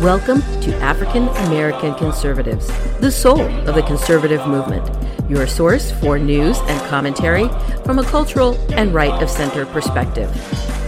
Welcome 0.00 0.40
to 0.62 0.74
African 0.76 1.28
American 1.28 1.94
Conservatives, 1.94 2.68
the 3.00 3.10
soul 3.10 3.42
of 3.68 3.74
the 3.74 3.82
conservative 3.82 4.46
movement, 4.46 4.88
your 5.28 5.46
source 5.46 5.92
for 5.92 6.18
news 6.18 6.58
and 6.58 6.80
commentary 6.88 7.50
from 7.84 7.98
a 7.98 8.04
cultural 8.04 8.54
and 8.72 8.94
right 8.94 9.22
of 9.22 9.28
center 9.28 9.66
perspective. 9.66 10.30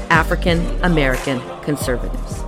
African 0.08 0.60
American 0.82 1.42
Conservatives. 1.60 2.42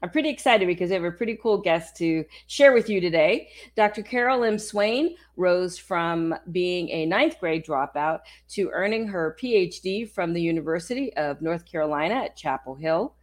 I'm 0.04 0.10
pretty 0.10 0.28
excited 0.28 0.68
because 0.68 0.92
I 0.92 0.96
have 0.96 1.06
a 1.06 1.12
pretty 1.12 1.38
cool 1.42 1.60
guest 1.60 1.96
to 1.98 2.26
share 2.48 2.74
with 2.74 2.90
you 2.90 3.00
today. 3.00 3.48
Dr. 3.78 4.04
Carol 4.04 4.44
M. 4.44 4.60
Swain 4.60 5.16
rose 5.38 5.78
from 5.78 6.36
being 6.52 6.90
a 6.90 7.06
ninth 7.06 7.40
grade 7.40 7.66
dropout 7.66 8.20
to 8.50 8.70
earning 8.74 9.08
her 9.08 9.38
PhD 9.42 10.10
from 10.10 10.34
the 10.34 10.42
University 10.42 11.16
of 11.16 11.42
North 11.42 11.64
Carolina 11.66 12.16
at 12.16 12.36
Chapel 12.36 12.76
Hill. 12.76 13.16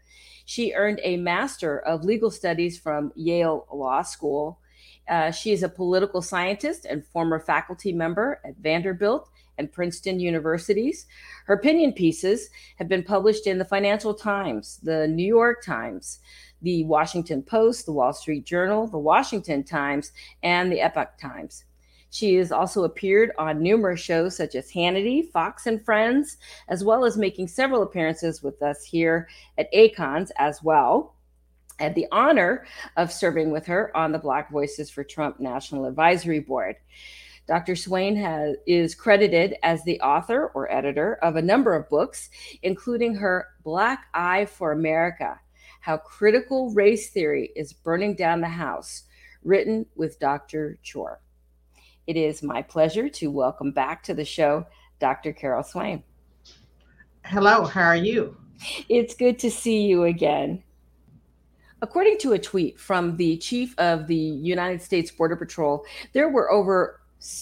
She 0.46 0.72
earned 0.72 1.00
a 1.04 1.18
Master 1.18 1.80
of 1.80 2.02
Legal 2.02 2.30
Studies 2.30 2.78
from 2.78 3.12
Yale 3.14 3.66
Law 3.70 4.00
School. 4.00 4.58
Uh, 5.06 5.30
she 5.30 5.52
is 5.52 5.62
a 5.62 5.68
political 5.68 6.22
scientist 6.22 6.86
and 6.86 7.04
former 7.04 7.38
faculty 7.38 7.92
member 7.92 8.40
at 8.42 8.56
Vanderbilt 8.56 9.28
and 9.58 9.70
Princeton 9.70 10.18
universities. 10.18 11.06
Her 11.44 11.54
opinion 11.54 11.92
pieces 11.92 12.48
have 12.76 12.88
been 12.88 13.02
published 13.02 13.46
in 13.46 13.58
the 13.58 13.64
Financial 13.64 14.14
Times, 14.14 14.80
the 14.82 15.06
New 15.06 15.26
York 15.26 15.62
Times, 15.62 16.20
the 16.62 16.84
Washington 16.84 17.42
Post, 17.42 17.86
the 17.86 17.92
Wall 17.92 18.12
Street 18.12 18.44
Journal, 18.44 18.86
the 18.86 18.98
Washington 18.98 19.64
Times, 19.64 20.12
and 20.42 20.70
the 20.70 20.80
Epoch 20.80 21.18
Times. 21.18 21.64
She 22.10 22.34
has 22.36 22.50
also 22.50 22.84
appeared 22.84 23.30
on 23.38 23.62
numerous 23.62 24.00
shows 24.00 24.36
such 24.36 24.56
as 24.56 24.70
Hannity, 24.70 25.30
Fox 25.30 25.66
and 25.66 25.82
Friends, 25.82 26.38
as 26.68 26.82
well 26.84 27.04
as 27.04 27.16
making 27.16 27.48
several 27.48 27.82
appearances 27.82 28.42
with 28.42 28.60
us 28.62 28.82
here 28.82 29.28
at 29.56 29.72
ACONS 29.72 30.30
as 30.36 30.62
well. 30.62 31.14
I 31.78 31.84
had 31.84 31.94
the 31.94 32.08
honor 32.12 32.66
of 32.96 33.12
serving 33.12 33.50
with 33.50 33.64
her 33.66 33.96
on 33.96 34.12
the 34.12 34.18
Black 34.18 34.50
Voices 34.50 34.90
for 34.90 35.04
Trump 35.04 35.40
National 35.40 35.86
Advisory 35.86 36.40
Board. 36.40 36.76
Dr. 37.46 37.74
Swain 37.74 38.16
has, 38.16 38.56
is 38.66 38.94
credited 38.94 39.56
as 39.62 39.82
the 39.84 40.00
author 40.00 40.48
or 40.54 40.70
editor 40.70 41.14
of 41.22 41.36
a 41.36 41.42
number 41.42 41.74
of 41.74 41.88
books, 41.88 42.28
including 42.62 43.14
her 43.14 43.48
Black 43.64 44.06
Eye 44.14 44.44
for 44.44 44.72
America 44.72 45.40
how 45.80 45.96
Critical 45.96 46.70
Race 46.70 47.10
Theory 47.10 47.52
is 47.56 47.72
Burning 47.72 48.14
Down 48.14 48.40
the 48.40 48.48
House, 48.48 49.04
written 49.42 49.86
with 49.96 50.18
Dr. 50.18 50.78
Schorr. 50.82 51.20
It 52.06 52.16
is 52.16 52.42
my 52.42 52.62
pleasure 52.62 53.08
to 53.08 53.30
welcome 53.30 53.72
back 53.72 54.02
to 54.04 54.14
the 54.14 54.24
show 54.24 54.66
Dr. 54.98 55.32
Carol 55.32 55.62
Swain. 55.62 56.02
Hello, 57.24 57.64
how 57.64 57.82
are 57.82 57.96
you? 57.96 58.36
It's 58.88 59.14
good 59.14 59.38
to 59.40 59.50
see 59.50 59.82
you 59.82 60.04
again. 60.04 60.62
According 61.82 62.18
to 62.18 62.32
a 62.32 62.38
tweet 62.38 62.78
from 62.78 63.16
the 63.16 63.38
chief 63.38 63.74
of 63.78 64.06
the 64.06 64.14
United 64.14 64.82
States 64.82 65.10
Border 65.10 65.36
Patrol, 65.36 65.84
there 66.12 66.28
were 66.28 66.50
over 66.50 67.00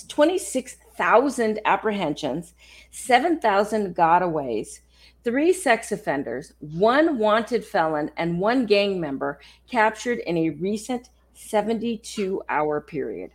26,000 0.08 1.60
apprehensions, 1.64 2.54
7,000 2.90 3.94
gotaways, 3.96 4.80
three 5.24 5.52
sex 5.52 5.92
offenders, 5.92 6.52
one 6.60 7.18
wanted 7.18 7.64
felon, 7.64 8.10
and 8.16 8.40
one 8.40 8.66
gang 8.66 9.00
member 9.00 9.40
captured 9.70 10.18
in 10.20 10.36
a 10.36 10.50
recent 10.50 11.10
72 11.34 12.42
hour 12.48 12.80
period. 12.80 13.30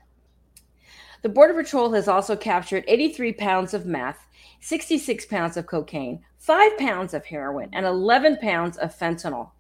The 1.22 1.30
Border 1.30 1.54
Patrol 1.54 1.94
has 1.94 2.08
also 2.08 2.36
captured 2.36 2.84
83 2.88 3.34
pounds 3.34 3.74
of 3.74 3.86
meth, 3.86 4.20
66 4.60 5.26
pounds 5.26 5.56
of 5.56 5.68
cocaine, 5.68 6.24
5 6.40 6.78
pounds 6.78 7.14
of 7.14 7.26
heroin, 7.26 7.70
and 7.72 7.86
11 7.86 8.38
pounds 8.42 8.78
of 8.78 8.98
fentanyl 8.98 9.52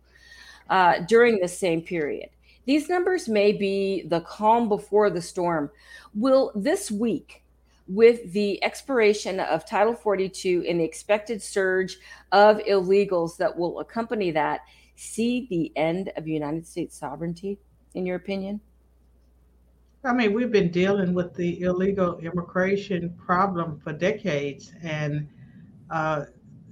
uh, 0.69 0.99
during 1.07 1.39
the 1.39 1.47
same 1.47 1.81
period. 1.81 2.29
These 2.65 2.89
numbers 2.89 3.27
may 3.29 3.51
be 3.51 4.03
the 4.07 4.21
calm 4.21 4.69
before 4.69 5.09
the 5.09 5.21
storm. 5.21 5.69
Will 6.13 6.51
this 6.55 6.89
week 6.91 7.42
with 7.87 8.31
the 8.31 8.63
expiration 8.63 9.39
of 9.39 9.65
Title 9.65 9.93
42 9.93 10.65
and 10.67 10.79
the 10.79 10.83
expected 10.83 11.41
surge 11.41 11.97
of 12.31 12.57
illegals 12.59 13.37
that 13.37 13.55
will 13.57 13.79
accompany 13.79 14.31
that, 14.31 14.61
see 14.95 15.47
the 15.49 15.71
end 15.75 16.11
of 16.15 16.27
United 16.27 16.65
States 16.65 16.97
sovereignty, 16.97 17.57
in 17.93 18.05
your 18.05 18.15
opinion? 18.15 18.61
I 20.05 20.13
mean, 20.13 20.33
we've 20.33 20.51
been 20.51 20.71
dealing 20.71 21.13
with 21.13 21.33
the 21.33 21.61
illegal 21.61 22.17
immigration 22.19 23.13
problem 23.17 23.79
for 23.79 23.93
decades. 23.93 24.73
And 24.81 25.27
uh, 25.89 26.25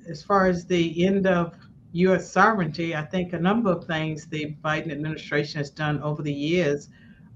as 0.07 0.21
far 0.21 0.47
as 0.47 0.65
the 0.65 1.05
end 1.05 1.27
of 1.27 1.55
U.S. 1.93 2.29
sovereignty, 2.29 2.95
I 2.95 3.03
think 3.03 3.33
a 3.33 3.39
number 3.39 3.71
of 3.71 3.85
things 3.85 4.27
the 4.27 4.55
Biden 4.63 4.91
administration 4.91 5.59
has 5.59 5.69
done 5.69 6.01
over 6.01 6.21
the 6.21 6.33
years 6.33 6.89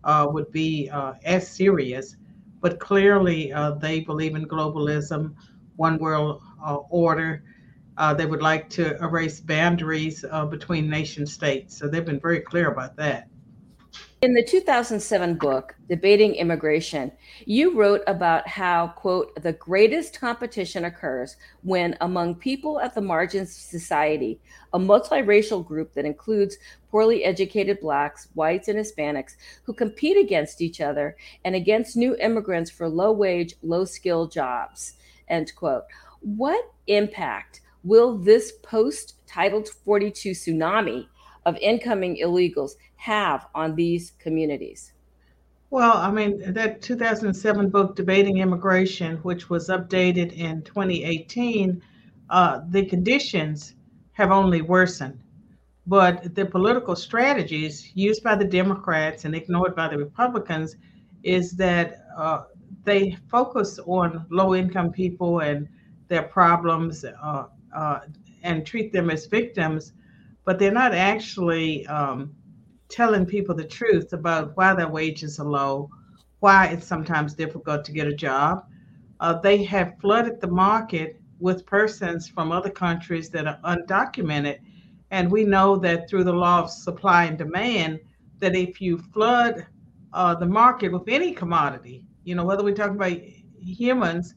uh, 0.04 0.28
would 0.30 0.52
be 0.52 0.90
uh, 0.90 1.14
as 1.24 1.50
serious 1.50 2.18
but 2.66 2.80
clearly 2.80 3.54
uh, 3.54 3.70
they 3.70 4.00
believe 4.00 4.34
in 4.36 4.48
globalism, 4.48 5.36
one 5.76 6.00
world 6.00 6.42
uh, 6.66 6.78
order. 6.90 7.44
Uh, 7.96 8.12
they 8.12 8.26
would 8.26 8.42
like 8.42 8.68
to 8.72 8.98
erase 9.04 9.40
boundaries 9.40 10.26
uh, 10.32 10.48
between 10.48 10.90
nation 10.90 11.28
states. 11.28 11.78
So 11.78 11.88
they've 11.88 12.04
been 12.04 12.20
very 12.20 12.40
clear 12.40 12.72
about 12.72 12.96
that. 12.96 13.28
In 14.26 14.34
the 14.34 14.44
2007 14.44 15.36
book, 15.36 15.76
Debating 15.88 16.34
Immigration, 16.34 17.12
you 17.46 17.78
wrote 17.78 18.02
about 18.08 18.48
how, 18.48 18.88
quote, 18.88 19.40
the 19.44 19.54
greatest 19.54 20.20
competition 20.20 20.86
occurs 20.86 21.38
when, 21.62 21.96
among 22.02 22.34
people 22.34 22.80
at 22.80 22.96
the 22.96 23.02
margins 23.02 23.52
of 23.52 23.62
society, 23.62 24.42
a 24.74 24.80
multiracial 24.80 25.64
group 25.64 25.94
that 25.94 26.06
includes 26.06 26.58
poorly 26.90 27.24
educated 27.24 27.80
Blacks, 27.80 28.28
whites, 28.34 28.68
and 28.68 28.80
Hispanics 28.80 29.36
who 29.64 29.74
compete 29.74 30.18
against 30.18 30.60
each 30.60 30.82
other 30.82 31.16
and 31.44 31.54
against 31.54 31.96
new 31.96 32.16
immigrants 32.16 32.72
for 32.72 32.90
low 32.90 33.12
wage, 33.12 33.54
low 33.62 33.86
skill 33.86 34.26
jobs, 34.26 34.94
end 35.28 35.54
quote. 35.56 35.84
What 36.22 36.74
impact 36.88 37.62
will 37.84 38.18
this 38.18 38.54
post 38.64 39.24
Title 39.28 39.64
42 39.64 40.32
tsunami 40.32 41.06
of 41.46 41.58
incoming 41.58 42.18
illegals 42.18 42.72
have 42.96 43.48
on 43.54 43.76
these 43.76 44.14
communities? 44.20 44.94
Well, 45.70 45.98
I 45.98 46.12
mean, 46.12 46.54
that 46.54 46.82
2007 46.82 47.70
book, 47.70 47.96
Debating 47.96 48.38
Immigration, 48.38 49.18
which 49.18 49.50
was 49.50 49.70
updated 49.70 50.34
in 50.34 50.62
2018, 50.64 51.82
uh, 52.30 52.62
the 52.70 52.86
conditions 52.86 53.76
have 54.14 54.32
only 54.32 54.62
worsened. 54.62 55.20
But 55.88 56.34
the 56.34 56.46
political 56.46 56.96
strategies 56.96 57.92
used 57.96 58.24
by 58.24 58.36
the 58.36 58.46
Democrats 58.46 59.26
and 59.26 59.36
ignored 59.36 59.76
by 59.76 59.88
the 59.88 59.98
Republicans 59.98 60.78
is 61.24 61.52
that 61.58 62.06
uh, 62.18 62.44
they 62.84 63.18
focus 63.30 63.80
on 63.86 64.26
low 64.30 64.56
income 64.56 64.92
people 64.92 65.40
and 65.40 65.68
their 66.08 66.24
problems 66.24 67.04
uh, 67.04 67.46
uh 67.76 68.00
and 68.44 68.66
treat 68.66 68.94
them 68.94 69.10
as 69.10 69.26
victims 69.26 69.94
but 70.46 70.60
they're 70.60 70.72
not 70.72 70.94
actually 70.94 71.86
um, 71.88 72.34
telling 72.88 73.26
people 73.26 73.56
the 73.56 73.64
truth 73.64 74.14
about 74.14 74.56
why 74.56 74.74
their 74.74 74.88
wages 74.88 75.40
are 75.40 75.46
low, 75.48 75.90
why 76.40 76.68
it's 76.68 76.86
sometimes 76.88 77.34
difficult 77.34 77.84
to 77.84 77.92
get 77.92 78.08
a 78.08 78.14
job. 78.14 78.66
Uh, 79.20 79.34
they 79.40 79.64
have 79.64 79.98
flooded 80.00 80.40
the 80.40 80.48
market 80.48 81.20
with 81.40 81.66
persons 81.66 82.28
from 82.28 82.52
other 82.52 82.70
countries 82.70 83.30
that 83.30 83.48
are 83.48 83.60
undocumented. 83.66 84.60
And 85.12 85.32
we 85.32 85.44
know 85.44 85.78
that 85.78 86.10
through 86.10 86.26
the 86.26 86.34
law 86.34 86.60
of 86.60 86.70
supply 86.70 87.26
and 87.26 87.38
demand, 87.38 88.00
that 88.40 88.56
if 88.56 88.80
you 88.80 88.98
flood 88.98 89.66
uh, 90.14 90.36
the 90.36 90.46
market 90.46 90.92
with 90.92 91.08
any 91.08 91.34
commodity, 91.34 92.06
you 92.24 92.36
know, 92.36 92.46
whether 92.46 92.64
we're 92.64 92.76
talking 92.76 92.96
about 92.96 93.18
humans, 93.60 94.36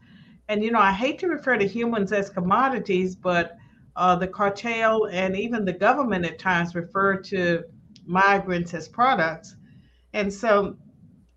and, 0.49 0.64
you 0.64 0.70
know, 0.70 0.81
I 0.81 0.93
hate 0.93 1.19
to 1.19 1.28
refer 1.28 1.58
to 1.58 1.66
humans 1.66 2.12
as 2.12 2.31
commodities, 2.31 3.14
but 3.14 3.57
uh, 3.98 4.14
the 4.14 4.28
cartel 4.28 5.06
and 5.06 5.36
even 5.36 5.64
the 5.64 5.72
government 5.72 6.24
at 6.24 6.38
times 6.38 6.76
refer 6.76 7.16
to 7.16 7.64
migrants 8.06 8.72
as 8.72 8.88
products. 8.88 9.56
And 10.12 10.32
so 10.32 10.76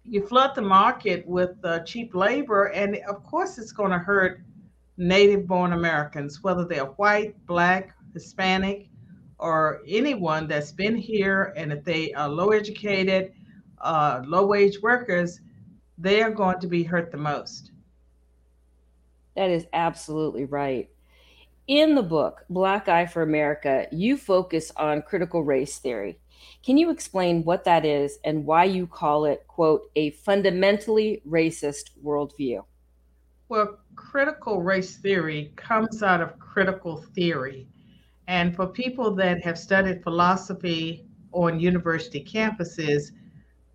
you 0.03 0.25
flood 0.27 0.51
the 0.53 0.61
market 0.61 1.27
with 1.27 1.57
uh, 1.63 1.79
cheap 1.79 2.13
labor, 2.13 2.65
and 2.65 2.97
of 3.09 3.23
course, 3.23 3.57
it's 3.57 3.71
going 3.71 3.89
to 3.89 3.97
hurt 3.97 4.41
native 4.97 5.47
born 5.47 5.73
Americans, 5.73 6.43
whether 6.43 6.63
they're 6.63 6.85
white, 6.85 7.33
black, 7.47 7.95
Hispanic, 8.13 8.89
or 9.39 9.81
anyone 9.87 10.47
that's 10.47 10.71
been 10.71 10.95
here, 10.95 11.53
and 11.57 11.73
if 11.73 11.83
they 11.83 12.13
are 12.13 12.29
low 12.29 12.49
educated, 12.49 13.31
uh, 13.79 14.21
low 14.27 14.45
wage 14.45 14.79
workers, 14.83 15.39
they 15.97 16.21
are 16.21 16.29
going 16.29 16.59
to 16.59 16.67
be 16.67 16.83
hurt 16.83 17.11
the 17.11 17.17
most. 17.17 17.71
That 19.35 19.49
is 19.49 19.65
absolutely 19.73 20.45
right. 20.45 20.90
In 21.67 21.93
the 21.93 22.03
book, 22.03 22.43
Black 22.49 22.89
Eye 22.89 23.05
for 23.05 23.21
America, 23.21 23.87
you 23.91 24.17
focus 24.17 24.71
on 24.75 25.03
critical 25.03 25.43
race 25.43 25.77
theory. 25.77 26.19
Can 26.65 26.77
you 26.77 26.89
explain 26.89 27.43
what 27.43 27.63
that 27.65 27.85
is 27.85 28.17
and 28.23 28.45
why 28.45 28.63
you 28.63 28.87
call 28.87 29.25
it, 29.25 29.45
quote, 29.47 29.83
a 29.95 30.09
fundamentally 30.11 31.21
racist 31.27 31.91
worldview? 32.03 32.63
Well, 33.47 33.79
critical 33.95 34.61
race 34.61 34.97
theory 34.97 35.53
comes 35.55 36.01
out 36.01 36.19
of 36.19 36.39
critical 36.39 36.97
theory. 37.13 37.67
And 38.27 38.55
for 38.55 38.65
people 38.65 39.13
that 39.15 39.43
have 39.43 39.57
studied 39.57 40.03
philosophy 40.03 41.05
on 41.31 41.59
university 41.59 42.23
campuses, 42.23 43.11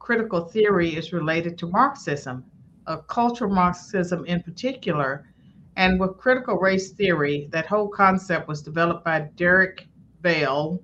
critical 0.01 0.47
theory 0.47 0.97
is 0.97 1.13
related 1.13 1.57
to 1.59 1.69
Marxism, 1.69 2.45
a 2.87 2.99
cultural 2.99 3.55
Marxism 3.55 4.25
in 4.27 4.43
particular. 4.43 5.27
And 5.77 6.01
with 6.01 6.17
critical 6.17 6.57
race 6.57 6.93
theory, 6.93 7.49
that 7.53 7.67
whole 7.67 7.89
concept 7.89 8.49
was 8.49 8.63
developed 8.63 9.05
by 9.05 9.29
Derek 9.37 9.87
Bell, 10.23 10.81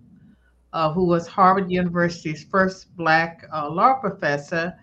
uh, 0.75 0.93
who 0.93 1.05
was 1.07 1.27
Harvard 1.27 1.71
University's 1.71 2.45
first 2.45 2.95
Black 2.97 3.47
uh, 3.53 3.71
law 3.71 3.95
professor, 3.95 4.75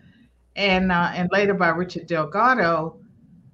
and 0.55 0.91
uh, 0.91 1.11
and 1.13 1.29
later 1.31 1.53
by 1.53 1.69
Richard 1.69 2.07
Delgado. 2.07 2.99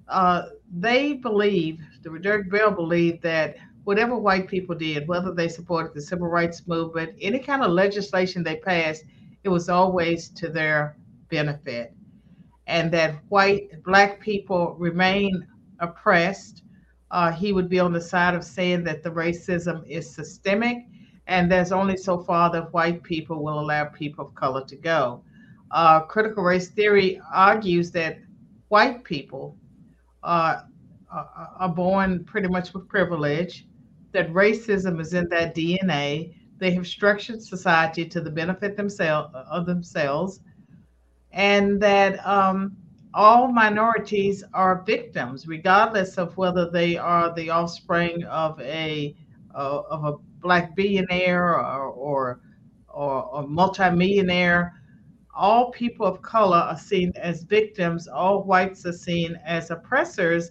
Uh, 0.08 0.46
they 0.78 1.14
believe, 1.14 1.80
Derek 2.22 2.50
Bell 2.50 2.70
believed 2.70 3.22
that 3.22 3.56
whatever 3.84 4.16
white 4.16 4.48
people 4.48 4.74
did, 4.74 5.06
whether 5.06 5.32
they 5.32 5.48
supported 5.48 5.94
the 5.94 6.00
civil 6.00 6.26
rights 6.26 6.66
movement, 6.66 7.14
any 7.20 7.38
kind 7.38 7.62
of 7.62 7.70
legislation 7.70 8.42
they 8.42 8.56
passed, 8.56 9.04
it 9.44 9.48
was 9.48 9.68
always 9.68 10.28
to 10.30 10.48
their 10.48 10.96
benefit. 11.28 11.92
And 12.66 12.90
that 12.92 13.16
white, 13.28 13.82
black 13.84 14.20
people 14.20 14.74
remain 14.78 15.46
oppressed. 15.80 16.62
Uh, 17.10 17.30
he 17.30 17.52
would 17.52 17.68
be 17.68 17.78
on 17.78 17.92
the 17.92 18.00
side 18.00 18.34
of 18.34 18.44
saying 18.44 18.84
that 18.84 19.02
the 19.02 19.10
racism 19.10 19.86
is 19.88 20.12
systemic 20.12 20.86
and 21.26 21.50
there's 21.50 21.72
only 21.72 21.96
so 21.96 22.18
far 22.18 22.50
that 22.50 22.72
white 22.72 23.02
people 23.02 23.42
will 23.42 23.58
allow 23.58 23.84
people 23.84 24.26
of 24.26 24.34
color 24.34 24.64
to 24.64 24.76
go. 24.76 25.22
Uh, 25.72 26.00
critical 26.00 26.42
race 26.44 26.68
theory 26.68 27.20
argues 27.32 27.90
that 27.90 28.18
white 28.68 29.02
people 29.02 29.56
uh, 30.22 30.62
are 31.10 31.68
born 31.68 32.24
pretty 32.24 32.48
much 32.48 32.72
with 32.72 32.88
privilege, 32.88 33.66
that 34.12 34.32
racism 34.32 35.00
is 35.00 35.14
in 35.14 35.28
their 35.28 35.50
DNA. 35.50 36.34
They 36.58 36.70
have 36.72 36.86
structured 36.86 37.42
society 37.42 38.06
to 38.06 38.20
the 38.20 38.30
benefit 38.30 38.76
themselves 38.76 39.34
of 39.34 39.66
themselves, 39.66 40.40
and 41.32 41.80
that 41.82 42.24
um, 42.26 42.76
all 43.16 43.50
minorities 43.50 44.44
are 44.52 44.82
victims, 44.84 45.48
regardless 45.48 46.18
of 46.18 46.36
whether 46.36 46.70
they 46.70 46.98
are 46.98 47.34
the 47.34 47.48
offspring 47.48 48.22
of 48.24 48.60
a 48.60 49.16
uh, 49.54 49.80
of 49.90 50.04
a 50.04 50.18
black 50.42 50.76
billionaire 50.76 51.58
or, 51.58 51.86
or, 51.86 52.40
or, 52.88 53.46
multimillionaire. 53.48 54.74
All 55.34 55.70
people 55.70 56.04
of 56.04 56.20
color 56.20 56.58
are 56.58 56.76
seen 56.76 57.10
as 57.16 57.42
victims, 57.44 58.06
all 58.06 58.42
whites 58.42 58.84
are 58.84 58.92
seen 58.92 59.40
as 59.46 59.70
oppressors, 59.70 60.50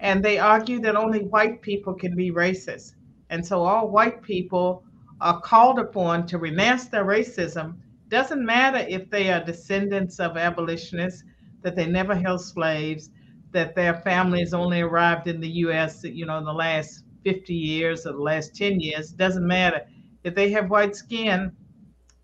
and 0.00 0.20
they 0.20 0.36
argue 0.36 0.80
that 0.80 0.96
only 0.96 1.20
white 1.26 1.62
people 1.62 1.94
can 1.94 2.16
be 2.16 2.32
racist. 2.32 2.94
And 3.28 3.46
so 3.46 3.62
all 3.62 3.88
white 3.88 4.20
people 4.20 4.82
are 5.20 5.40
called 5.40 5.78
upon 5.78 6.26
to 6.26 6.38
renounce 6.38 6.86
their 6.86 7.04
racism. 7.04 7.76
Doesn't 8.08 8.44
matter 8.44 8.84
if 8.88 9.08
they 9.10 9.30
are 9.30 9.44
descendants 9.44 10.18
of 10.18 10.36
abolitionists, 10.36 11.22
that 11.62 11.76
they 11.76 11.86
never 11.86 12.14
held 12.14 12.40
slaves, 12.40 13.10
that 13.52 13.74
their 13.74 13.94
families 13.94 14.54
only 14.54 14.80
arrived 14.80 15.26
in 15.26 15.40
the 15.40 15.48
US, 15.48 16.04
you 16.04 16.26
know, 16.26 16.38
in 16.38 16.44
the 16.44 16.52
last 16.52 17.04
50 17.24 17.54
years 17.54 18.06
or 18.06 18.12
the 18.12 18.22
last 18.22 18.54
10 18.54 18.80
years, 18.80 19.10
doesn't 19.10 19.46
matter. 19.46 19.82
If 20.24 20.34
they 20.34 20.50
have 20.50 20.70
white 20.70 20.94
skin, 20.96 21.52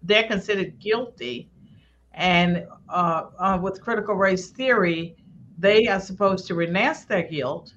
they're 0.03 0.27
considered 0.29 0.79
guilty. 0.79 1.51
And 2.13 2.67
uh, 2.89 3.25
uh, 3.39 3.59
with 3.63 3.81
critical 3.83 4.15
race 4.15 4.51
theory, 4.51 5.17
they 5.59 5.87
are 5.87 6.01
supposed 6.01 6.47
to 6.47 6.55
renounce 6.55 7.05
their 7.05 7.23
guilt 7.23 7.75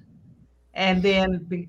and 0.74 1.02
then 1.02 1.44
be, 1.48 1.68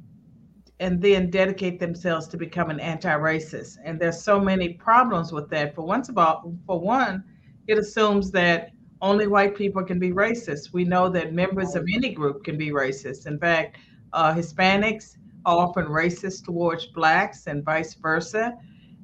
and 0.80 1.02
then 1.02 1.30
dedicate 1.30 1.80
themselves 1.80 2.28
to 2.30 2.38
becoming 2.38 2.80
anti-racist. 2.80 3.78
And 3.84 4.00
there's 4.00 4.22
so 4.22 4.40
many 4.40 4.74
problems 4.74 5.32
with 5.32 5.50
that. 5.52 5.76
For 5.76 5.84
once 5.84 6.10
about 6.10 6.48
for 6.66 6.80
one, 6.80 7.24
it 7.68 7.78
assumes 7.78 8.32
that 8.32 8.72
only 9.02 9.28
white 9.28 9.56
people 9.56 9.84
can 9.84 10.00
be 10.00 10.12
racist. 10.12 10.74
We 10.74 10.84
know 10.84 11.10
that 11.10 11.34
members 11.34 11.76
of 11.76 11.88
any 11.94 12.14
group 12.14 12.44
can 12.44 12.58
be 12.58 12.70
racist. 12.70 13.26
In 13.26 13.40
fact, 13.40 13.78
uh, 14.14 14.34
Hispanics 14.34 15.18
are 15.46 15.58
often 15.58 15.86
racist 15.86 16.46
towards 16.46 16.86
blacks 16.88 17.48
and 17.48 17.64
vice 17.64 17.96
versa. 17.96 18.58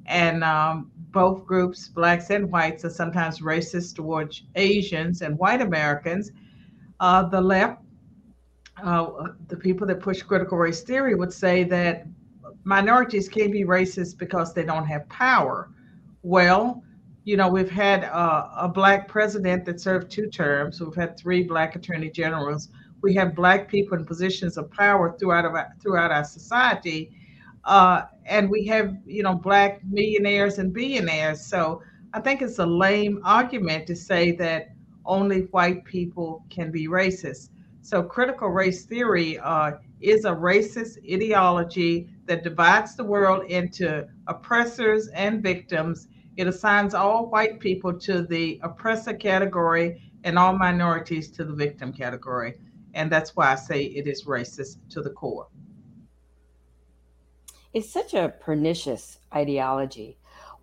And 0.06 0.44
um, 0.44 0.90
both 1.10 1.44
groups, 1.44 1.88
blacks 1.88 2.30
and 2.30 2.50
whites, 2.50 2.84
are 2.84 2.90
sometimes 2.90 3.40
racist 3.40 3.96
towards 3.96 4.44
Asians 4.54 5.22
and 5.22 5.36
white 5.38 5.60
Americans. 5.60 6.30
Uh, 7.00 7.24
the 7.24 7.40
left, 7.40 7.82
uh, 8.82 9.06
the 9.48 9.56
people 9.56 9.86
that 9.88 10.00
push 10.00 10.22
critical 10.22 10.58
race 10.58 10.82
theory, 10.82 11.14
would 11.14 11.32
say 11.32 11.64
that 11.64 12.06
minorities 12.64 13.28
can 13.28 13.50
be 13.50 13.64
racist 13.64 14.16
because 14.16 14.54
they 14.54 14.64
don't 14.64 14.86
have 14.86 15.08
power. 15.08 15.70
Well, 16.22 16.82
you 17.28 17.36
know, 17.36 17.48
we've 17.48 17.70
had 17.70 18.04
uh, 18.04 18.48
a 18.56 18.68
black 18.68 19.06
president 19.06 19.64
that 19.66 19.80
served 19.80 20.10
two 20.10 20.28
terms. 20.28 20.80
We've 20.80 20.94
had 20.94 21.18
three 21.18 21.42
black 21.42 21.76
attorney 21.76 22.10
generals 22.10 22.70
we 23.02 23.14
have 23.14 23.34
black 23.34 23.68
people 23.68 23.96
in 23.96 24.04
positions 24.04 24.56
of 24.56 24.70
power 24.70 25.16
throughout 25.18 25.44
our, 25.44 25.74
throughout 25.80 26.10
our 26.10 26.24
society, 26.24 27.12
uh, 27.64 28.02
and 28.26 28.48
we 28.50 28.66
have 28.66 28.96
you 29.06 29.22
know 29.22 29.34
black 29.34 29.80
millionaires 29.84 30.58
and 30.58 30.72
billionaires. 30.72 31.44
So 31.44 31.82
I 32.12 32.20
think 32.20 32.42
it's 32.42 32.58
a 32.58 32.66
lame 32.66 33.20
argument 33.24 33.86
to 33.88 33.96
say 33.96 34.32
that 34.32 34.70
only 35.04 35.42
white 35.52 35.84
people 35.84 36.44
can 36.50 36.70
be 36.70 36.88
racist. 36.88 37.50
So 37.82 38.02
critical 38.02 38.48
race 38.48 38.84
theory 38.84 39.38
uh, 39.38 39.72
is 40.00 40.24
a 40.24 40.30
racist 40.32 40.98
ideology 41.10 42.08
that 42.26 42.42
divides 42.42 42.96
the 42.96 43.04
world 43.04 43.44
into 43.50 44.06
oppressors 44.26 45.08
and 45.08 45.42
victims. 45.42 46.08
It 46.38 46.46
assigns 46.46 46.94
all 46.94 47.26
white 47.26 47.58
people 47.58 47.92
to 47.98 48.22
the 48.22 48.60
oppressor 48.62 49.12
category 49.12 50.00
and 50.22 50.38
all 50.38 50.56
minorities 50.56 51.32
to 51.32 51.44
the 51.44 51.52
victim 51.52 51.92
category. 51.92 52.54
And 52.94 53.10
that's 53.10 53.34
why 53.34 53.50
I 53.50 53.56
say 53.56 53.82
it 53.82 54.06
is 54.06 54.24
racist 54.24 54.76
to 54.90 55.02
the 55.02 55.10
core. 55.10 55.48
It's 57.74 57.90
such 57.90 58.14
a 58.14 58.32
pernicious 58.40 59.18
ideology. 59.34 60.16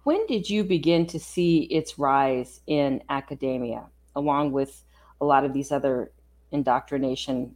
When 0.04 0.26
did 0.28 0.50
you 0.50 0.64
begin 0.64 1.08
to 1.08 1.20
see 1.20 1.64
its 1.64 2.00
rise 2.00 2.62
in 2.68 3.04
academia, 3.10 3.84
along 4.16 4.54
with 4.54 4.82
a 5.20 5.26
lot 5.26 5.44
of 5.44 5.52
these 5.52 5.74
other 5.74 6.14
indoctrination 6.54 7.54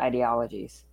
ideologies? 0.00 0.84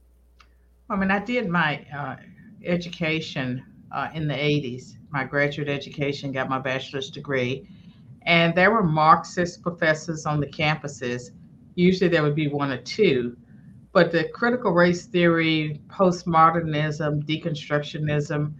I 0.89 0.97
mean, 0.97 1.09
I 1.09 1.19
did 1.19 1.47
my 1.47 1.85
uh, 1.97 2.17
education 2.65 3.63
uh, 3.95 4.09
in 4.13 4.27
the 4.27 4.35
80s, 4.35 4.93
my 5.09 5.23
graduate 5.23 5.69
education, 5.69 6.31
got 6.31 6.49
my 6.49 6.59
bachelor's 6.59 7.09
degree. 7.09 7.67
And 8.23 8.53
there 8.53 8.71
were 8.71 8.83
Marxist 8.83 9.61
professors 9.63 10.25
on 10.25 10.39
the 10.39 10.47
campuses 10.47 11.31
usually 11.75 12.09
there 12.09 12.23
would 12.23 12.35
be 12.35 12.47
one 12.47 12.71
or 12.71 12.81
two. 12.81 13.37
But 13.91 14.11
the 14.11 14.25
critical 14.29 14.71
race 14.71 15.05
theory, 15.05 15.81
postmodernism, 15.87 17.23
deconstructionism, 17.23 18.53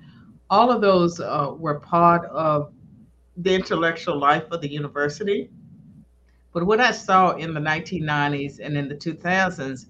all 0.50 0.72
of 0.72 0.82
those 0.82 1.20
uh, 1.20 1.54
were 1.58 1.80
part 1.80 2.26
of 2.26 2.72
the 3.38 3.54
intellectual 3.54 4.18
life 4.18 4.46
of 4.52 4.62
the 4.62 4.72
university. 4.72 5.50
But 6.54 6.66
what 6.66 6.80
I 6.80 6.92
saw 6.92 7.36
in 7.36 7.54
the 7.54 7.60
1990s 7.60 8.60
and 8.62 8.78
in 8.78 8.88
the 8.88 8.96
2000s 8.96 9.88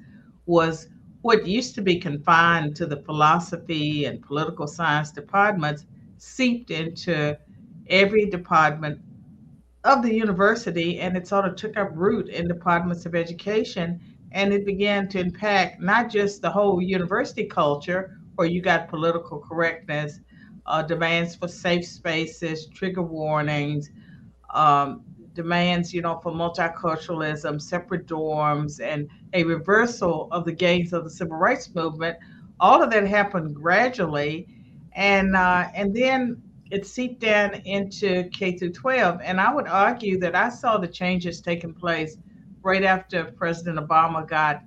was 0.48 0.88
what 1.26 1.48
used 1.48 1.74
to 1.74 1.82
be 1.82 1.98
confined 1.98 2.76
to 2.76 2.86
the 2.86 2.98
philosophy 2.98 4.06
and 4.06 4.22
political 4.22 4.68
science 4.68 5.10
departments 5.10 5.84
seeped 6.20 6.70
into 6.70 7.36
every 7.88 8.28
department 8.28 9.02
of 9.86 10.04
the 10.04 10.14
university 10.14 11.00
and 11.00 11.18
it 11.18 11.28
sort 11.28 11.44
of 11.44 11.56
took 11.56 11.76
up 11.78 11.90
root 11.96 12.30
in 12.30 12.48
departments 12.48 13.08
of 13.08 13.16
education 13.16 14.00
and 14.34 14.54
it 14.54 14.68
began 14.68 15.10
to 15.10 15.20
impact 15.20 15.82
not 15.82 16.12
just 16.12 16.44
the 16.44 16.52
whole 16.52 16.80
university 16.80 17.46
culture 17.46 18.20
where 18.36 18.48
you 18.48 18.62
got 18.62 18.88
political 18.88 19.40
correctness 19.40 20.20
uh, 20.68 20.84
demands 20.84 21.36
for 21.36 21.48
safe 21.48 21.88
spaces 21.88 22.68
trigger 22.68 23.02
warnings 23.02 23.90
um, 24.54 25.02
demands 25.34 25.92
you 25.92 26.02
know 26.04 26.20
for 26.22 26.32
multiculturalism 26.32 27.60
separate 27.60 28.06
dorms 28.06 28.80
and 28.80 29.10
a 29.36 29.44
reversal 29.44 30.28
of 30.32 30.46
the 30.46 30.52
gains 30.52 30.92
of 30.94 31.04
the 31.04 31.10
civil 31.10 31.38
rights 31.38 31.74
movement 31.76 32.18
all 32.60 32.82
of 32.82 32.90
that 32.90 33.06
happened 33.08 33.54
gradually 33.56 34.48
and 34.96 35.36
uh, 35.36 35.68
and 35.76 35.94
then 35.94 36.42
it 36.72 36.86
seeped 36.86 37.20
down 37.22 37.54
into 37.66 38.24
K 38.30 38.58
through 38.58 38.72
12. 38.72 39.22
And 39.24 39.40
I 39.40 39.54
would 39.54 39.68
argue 39.68 40.20
that 40.20 40.36
I 40.36 40.50
saw 40.50 40.78
the 40.78 40.88
changes 40.88 41.42
taking 41.42 41.74
place 41.74 42.18
right 42.62 42.84
after 42.84 43.26
President 43.26 43.78
Obama 43.78 44.28
got 44.28 44.64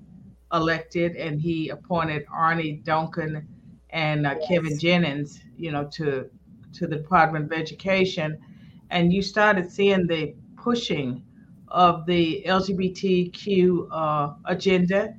elected 0.52 1.16
and 1.16 1.40
he 1.40 1.70
appointed 1.70 2.24
Arne 2.32 2.80
Duncan 2.84 3.46
and 3.90 4.26
uh, 4.26 4.36
yes. 4.38 4.48
Kevin 4.48 4.78
Jennings, 4.78 5.40
you 5.56 5.72
know, 5.72 5.84
to 5.92 6.30
to 6.74 6.86
the 6.86 6.96
Department 6.96 7.46
of 7.46 7.52
Education, 7.52 8.38
and 8.90 9.12
you 9.12 9.22
started 9.22 9.70
seeing 9.70 10.06
the 10.06 10.34
pushing 10.56 11.24
of 11.70 12.06
the 12.06 12.42
LGBTQ 12.46 13.88
uh, 13.90 14.34
agenda 14.46 15.14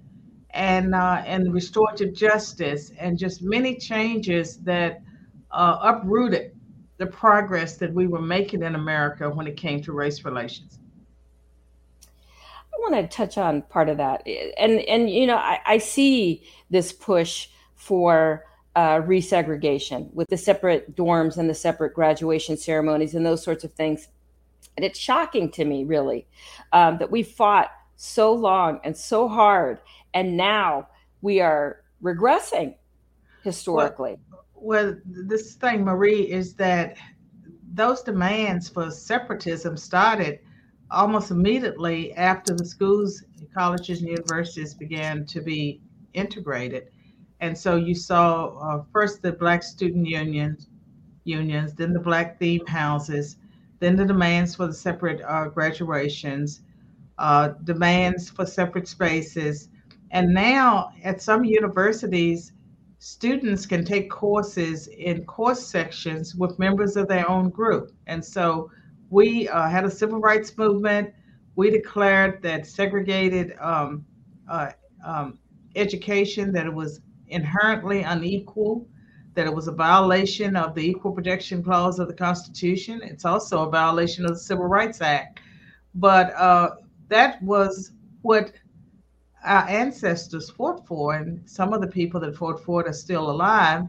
and 0.51 0.95
uh, 0.95 1.21
and 1.25 1.53
restorative 1.53 2.13
justice 2.13 2.91
and 2.99 3.17
just 3.17 3.41
many 3.41 3.75
changes 3.77 4.57
that 4.57 5.01
uh, 5.51 5.77
uprooted 5.81 6.51
the 6.97 7.05
progress 7.05 7.77
that 7.77 7.93
we 7.93 8.07
were 8.07 8.21
making 8.21 8.63
in 8.63 8.75
America 8.75 9.29
when 9.29 9.47
it 9.47 9.57
came 9.57 9.81
to 9.81 9.93
race 9.93 10.25
relations. 10.25 10.79
I 12.05 12.77
want 12.79 12.95
to 12.95 13.15
touch 13.15 13.37
on 13.37 13.61
part 13.63 13.89
of 13.89 13.97
that, 13.97 14.25
and 14.57 14.79
and 14.81 15.09
you 15.09 15.27
know 15.27 15.37
I, 15.37 15.59
I 15.65 15.77
see 15.77 16.43
this 16.69 16.91
push 16.91 17.49
for 17.75 18.45
uh, 18.75 19.01
resegregation 19.01 20.13
with 20.13 20.27
the 20.29 20.37
separate 20.37 20.95
dorms 20.95 21.37
and 21.37 21.49
the 21.49 21.53
separate 21.53 21.93
graduation 21.93 22.57
ceremonies 22.57 23.15
and 23.15 23.25
those 23.25 23.43
sorts 23.43 23.63
of 23.63 23.73
things. 23.73 24.07
And 24.79 24.86
it's 24.86 24.98
shocking 24.98 25.51
to 25.51 25.65
me, 25.65 25.83
really, 25.83 26.25
um, 26.71 26.98
that 27.00 27.12
we 27.12 27.21
fought 27.21 27.69
so 27.98 28.31
long 28.31 28.79
and 28.86 28.95
so 28.95 29.27
hard, 29.27 29.79
and 30.13 30.38
now 30.38 30.88
we 31.21 31.41
are 31.41 31.83
regressing 32.01 32.75
historically. 33.43 34.15
Well, 34.55 34.86
well 34.86 34.95
this 35.05 35.55
thing, 35.55 35.83
Marie, 35.83 36.31
is 36.31 36.53
that 36.53 36.95
those 37.74 38.01
demands 38.03 38.69
for 38.69 38.89
separatism 38.89 39.75
started 39.75 40.39
almost 40.89 41.29
immediately 41.29 42.13
after 42.13 42.55
the 42.55 42.65
schools, 42.65 43.25
colleges, 43.53 44.00
and 44.00 44.07
universities 44.07 44.74
began 44.74 45.25
to 45.25 45.41
be 45.41 45.81
integrated 46.13 46.88
and 47.41 47.57
so 47.57 47.75
you 47.75 47.95
saw 47.95 48.48
uh, 48.59 48.83
first 48.93 49.21
the 49.21 49.31
black 49.31 49.63
student 49.63 50.07
unions, 50.07 50.67
unions, 51.24 51.74
then 51.74 51.93
the 51.93 52.00
black 52.00 52.39
theme 52.39 52.65
houses, 52.65 53.38
then 53.79 53.95
the 53.95 54.05
demands 54.05 54.55
for 54.55 54.67
the 54.67 54.74
separate 54.74 55.21
uh, 55.21 55.48
graduations, 55.48 56.62
uh, 57.17 57.50
demands 57.63 58.29
for 58.29 58.45
separate 58.45 58.88
spaces, 58.88 59.69
and 60.12 60.33
now 60.33 60.91
at 61.03 61.21
some 61.21 61.43
universities, 61.43 62.53
students 62.98 63.65
can 63.65 63.86
take 63.86 64.09
courses 64.09 64.88
in 64.88 65.24
course 65.25 65.65
sections 65.65 66.36
with 66.36 66.59
members 66.59 66.98
of 66.98 67.07
their 67.07 67.29
own 67.29 67.50
group. 67.50 67.91
And 68.07 68.24
so 68.24 68.71
we 69.09 69.48
uh, 69.48 69.69
had 69.69 69.86
a 69.86 69.91
civil 69.91 70.19
rights 70.19 70.57
movement. 70.57 71.13
We 71.55 71.69
declared 71.69 72.41
that 72.43 72.67
segregated 72.67 73.55
um, 73.59 74.05
uh, 74.50 74.71
um, 75.05 75.39
education, 75.75 76.51
that 76.53 76.65
it 76.65 76.74
was 76.74 77.01
inherently 77.27 78.01
unequal, 78.01 78.88
that 79.33 79.45
it 79.45 79.53
was 79.53 79.67
a 79.67 79.71
violation 79.71 80.55
of 80.55 80.75
the 80.75 80.81
Equal 80.81 81.12
Protection 81.12 81.63
Clause 81.63 82.00
of 82.00 82.07
the 82.07 82.13
Constitution. 82.13 83.01
It's 83.03 83.25
also 83.25 83.67
a 83.67 83.69
violation 83.69 84.25
of 84.25 84.31
the 84.31 84.39
Civil 84.39 84.65
Rights 84.65 85.01
Act. 85.01 85.39
But 85.95 86.33
uh, 86.36 86.75
that 87.09 87.41
was 87.41 87.91
what 88.21 88.51
our 89.43 89.67
ancestors 89.67 90.50
fought 90.50 90.86
for, 90.86 91.15
and 91.15 91.48
some 91.50 91.74
of 91.74 91.81
the 91.81 91.88
people 91.88 92.19
that 92.21 92.36
fought 92.36 92.63
for 92.63 92.81
it 92.81 92.88
are 92.88 92.93
still 92.93 93.29
alive. 93.29 93.86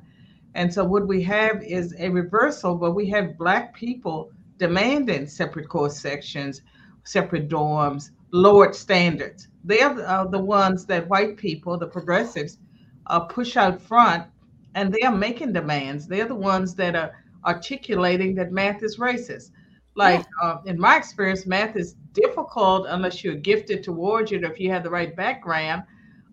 And 0.54 0.72
so, 0.72 0.84
what 0.84 1.06
we 1.06 1.22
have 1.24 1.62
is 1.62 1.94
a 1.98 2.08
reversal, 2.08 2.76
but 2.76 2.92
we 2.92 3.08
have 3.10 3.38
Black 3.38 3.74
people 3.74 4.30
demanding 4.58 5.26
separate 5.26 5.68
course 5.68 5.98
sections, 5.98 6.62
separate 7.04 7.48
dorms, 7.48 8.10
lowered 8.32 8.74
standards. 8.74 9.48
They're 9.64 10.06
uh, 10.06 10.26
the 10.26 10.38
ones 10.38 10.86
that 10.86 11.08
white 11.08 11.36
people, 11.36 11.76
the 11.76 11.86
progressives, 11.86 12.58
uh, 13.06 13.20
push 13.20 13.56
out 13.56 13.80
front 13.80 14.24
and 14.74 14.92
they 14.92 15.02
are 15.02 15.14
making 15.14 15.52
demands. 15.52 16.06
They're 16.06 16.28
the 16.28 16.34
ones 16.34 16.74
that 16.76 16.94
are 16.94 17.12
articulating 17.44 18.34
that 18.36 18.52
math 18.52 18.82
is 18.82 18.98
racist. 18.98 19.50
Like 19.96 20.24
yeah. 20.42 20.48
uh, 20.48 20.62
in 20.66 20.78
my 20.78 20.96
experience, 20.96 21.46
math 21.46 21.76
is 21.76 21.96
difficult 22.12 22.86
unless 22.88 23.24
you're 23.24 23.34
gifted 23.34 23.82
towards 23.82 24.32
it 24.32 24.44
or 24.44 24.52
if 24.52 24.60
you 24.60 24.70
have 24.70 24.84
the 24.84 24.90
right 24.90 25.14
background. 25.16 25.82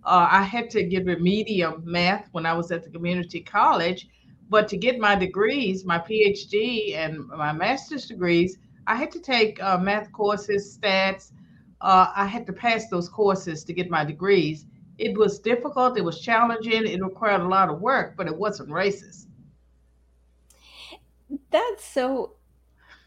Uh, 0.05 0.27
I 0.29 0.43
had 0.43 0.69
to 0.71 0.83
get 0.83 1.05
remedial 1.05 1.81
math 1.83 2.29
when 2.31 2.45
I 2.45 2.53
was 2.53 2.71
at 2.71 2.83
the 2.83 2.89
community 2.89 3.41
college, 3.41 4.07
but 4.49 4.67
to 4.69 4.77
get 4.77 4.99
my 4.99 5.15
degrees, 5.15 5.83
my 5.83 5.99
PhD 5.99 6.95
and 6.95 7.27
my 7.27 7.51
master's 7.51 8.05
degrees, 8.05 8.57
I 8.85 8.95
had 8.95 9.11
to 9.11 9.19
take 9.19 9.61
uh, 9.61 9.77
math 9.77 10.11
courses, 10.13 10.77
stats. 10.77 11.31
Uh, 11.81 12.07
I 12.15 12.25
had 12.25 12.45
to 12.47 12.53
pass 12.53 12.87
those 12.87 13.09
courses 13.09 13.65
to 13.65 13.73
get 13.73 13.89
my 13.89 14.05
degrees 14.05 14.65
it 14.97 15.17
was 15.17 15.39
difficult, 15.39 15.97
it 15.97 16.03
was 16.03 16.21
challenging, 16.21 16.85
it 16.85 17.01
required 17.03 17.41
a 17.41 17.47
lot 17.47 17.69
of 17.69 17.81
work, 17.81 18.15
but 18.17 18.27
it 18.27 18.35
wasn't 18.35 18.69
racist. 18.69 19.25
That's 21.51 21.85
so 21.85 22.37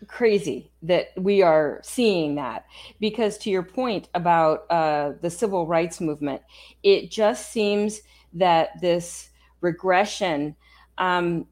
crazy 0.06 0.72
that 0.82 1.08
we 1.16 1.42
are 1.42 1.80
seeing 1.82 2.34
that 2.34 2.64
because 3.00 3.36
to 3.38 3.50
your 3.50 3.62
point 3.62 4.08
about 4.14 4.70
uh, 4.70 5.12
the 5.20 5.28
civil 5.28 5.66
rights 5.66 6.00
movement 6.00 6.40
it 6.82 7.10
just 7.10 7.52
seems 7.52 8.00
that 8.32 8.70
this 8.80 9.28
regression 9.60 10.56
um, 10.96 11.46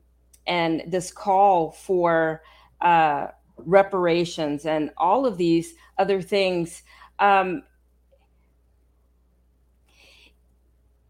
and 0.47 0.83
this 0.87 1.13
call 1.13 1.73
for 1.73 2.43
uh, 2.81 3.27
reparations 3.59 4.65
and 4.65 4.91
all 4.97 5.27
of 5.27 5.37
these 5.37 5.75
other 5.99 6.23
things 6.23 6.83
um, 7.19 7.63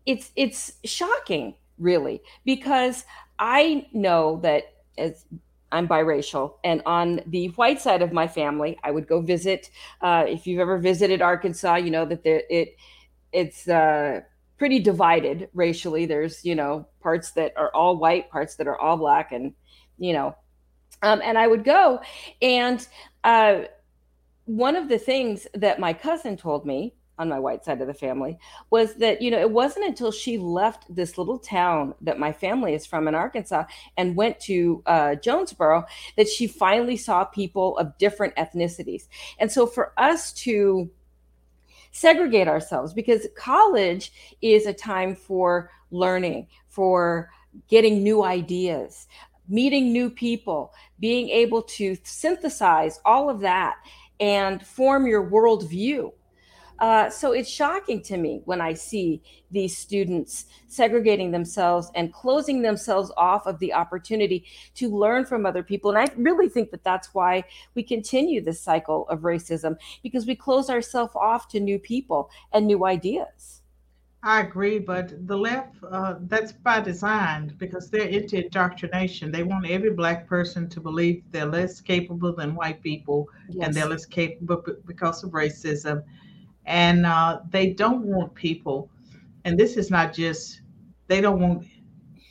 it's 0.08 0.32
it's 0.34 0.72
shocking 0.84 1.54
really 1.78 2.20
because 2.44 3.04
i 3.38 3.86
know 3.92 4.40
that 4.42 4.74
as 4.96 5.26
i'm 5.70 5.86
biracial 5.86 6.54
and 6.64 6.82
on 6.86 7.20
the 7.26 7.48
white 7.50 7.80
side 7.80 8.02
of 8.02 8.12
my 8.12 8.26
family 8.26 8.76
i 8.82 8.90
would 8.90 9.06
go 9.06 9.20
visit 9.20 9.70
uh, 10.00 10.24
if 10.26 10.46
you've 10.46 10.60
ever 10.60 10.78
visited 10.78 11.22
arkansas 11.22 11.76
you 11.76 11.90
know 11.90 12.04
that 12.04 12.24
there, 12.24 12.42
it 12.50 12.74
it's 13.32 13.68
uh, 13.68 14.20
pretty 14.56 14.80
divided 14.80 15.48
racially. 15.54 16.06
There's 16.06 16.44
you 16.44 16.54
know 16.54 16.86
parts 17.00 17.32
that 17.32 17.52
are 17.56 17.70
all 17.74 17.96
white 17.96 18.30
parts 18.30 18.56
that 18.56 18.66
are 18.66 18.78
all 18.78 18.96
black 18.96 19.32
and 19.32 19.54
you 19.98 20.12
know 20.12 20.34
um, 21.02 21.20
and 21.24 21.38
i 21.38 21.46
would 21.46 21.64
go. 21.64 22.00
And 22.42 22.86
uh, 23.24 23.62
one 24.46 24.76
of 24.76 24.88
the 24.88 24.98
things 24.98 25.46
that 25.54 25.78
my 25.78 25.92
cousin 25.92 26.36
told 26.36 26.66
me 26.66 26.94
on 27.18 27.28
my 27.28 27.38
white 27.38 27.64
side 27.64 27.80
of 27.80 27.86
the 27.86 27.94
family 27.94 28.38
was 28.70 28.94
that 28.94 29.20
you 29.20 29.30
know 29.30 29.38
it 29.38 29.50
wasn't 29.50 29.84
until 29.84 30.12
she 30.12 30.38
left 30.38 30.84
this 30.94 31.18
little 31.18 31.38
town 31.38 31.94
that 32.00 32.18
my 32.18 32.32
family 32.32 32.74
is 32.74 32.86
from 32.86 33.08
in 33.08 33.14
arkansas 33.14 33.64
and 33.96 34.16
went 34.16 34.38
to 34.40 34.82
uh, 34.86 35.14
jonesboro 35.16 35.84
that 36.16 36.28
she 36.28 36.46
finally 36.46 36.96
saw 36.96 37.24
people 37.24 37.76
of 37.78 37.96
different 37.98 38.34
ethnicities. 38.36 39.08
And 39.38 39.50
so 39.50 39.66
for 39.66 39.92
us 39.96 40.32
to 40.34 40.90
segregate 41.90 42.48
ourselves 42.48 42.92
because 42.92 43.26
college 43.36 44.12
is 44.42 44.66
a 44.66 44.72
time 44.72 45.14
for 45.14 45.70
learning 45.90 46.46
for 46.68 47.30
getting 47.68 48.02
new 48.02 48.22
ideas 48.22 49.08
meeting 49.48 49.90
new 49.90 50.10
people 50.10 50.74
being 51.00 51.30
able 51.30 51.62
to 51.62 51.96
synthesize 52.04 53.00
all 53.06 53.30
of 53.30 53.40
that 53.40 53.76
and 54.20 54.64
form 54.64 55.06
your 55.06 55.28
worldview 55.28 56.12
uh, 56.78 57.10
so 57.10 57.32
it's 57.32 57.48
shocking 57.48 58.00
to 58.02 58.16
me 58.16 58.42
when 58.44 58.60
I 58.60 58.74
see 58.74 59.22
these 59.50 59.76
students 59.76 60.46
segregating 60.68 61.30
themselves 61.30 61.90
and 61.94 62.12
closing 62.12 62.62
themselves 62.62 63.10
off 63.16 63.46
of 63.46 63.58
the 63.58 63.72
opportunity 63.72 64.44
to 64.74 64.88
learn 64.88 65.24
from 65.24 65.44
other 65.44 65.62
people. 65.62 65.90
And 65.90 65.98
I 65.98 66.12
really 66.16 66.48
think 66.48 66.70
that 66.70 66.84
that's 66.84 67.14
why 67.14 67.44
we 67.74 67.82
continue 67.82 68.40
this 68.40 68.60
cycle 68.60 69.08
of 69.08 69.20
racism 69.20 69.76
because 70.02 70.26
we 70.26 70.36
close 70.36 70.70
ourselves 70.70 71.14
off 71.16 71.48
to 71.48 71.60
new 71.60 71.78
people 71.78 72.30
and 72.52 72.66
new 72.66 72.84
ideas. 72.84 73.62
I 74.22 74.40
agree, 74.40 74.80
but 74.80 75.26
the 75.28 75.38
left, 75.38 75.76
uh, 75.88 76.16
that's 76.22 76.50
by 76.50 76.80
design 76.80 77.54
because 77.56 77.88
they're 77.88 78.08
into 78.08 78.44
indoctrination. 78.44 79.30
They 79.30 79.44
want 79.44 79.70
every 79.70 79.90
black 79.90 80.26
person 80.26 80.68
to 80.70 80.80
believe 80.80 81.22
they're 81.30 81.46
less 81.46 81.80
capable 81.80 82.34
than 82.34 82.56
white 82.56 82.82
people 82.82 83.28
yes. 83.48 83.66
and 83.66 83.74
they're 83.74 83.88
less 83.88 84.06
capable 84.06 84.64
because 84.86 85.22
of 85.22 85.30
racism 85.30 86.02
and 86.68 87.06
uh, 87.06 87.40
they 87.50 87.74
don't 87.74 88.06
want 88.06 88.34
people 88.34 88.90
and 89.44 89.58
this 89.58 89.76
is 89.76 89.90
not 89.90 90.14
just 90.14 90.62
they 91.08 91.20
don't 91.20 91.40
want 91.40 91.66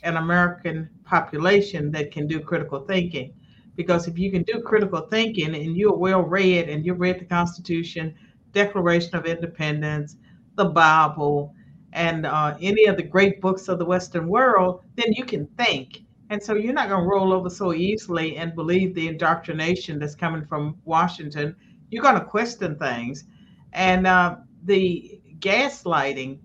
an 0.04 0.18
american 0.18 0.90
population 1.06 1.92
that 1.92 2.12
can 2.12 2.28
do 2.28 2.40
critical 2.40 2.80
thinking 2.86 3.34
because 3.76 4.08
if 4.08 4.18
you 4.20 4.32
can 4.32 4.44
do 4.44 4.62
critical 4.62 5.02
thinking 5.12 5.56
and 5.56 5.78
you're 5.78 5.98
well 5.98 6.22
read 6.24 6.70
and 6.70 6.86
you've 6.86 7.00
read 7.00 7.20
the 7.20 7.26
constitution 7.26 8.14
declaration 8.54 9.16
of 9.16 9.26
independence 9.26 10.18
the 10.56 10.66
bible 10.66 11.54
and 11.94 12.26
uh, 12.26 12.56
any 12.62 12.86
of 12.86 12.98
the 12.98 13.04
great 13.04 13.42
books 13.42 13.68
of 13.70 13.80
the 13.80 13.86
western 13.86 14.28
world 14.28 14.82
then 14.96 15.12
you 15.14 15.26
can 15.26 15.48
think 15.58 16.04
And 16.30 16.42
so 16.44 16.56
you're 16.56 16.74
not 16.74 16.90
going 16.90 17.04
to 17.04 17.08
roll 17.10 17.34
over 17.34 17.50
so 17.50 17.74
easily 17.74 18.38
and 18.38 18.56
believe 18.56 18.94
the 18.96 19.08
indoctrination 19.08 20.00
that's 20.00 20.16
coming 20.16 20.46
from 20.46 20.78
Washington. 20.86 21.56
You're 21.90 22.04
going 22.04 22.20
to 22.20 22.26
question 22.26 22.78
things. 22.78 23.26
And 23.74 24.08
uh, 24.08 24.38
the 24.64 25.22
gaslighting 25.40 26.40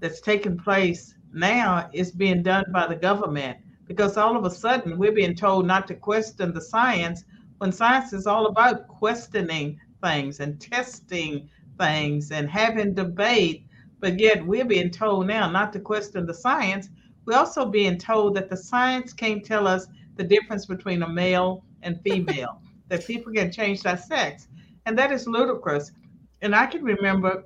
that's 0.00 0.20
taking 0.20 0.58
place 0.58 1.14
now 1.32 1.90
is 1.92 2.10
being 2.10 2.42
done 2.42 2.64
by 2.72 2.86
the 2.86 2.96
government 2.96 3.58
because 3.86 4.16
all 4.16 4.36
of 4.36 4.44
a 4.44 4.50
sudden 4.50 4.98
we're 4.98 5.12
being 5.12 5.34
told 5.34 5.66
not 5.66 5.86
to 5.88 5.94
question 5.94 6.52
the 6.52 6.60
science 6.60 7.24
when 7.58 7.72
science 7.72 8.12
is 8.12 8.26
all 8.26 8.46
about 8.46 8.86
questioning 8.86 9.78
things 10.02 10.40
and 10.40 10.60
testing 10.60 11.48
things 11.78 12.30
and 12.30 12.48
having 12.48 12.94
debate. 12.94 13.64
But 14.00 14.20
yet 14.20 14.46
we're 14.46 14.64
being 14.64 14.90
told 14.90 15.26
now 15.26 15.50
not 15.50 15.72
to 15.72 15.80
question 15.80 16.26
the 16.26 16.34
science. 16.34 16.88
We're 17.24 17.36
also 17.36 17.66
being 17.66 17.98
told 17.98 18.34
that 18.36 18.48
the 18.48 18.56
science 18.56 19.12
can't 19.12 19.44
tell 19.44 19.66
us 19.66 19.86
the 20.16 20.24
difference 20.24 20.66
between 20.66 21.02
a 21.02 21.08
male 21.08 21.64
and 21.82 22.00
female, 22.02 22.60
that 22.88 23.06
people 23.06 23.32
can 23.32 23.50
change 23.50 23.82
their 23.82 23.98
sex. 23.98 24.48
And 24.86 24.96
that 24.98 25.12
is 25.12 25.26
ludicrous. 25.26 25.92
And 26.42 26.54
I 26.54 26.66
can 26.66 26.82
remember 26.82 27.44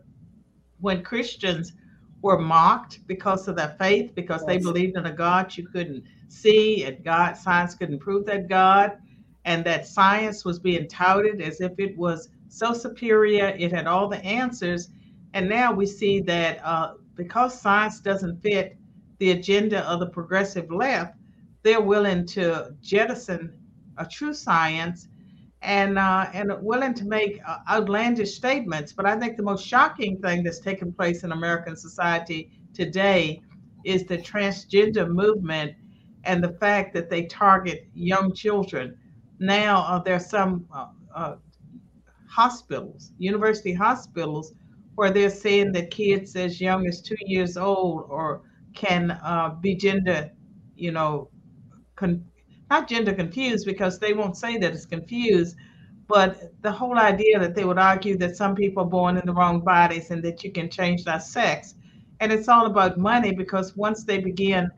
when 0.80 1.02
Christians 1.02 1.72
were 2.20 2.38
mocked 2.38 3.06
because 3.06 3.49
of 3.49 3.56
their 3.56 3.75
faith, 3.78 4.14
because 4.14 4.42
yes. 4.42 4.46
they 4.46 4.58
believed 4.58 4.96
in 4.96 5.06
a 5.06 5.12
God 5.12 5.56
you 5.56 5.66
couldn't 5.66 6.04
see, 6.28 6.84
and 6.84 7.04
God 7.04 7.37
science 7.37 7.75
couldn't 7.75 7.99
prove 7.99 8.26
that 8.26 8.49
God, 8.49 8.99
and 9.44 9.64
that 9.64 9.87
science 9.87 10.44
was 10.44 10.58
being 10.58 10.88
touted 10.88 11.40
as 11.40 11.61
if 11.61 11.72
it 11.78 11.96
was 11.96 12.28
so 12.49 12.72
superior, 12.72 13.49
it 13.58 13.72
had 13.72 13.87
all 13.87 14.08
the 14.08 14.22
answers. 14.25 14.90
And 15.34 15.49
now 15.49 15.72
we 15.72 15.87
see 15.87 16.20
that 16.20 16.64
uh, 16.64 16.94
because 17.14 17.61
science 17.61 18.00
doesn't 18.00 18.42
fit 18.42 18.76
the 19.18 19.32
agenda 19.32 19.80
of 19.88 20.00
the 20.00 20.06
progressive 20.06 20.70
left, 20.70 21.16
they're 21.62 21.80
willing 21.80 22.26
to 22.26 22.75
jettison 22.80 23.52
a 23.99 24.06
true 24.06 24.34
science 24.34 25.08
and 25.62 25.99
uh, 25.99 26.28
and 26.33 26.52
willing 26.61 26.95
to 26.95 27.04
make 27.04 27.40
uh, 27.47 27.59
outlandish 27.71 28.35
statements. 28.35 28.92
But 28.92 29.07
I 29.07 29.19
think 29.19 29.37
the 29.37 29.42
most 29.42 29.66
shocking 29.66 30.21
thing 30.21 30.42
that's 30.42 30.59
taken 30.59 30.92
place 30.92 31.23
in 31.23 31.33
American 31.33 31.76
society 31.76 32.50
today 32.75 33.40
is 33.85 34.04
the 34.04 34.19
transgender 34.19 35.09
movement 35.09 35.75
and 36.25 36.42
the 36.42 36.52
fact 36.52 36.95
that 36.95 37.11
they 37.11 37.25
target 37.26 37.88
young 37.95 38.33
children. 38.35 38.97
Now 39.38 39.83
uh, 39.83 39.99
there 40.00 40.16
are 40.16 40.21
some 40.21 40.66
uh, 40.75 40.87
uh, 41.14 41.37
hospitals, 42.28 43.12
university 43.19 43.73
hospitals, 43.73 44.54
where 44.95 45.11
they're 45.11 45.31
saying 45.31 45.73
that 45.73 45.90
kids 45.90 46.37
as 46.37 46.61
young 46.61 46.87
as 46.87 47.00
two 47.00 47.16
years 47.26 47.57
old 47.57 48.07
or 48.09 48.42
can 48.75 49.11
uh, 49.11 49.57
be 49.61 49.75
gender, 49.75 50.31
you 50.76 50.92
know, 50.92 51.28
con- 51.97 52.25
not 52.73 52.88
gender 52.88 53.12
confused 53.12 53.67
because 53.67 53.99
they 53.99 54.14
won't 54.14 54.37
say 54.37 54.57
that 54.57 54.73
it's 54.73 54.87
confused, 54.87 55.57
but 56.09 56.31
the 56.62 56.73
whole 56.73 56.99
idea 56.99 57.38
that 57.38 57.55
they 57.55 57.64
would 57.64 57.79
argue 57.79 58.17
that 58.17 58.35
some 58.35 58.55
people 58.55 58.83
are 58.83 58.93
born 58.99 59.19
in 59.19 59.26
the 59.26 59.33
wrong 59.33 59.61
bodies 59.61 60.11
and 60.11 60.23
that 60.23 60.43
you 60.43 60.50
can 60.50 60.71
change 60.71 61.05
their 61.05 61.21
sex. 61.21 61.75
And 62.21 62.33
it's 62.33 62.49
all 62.49 62.67
about 62.67 62.97
money 62.97 63.33
because 63.35 63.76
once 63.76 64.05
they 64.05 64.19
begin 64.19 64.71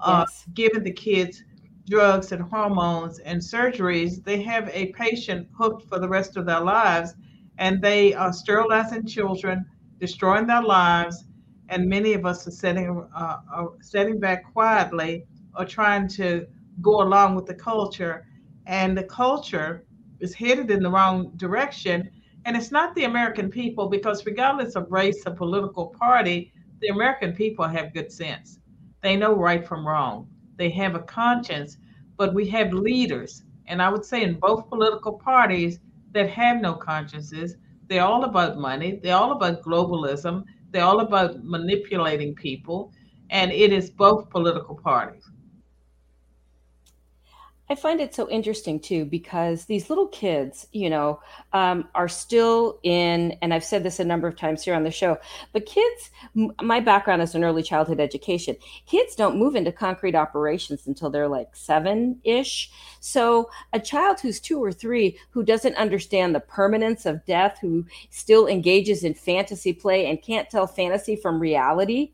uh, 0.00 0.24
yes. 0.26 0.46
giving 0.54 0.82
the 0.82 0.92
kids 0.92 1.44
drugs 1.90 2.32
and 2.32 2.42
hormones 2.42 3.18
and 3.18 3.38
surgeries, 3.40 4.24
they 4.24 4.40
have 4.42 4.70
a 4.72 4.86
patient 5.04 5.46
hooked 5.58 5.86
for 5.88 5.98
the 5.98 6.08
rest 6.08 6.36
of 6.38 6.46
their 6.46 6.60
lives 6.60 7.14
and 7.58 7.82
they 7.82 8.14
are 8.14 8.32
sterilizing 8.32 9.06
children, 9.06 9.66
destroying 10.00 10.46
their 10.46 10.62
lives. 10.62 11.24
And 11.68 11.86
many 11.86 12.14
of 12.14 12.24
us 12.24 12.46
are 12.46 12.56
sitting, 12.64 13.06
uh, 13.14 13.36
are 13.56 13.72
sitting 13.82 14.18
back 14.18 14.50
quietly 14.54 15.26
or 15.54 15.66
trying 15.66 16.08
to 16.20 16.46
go 16.80 17.02
along 17.02 17.34
with 17.34 17.46
the 17.46 17.54
culture. 17.54 18.26
And 18.66 18.96
the 18.96 19.04
culture 19.04 19.84
is 20.20 20.34
headed 20.34 20.70
in 20.70 20.82
the 20.82 20.90
wrong 20.90 21.32
direction. 21.36 22.10
And 22.44 22.56
it's 22.56 22.72
not 22.72 22.94
the 22.94 23.04
American 23.04 23.50
people, 23.50 23.88
because 23.88 24.26
regardless 24.26 24.74
of 24.74 24.90
race 24.90 25.22
or 25.26 25.34
political 25.34 25.86
party, 25.88 26.52
the 26.80 26.88
American 26.88 27.32
people 27.32 27.66
have 27.66 27.94
good 27.94 28.10
sense. 28.10 28.58
They 29.02 29.16
know 29.16 29.34
right 29.34 29.66
from 29.66 29.86
wrong. 29.86 30.28
They 30.56 30.70
have 30.70 30.94
a 30.94 31.00
conscience, 31.00 31.76
but 32.16 32.34
we 32.34 32.48
have 32.48 32.72
leaders, 32.72 33.44
and 33.66 33.80
I 33.82 33.88
would 33.88 34.04
say 34.04 34.22
in 34.22 34.38
both 34.38 34.68
political 34.68 35.14
parties 35.14 35.80
that 36.12 36.28
have 36.30 36.60
no 36.60 36.74
consciences. 36.74 37.56
They're 37.88 38.04
all 38.04 38.24
about 38.24 38.58
money, 38.58 39.00
they're 39.02 39.16
all 39.16 39.32
about 39.32 39.62
globalism, 39.62 40.44
they're 40.70 40.84
all 40.84 41.00
about 41.00 41.42
manipulating 41.44 42.34
people, 42.34 42.92
and 43.30 43.50
it 43.50 43.72
is 43.72 43.90
both 43.90 44.30
political 44.30 44.74
parties. 44.74 45.30
I 47.72 47.74
find 47.74 48.02
it 48.02 48.14
so 48.14 48.28
interesting 48.28 48.78
too 48.78 49.06
because 49.06 49.64
these 49.64 49.88
little 49.88 50.08
kids, 50.08 50.66
you 50.72 50.90
know, 50.90 51.20
um, 51.54 51.88
are 51.94 52.06
still 52.06 52.78
in, 52.82 53.34
and 53.40 53.54
I've 53.54 53.64
said 53.64 53.82
this 53.82 53.98
a 53.98 54.04
number 54.04 54.28
of 54.28 54.36
times 54.36 54.62
here 54.62 54.74
on 54.74 54.84
the 54.84 54.90
show, 54.90 55.16
but 55.54 55.64
kids, 55.64 56.10
my 56.60 56.80
background 56.80 57.22
is 57.22 57.34
in 57.34 57.42
early 57.42 57.62
childhood 57.62 57.98
education. 57.98 58.56
Kids 58.84 59.16
don't 59.16 59.38
move 59.38 59.56
into 59.56 59.72
concrete 59.72 60.14
operations 60.14 60.86
until 60.86 61.08
they're 61.08 61.28
like 61.28 61.56
seven 61.56 62.20
ish. 62.24 62.70
So 63.00 63.48
a 63.72 63.80
child 63.80 64.20
who's 64.20 64.38
two 64.38 64.62
or 64.62 64.70
three 64.70 65.16
who 65.30 65.42
doesn't 65.42 65.76
understand 65.76 66.34
the 66.34 66.40
permanence 66.40 67.06
of 67.06 67.24
death, 67.24 67.56
who 67.62 67.86
still 68.10 68.48
engages 68.48 69.02
in 69.02 69.14
fantasy 69.14 69.72
play 69.72 70.10
and 70.10 70.20
can't 70.20 70.50
tell 70.50 70.66
fantasy 70.66 71.16
from 71.16 71.40
reality. 71.40 72.12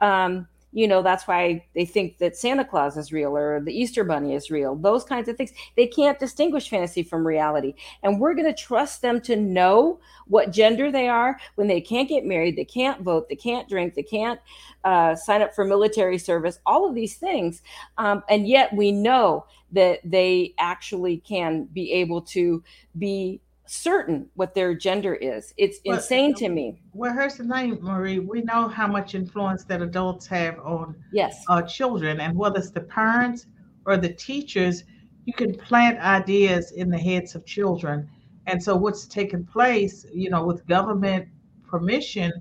Um, 0.00 0.48
you 0.76 0.86
know 0.86 1.02
that's 1.02 1.26
why 1.26 1.64
they 1.74 1.84
think 1.84 2.18
that 2.18 2.36
santa 2.36 2.64
claus 2.64 2.96
is 2.96 3.12
real 3.12 3.36
or 3.36 3.60
the 3.60 3.72
easter 3.72 4.04
bunny 4.04 4.34
is 4.34 4.50
real 4.50 4.76
those 4.76 5.04
kinds 5.04 5.28
of 5.28 5.36
things. 5.36 5.52
They 5.76 5.86
can't 5.86 6.18
distinguish 6.18 6.68
fantasy 6.68 7.02
from 7.02 7.26
reality. 7.26 7.74
And 8.02 8.20
we're 8.20 8.34
going 8.34 8.52
to 8.52 8.62
trust 8.62 9.02
them 9.02 9.20
to 9.22 9.36
know 9.36 10.00
what 10.26 10.52
gender 10.52 10.90
they 10.90 11.08
are. 11.08 11.38
When 11.54 11.66
they 11.66 11.80
can't 11.80 12.08
get 12.08 12.24
married 12.24 12.56
they 12.56 12.64
can't 12.64 13.02
vote 13.02 13.28
they 13.28 13.36
can't 13.36 13.68
drink 13.68 13.94
they 13.94 14.02
can't 14.02 14.40
uh, 14.84 15.14
sign 15.14 15.42
up 15.42 15.54
for 15.54 15.64
military 15.64 16.18
service 16.18 16.58
all 16.66 16.88
of 16.88 16.94
these 16.94 17.16
things. 17.16 17.62
Um, 17.98 18.22
and 18.28 18.46
yet 18.46 18.72
we 18.74 18.92
know 18.92 19.46
that 19.72 20.00
they 20.04 20.54
actually 20.58 21.18
can 21.18 21.64
be 21.64 21.92
able 21.92 22.22
to 22.22 22.62
be 22.98 23.40
certain 23.66 24.28
what 24.34 24.54
their 24.54 24.74
gender 24.74 25.14
is. 25.14 25.52
It's 25.56 25.78
well, 25.84 25.96
insane 25.96 26.34
to 26.34 26.48
me. 26.48 26.80
Well, 26.92 27.12
here's 27.12 27.36
the 27.36 27.44
thing, 27.44 27.78
Marie. 27.80 28.18
We 28.18 28.42
know 28.42 28.68
how 28.68 28.86
much 28.86 29.14
influence 29.14 29.64
that 29.64 29.82
adults 29.82 30.26
have 30.28 30.58
on 30.60 30.94
yes 31.12 31.44
uh, 31.48 31.62
children, 31.62 32.20
and 32.20 32.36
whether 32.36 32.58
it's 32.58 32.70
the 32.70 32.80
parents 32.80 33.46
or 33.84 33.96
the 33.96 34.12
teachers, 34.12 34.84
you 35.24 35.32
can 35.32 35.54
plant 35.54 35.98
ideas 36.00 36.72
in 36.72 36.90
the 36.90 36.98
heads 36.98 37.34
of 37.34 37.44
children. 37.46 38.08
And 38.46 38.62
so, 38.62 38.76
what's 38.76 39.06
taking 39.06 39.44
place, 39.44 40.06
you 40.12 40.30
know, 40.30 40.44
with 40.44 40.66
government 40.66 41.28
permission, 41.66 42.32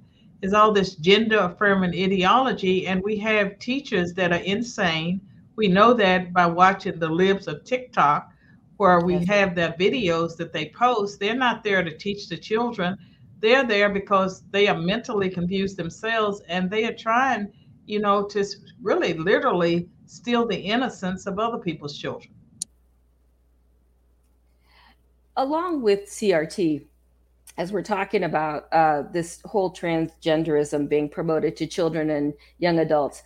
is 0.42 0.54
all 0.54 0.72
this 0.72 0.96
gender 0.96 1.40
affirming 1.40 1.92
ideology, 1.92 2.88
and 2.88 3.02
we 3.04 3.18
have 3.18 3.58
teachers 3.60 4.14
that 4.14 4.32
are 4.32 4.44
insane. 4.44 5.22
We 5.56 5.68
know 5.68 5.94
that 5.94 6.34
by 6.34 6.46
watching 6.46 7.00
the 7.00 7.10
libs 7.10 7.48
of 7.48 7.64
TikTok 7.64 8.32
where 8.78 9.00
we 9.00 9.24
have 9.26 9.56
their 9.56 9.74
videos 9.74 10.36
that 10.38 10.52
they 10.52 10.70
post, 10.70 11.20
they're 11.20 11.36
not 11.36 11.64
there 11.64 11.84
to 11.84 11.98
teach 11.98 12.28
the 12.28 12.38
children. 12.38 12.98
They're 13.40 13.64
there 13.64 13.90
because 13.90 14.44
they 14.52 14.68
are 14.68 14.78
mentally 14.78 15.30
confused 15.30 15.78
themselves 15.78 16.42
and 16.48 16.70
they 16.70 16.86
are 16.86 16.94
trying, 16.94 17.52
you 17.86 18.00
know, 18.00 18.26
to 18.28 18.44
really 18.82 19.14
literally 19.14 19.90
steal 20.06 20.46
the 20.48 20.58
innocence 20.58 21.26
of 21.26 21.40
other 21.40 21.58
people's 21.58 21.98
children. 21.98 22.34
Along 25.38 25.82
with 25.82 26.06
CRT, 26.06 26.86
as 27.58 27.72
we're 27.72 27.82
talking 27.82 28.24
about 28.24 28.68
uh, 28.74 29.04
this 29.12 29.42
whole 29.46 29.72
transgenderism 29.72 30.90
being 30.90 31.10
promoted 31.10 31.56
to 31.58 31.68
children 31.68 32.10
and 32.10 32.34
young 32.58 32.80
adults, 32.80 33.24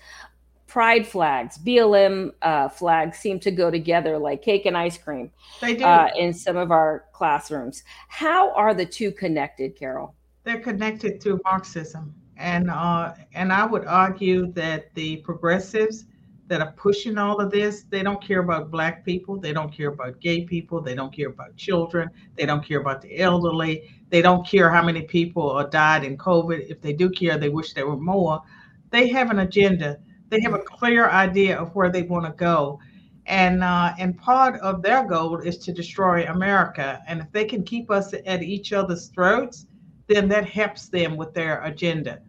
pride 0.70 1.06
flags, 1.06 1.58
BLM 1.58 2.32
uh, 2.44 2.70
flags 2.70 3.18
seem 3.18 3.40
to 3.40 3.52
go 3.52 3.72
together 3.72 4.18
like 4.18 4.42
cake 4.42 4.68
and 4.68 4.78
ice 4.78 4.98
cream 4.98 5.32
they 5.60 5.76
do. 5.76 5.84
Uh, 5.84 6.10
in 6.16 6.32
some 6.32 6.56
of 6.56 6.72
our 6.72 7.06
classrooms. 7.12 7.84
How 8.08 8.54
are 8.54 8.74
the 8.74 8.86
two 8.86 9.12
connected, 9.12 9.76
Carol? 9.76 10.16
They're 10.44 10.62
connected 10.62 11.22
through 11.22 11.42
Marxism. 11.44 12.14
And, 12.38 12.70
uh, 12.70 13.16
and 13.34 13.52
I 13.52 13.66
would 13.66 13.86
argue 13.86 14.52
that 14.54 14.94
the 14.94 15.18
progressives 15.18 16.06
that 16.48 16.62
are 16.62 16.72
pushing 16.74 17.18
all 17.18 17.42
of 17.42 17.52
this, 17.52 17.84
they 17.90 18.02
don't 18.02 18.24
care 18.24 18.40
about 18.40 18.72
Black 18.72 19.04
people. 19.04 19.38
They 19.38 19.54
don't 19.54 19.74
care 19.74 19.90
about 19.90 20.20
gay 20.20 20.46
people. 20.46 20.82
They 20.82 20.96
don't 20.96 21.14
care 21.14 21.30
about 21.30 21.56
children. 21.58 22.10
They 22.36 22.46
don't 22.46 22.64
care 22.64 22.80
about 22.80 23.02
the 23.02 23.20
elderly. 23.20 23.90
They 24.10 24.22
don't 24.22 24.48
care 24.48 24.70
how 24.70 24.84
many 24.84 25.02
people 25.02 25.68
died 25.70 26.04
in 26.04 26.18
COVID. 26.18 26.70
If 26.70 26.82
they 26.82 26.94
do 26.94 27.10
care, 27.10 27.38
they 27.38 27.50
wish 27.50 27.74
there 27.74 27.88
were 27.88 27.98
more. 27.98 28.42
They 28.92 29.10
have 29.10 29.30
an 29.32 29.40
agenda 29.40 30.00
they 30.30 30.40
have 30.42 30.54
a 30.54 30.60
clear 30.60 31.10
idea 31.10 31.58
of 31.58 31.76
where 31.76 31.90
they 31.90 32.04
want 32.04 32.26
to 32.26 32.32
go. 32.32 32.80
And 33.26 33.64
uh, 33.64 33.94
and 34.00 34.18
part 34.18 34.60
of 34.62 34.82
their 34.82 35.06
goal 35.06 35.38
is 35.38 35.58
to 35.60 35.72
destroy 35.72 36.26
America. 36.26 37.02
And 37.08 37.22
if 37.22 37.32
they 37.32 37.46
can 37.46 37.64
keep 37.64 37.92
us 37.92 38.14
at 38.26 38.42
each 38.42 38.74
other's 38.74 39.08
throats, 39.08 39.68
then 40.08 40.28
that 40.30 40.50
helps 40.50 40.90
them 40.90 41.16
with 41.16 41.34
their 41.34 41.64
agenda. 41.64 42.20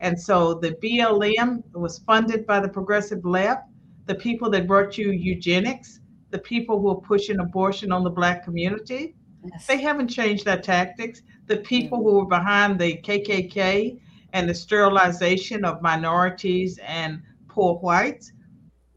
And 0.00 0.20
so 0.20 0.54
the 0.54 0.72
BLM 0.82 1.62
was 1.72 1.98
funded 2.00 2.46
by 2.46 2.60
the 2.60 2.68
progressive 2.68 3.24
left. 3.24 3.66
the 4.06 4.14
people 4.16 4.50
that 4.50 4.66
brought 4.66 4.98
you 4.98 5.12
eugenics, 5.12 6.00
the 6.30 6.38
people 6.38 6.80
who 6.80 6.88
are 6.88 7.00
pushing 7.00 7.38
abortion 7.38 7.92
on 7.92 8.02
the 8.02 8.10
black 8.10 8.42
community, 8.42 9.14
yes. 9.44 9.66
they 9.66 9.80
haven't 9.80 10.08
changed 10.08 10.44
their 10.44 10.60
tactics. 10.60 11.22
The 11.46 11.58
people 11.58 11.98
mm-hmm. 11.98 12.08
who 12.08 12.14
were 12.16 12.26
behind 12.26 12.80
the 12.80 12.96
KKK 12.96 14.00
and 14.32 14.48
the 14.48 14.54
sterilization 14.54 15.64
of 15.64 15.80
minorities 15.80 16.78
and 16.78 17.22
poor 17.60 17.74
whites, 17.74 18.32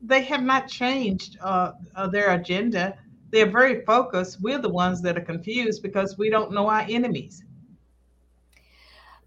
they 0.02 0.24
have 0.24 0.42
not 0.42 0.70
changed 0.70 1.38
uh, 1.42 1.74
uh, 1.96 2.08
their 2.08 2.34
agenda. 2.34 2.98
They're 3.30 3.52
very 3.52 3.84
focused. 3.84 4.42
We're 4.42 4.60
the 4.60 4.70
ones 4.70 5.02
that 5.02 5.18
are 5.18 5.22
confused 5.34 5.84
because 5.84 6.18
we 6.18 6.30
don't 6.30 6.54
know 6.54 6.70
our 6.70 6.86
enemies. 6.88 7.44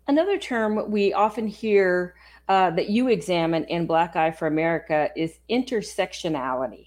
Another 0.08 0.38
term 0.38 0.90
we 0.90 1.12
often 1.12 1.46
hear 1.46 2.14
uh, 2.48 2.70
that 2.70 2.88
you 2.88 3.08
examine 3.08 3.64
in 3.64 3.86
Black 3.86 4.16
Eye 4.16 4.30
for 4.30 4.46
America 4.46 5.10
is 5.16 5.38
intersectionality. 5.50 6.86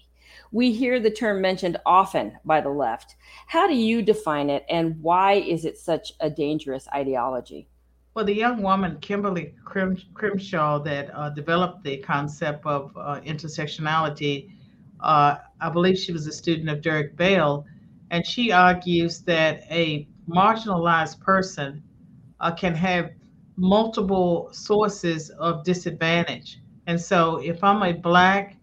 We 0.50 0.72
hear 0.72 0.98
the 0.98 1.10
term 1.10 1.40
mentioned 1.40 1.76
often 1.86 2.36
by 2.44 2.62
the 2.62 2.70
left. 2.70 3.14
How 3.46 3.68
do 3.68 3.76
you 3.76 4.02
define 4.02 4.50
it, 4.50 4.64
and 4.68 5.00
why 5.00 5.34
is 5.34 5.64
it 5.64 5.78
such 5.78 6.14
a 6.18 6.28
dangerous 6.28 6.88
ideology? 6.92 7.68
Well, 8.14 8.24
the 8.24 8.34
young 8.34 8.60
woman, 8.60 8.98
Kimberly 9.00 9.54
Crim- 9.64 9.96
Crenshaw, 10.14 10.80
that 10.80 11.10
uh, 11.14 11.30
developed 11.30 11.84
the 11.84 11.98
concept 11.98 12.66
of 12.66 12.90
uh, 12.96 13.20
intersectionality, 13.20 14.50
uh, 14.98 15.36
I 15.60 15.70
believe 15.70 15.96
she 15.96 16.12
was 16.12 16.26
a 16.26 16.32
student 16.32 16.68
of 16.68 16.82
Derek 16.82 17.16
Bell, 17.16 17.64
and 18.10 18.26
she 18.26 18.50
argues 18.50 19.20
that 19.22 19.62
a 19.70 20.08
marginalized 20.28 21.20
person 21.20 21.84
uh, 22.40 22.50
can 22.50 22.74
have 22.74 23.10
multiple 23.56 24.48
sources 24.52 25.30
of 25.30 25.62
disadvantage. 25.62 26.58
And 26.88 27.00
so 27.00 27.36
if 27.36 27.62
I'm 27.62 27.82
a 27.82 27.92
Black 27.92 28.56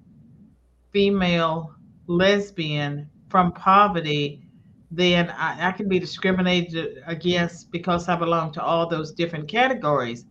female 0.92 1.74
lesbian 2.08 3.10
from 3.30 3.54
poverty, 3.54 4.44
then 4.90 5.30
I, 5.32 5.70
I, 5.70 5.72
can 5.74 5.90
be 5.90 6.00
discriminated 6.00 7.04
against 7.06 7.72
because 7.72 8.08
I 8.08 8.16
belong 8.16 8.54
to 8.54 8.64
all 8.64 8.88
those 8.88 9.12
different 9.12 9.48
categories. 9.48 10.26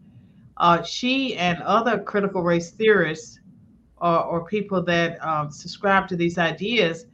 Uh, 0.56 0.82
she 0.82 1.36
and 1.36 1.62
other 1.62 1.98
critical 1.98 2.42
race 2.42 2.70
theorists 2.70 3.38
or, 3.98 4.24
or 4.24 4.46
people 4.46 4.82
that 4.84 5.22
um, 5.24 5.50
subscribe 5.50 6.08
to 6.08 6.16
these 6.16 6.38
ideas 6.38 7.06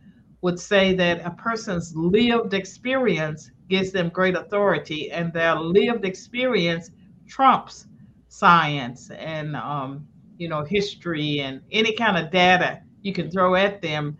would 0.42 0.58
say 0.58 0.94
that 0.94 1.24
a 1.24 1.30
person's 1.30 1.94
lived 1.96 2.54
experience 2.54 3.50
gives 3.68 3.92
them 3.92 4.08
great 4.08 4.36
authority, 4.36 5.10
and 5.10 5.32
their 5.32 5.54
lived 5.54 6.04
experience 6.04 6.90
trumps 7.26 7.86
science 8.28 9.10
and 9.10 9.54
um, 9.56 10.06
you 10.38 10.48
know 10.48 10.64
history 10.64 11.40
and 11.40 11.60
any 11.70 11.94
kind 11.94 12.16
of 12.16 12.30
data 12.30 12.80
you 13.02 13.12
can 13.12 13.30
throw 13.30 13.54
at 13.54 13.80
them 13.82 14.16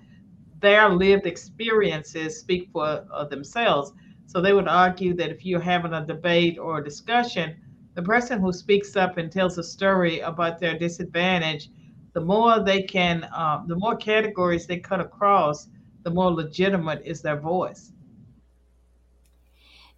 their 0.62 0.88
lived 0.88 1.27
experiences 1.27 2.40
speak 2.40 2.70
for 2.72 3.05
uh, 3.12 3.25
themselves. 3.27 3.92
So 4.27 4.40
they 4.40 4.55
would 4.55 4.68
argue 4.68 5.12
that 5.14 5.31
if 5.31 5.44
you're 5.44 5.61
having 5.61 5.92
a 5.92 6.07
debate 6.07 6.59
or 6.59 6.79
a 6.79 6.85
discussion, 6.85 7.57
the 7.94 8.03
person 8.03 8.40
who 8.40 8.53
speaks 8.53 8.96
up 8.96 9.18
and 9.18 9.31
tells 9.31 9.59
a 9.59 9.62
story 9.62 10.20
about 10.20 10.59
their 10.59 10.79
disadvantage, 10.79 11.68
the 12.14 12.20
more 12.20 12.61
they 12.61 12.83
can, 12.83 13.25
uh, 13.25 13.62
the 13.66 13.77
more 13.77 13.96
categories 13.96 14.66
they 14.66 14.79
cut 14.79 15.01
across, 15.01 15.68
the 16.03 16.11
more 16.11 16.31
legitimate 16.31 17.03
is 17.05 17.20
their 17.20 17.38
voice. 17.38 17.92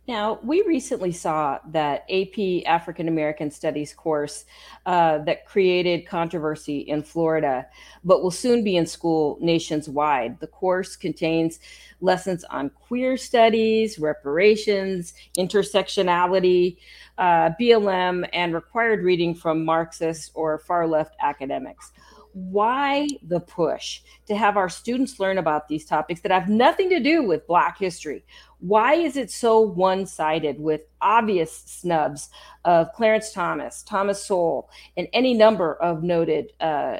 Now, 0.06 0.38
we 0.42 0.62
recently 0.62 1.12
saw 1.12 1.58
that 1.70 2.04
AP 2.10 2.66
African 2.66 3.08
American 3.08 3.50
Studies 3.50 3.94
course 3.94 4.44
uh, 4.84 5.18
that 5.18 5.46
created 5.46 6.06
controversy 6.06 6.80
in 6.80 7.02
Florida, 7.02 7.66
but 8.04 8.22
will 8.22 8.30
soon 8.30 8.62
be 8.62 8.76
in 8.76 8.84
school 8.84 9.38
nationwide. 9.40 10.40
The 10.40 10.46
course 10.46 10.94
contains 10.94 11.58
lessons 12.02 12.44
on 12.44 12.68
queer 12.68 13.16
studies, 13.16 13.98
reparations, 13.98 15.14
intersectionality, 15.38 16.76
uh, 17.16 17.50
BLM, 17.58 18.28
and 18.34 18.52
required 18.52 19.02
reading 19.04 19.34
from 19.34 19.64
Marxist 19.64 20.32
or 20.34 20.58
far 20.58 20.86
left 20.86 21.16
academics 21.22 21.92
why 22.34 23.06
the 23.22 23.40
push 23.40 24.02
to 24.26 24.36
have 24.36 24.56
our 24.56 24.68
students 24.68 25.20
learn 25.20 25.38
about 25.38 25.68
these 25.68 25.84
topics 25.84 26.20
that 26.20 26.32
have 26.32 26.48
nothing 26.48 26.90
to 26.90 27.00
do 27.00 27.22
with 27.22 27.46
Black 27.46 27.78
history? 27.78 28.24
Why 28.58 28.94
is 28.94 29.16
it 29.16 29.30
so 29.30 29.60
one 29.60 30.04
sided 30.04 30.58
with 30.58 30.82
obvious 31.00 31.56
snubs 31.66 32.30
of 32.64 32.92
Clarence 32.92 33.32
Thomas, 33.32 33.82
Thomas 33.84 34.26
Sowell, 34.26 34.68
and 34.96 35.06
any 35.12 35.32
number 35.32 35.74
of 35.76 36.02
noted 36.02 36.52
uh, 36.60 36.98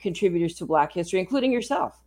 contributors 0.00 0.54
to 0.56 0.66
Black 0.66 0.92
history, 0.92 1.20
including 1.20 1.52
yourself? 1.52 2.02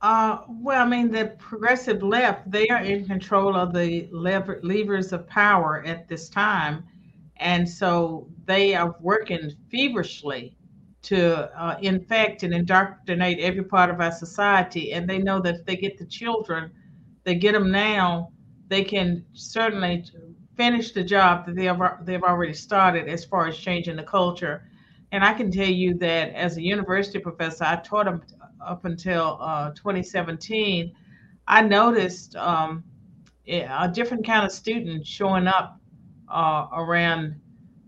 Uh, 0.00 0.38
well, 0.48 0.82
I 0.82 0.88
mean, 0.88 1.10
the 1.10 1.36
progressive 1.38 2.02
left, 2.02 2.50
they 2.50 2.68
are 2.68 2.82
in 2.82 3.06
control 3.06 3.56
of 3.56 3.74
the 3.74 4.08
lever- 4.10 4.60
levers 4.62 5.12
of 5.12 5.26
power 5.26 5.84
at 5.86 6.08
this 6.08 6.28
time. 6.28 6.84
And 7.38 7.68
so 7.68 8.28
they 8.46 8.74
are 8.74 8.96
working 9.00 9.52
feverishly 9.70 10.56
to 11.06 11.48
uh, 11.60 11.78
infect 11.82 12.42
and 12.42 12.52
indoctrinate 12.52 13.38
every 13.38 13.62
part 13.62 13.90
of 13.90 14.00
our 14.00 14.10
society. 14.10 14.92
And 14.92 15.08
they 15.08 15.18
know 15.18 15.40
that 15.40 15.54
if 15.54 15.64
they 15.64 15.76
get 15.76 15.98
the 15.98 16.04
children, 16.04 16.72
they 17.22 17.36
get 17.36 17.52
them 17.52 17.70
now, 17.70 18.32
they 18.66 18.82
can 18.82 19.24
certainly 19.32 20.04
finish 20.56 20.90
the 20.90 21.04
job 21.04 21.46
that 21.46 21.54
they 21.54 21.66
have, 21.66 22.04
they've 22.04 22.24
already 22.24 22.54
started 22.54 23.08
as 23.08 23.24
far 23.24 23.46
as 23.46 23.56
changing 23.56 23.94
the 23.94 24.02
culture. 24.02 24.68
And 25.12 25.22
I 25.22 25.32
can 25.32 25.48
tell 25.52 25.68
you 25.68 25.94
that 25.98 26.34
as 26.34 26.56
a 26.56 26.62
university 26.62 27.20
professor, 27.20 27.64
I 27.64 27.76
taught 27.76 28.06
them 28.06 28.22
up 28.60 28.84
until 28.84 29.38
uh, 29.40 29.70
2017. 29.74 30.92
I 31.46 31.62
noticed 31.62 32.34
um, 32.34 32.82
a 33.46 33.88
different 33.94 34.26
kind 34.26 34.44
of 34.44 34.50
student 34.50 35.06
showing 35.06 35.46
up 35.46 35.78
uh, 36.28 36.66
around, 36.72 37.40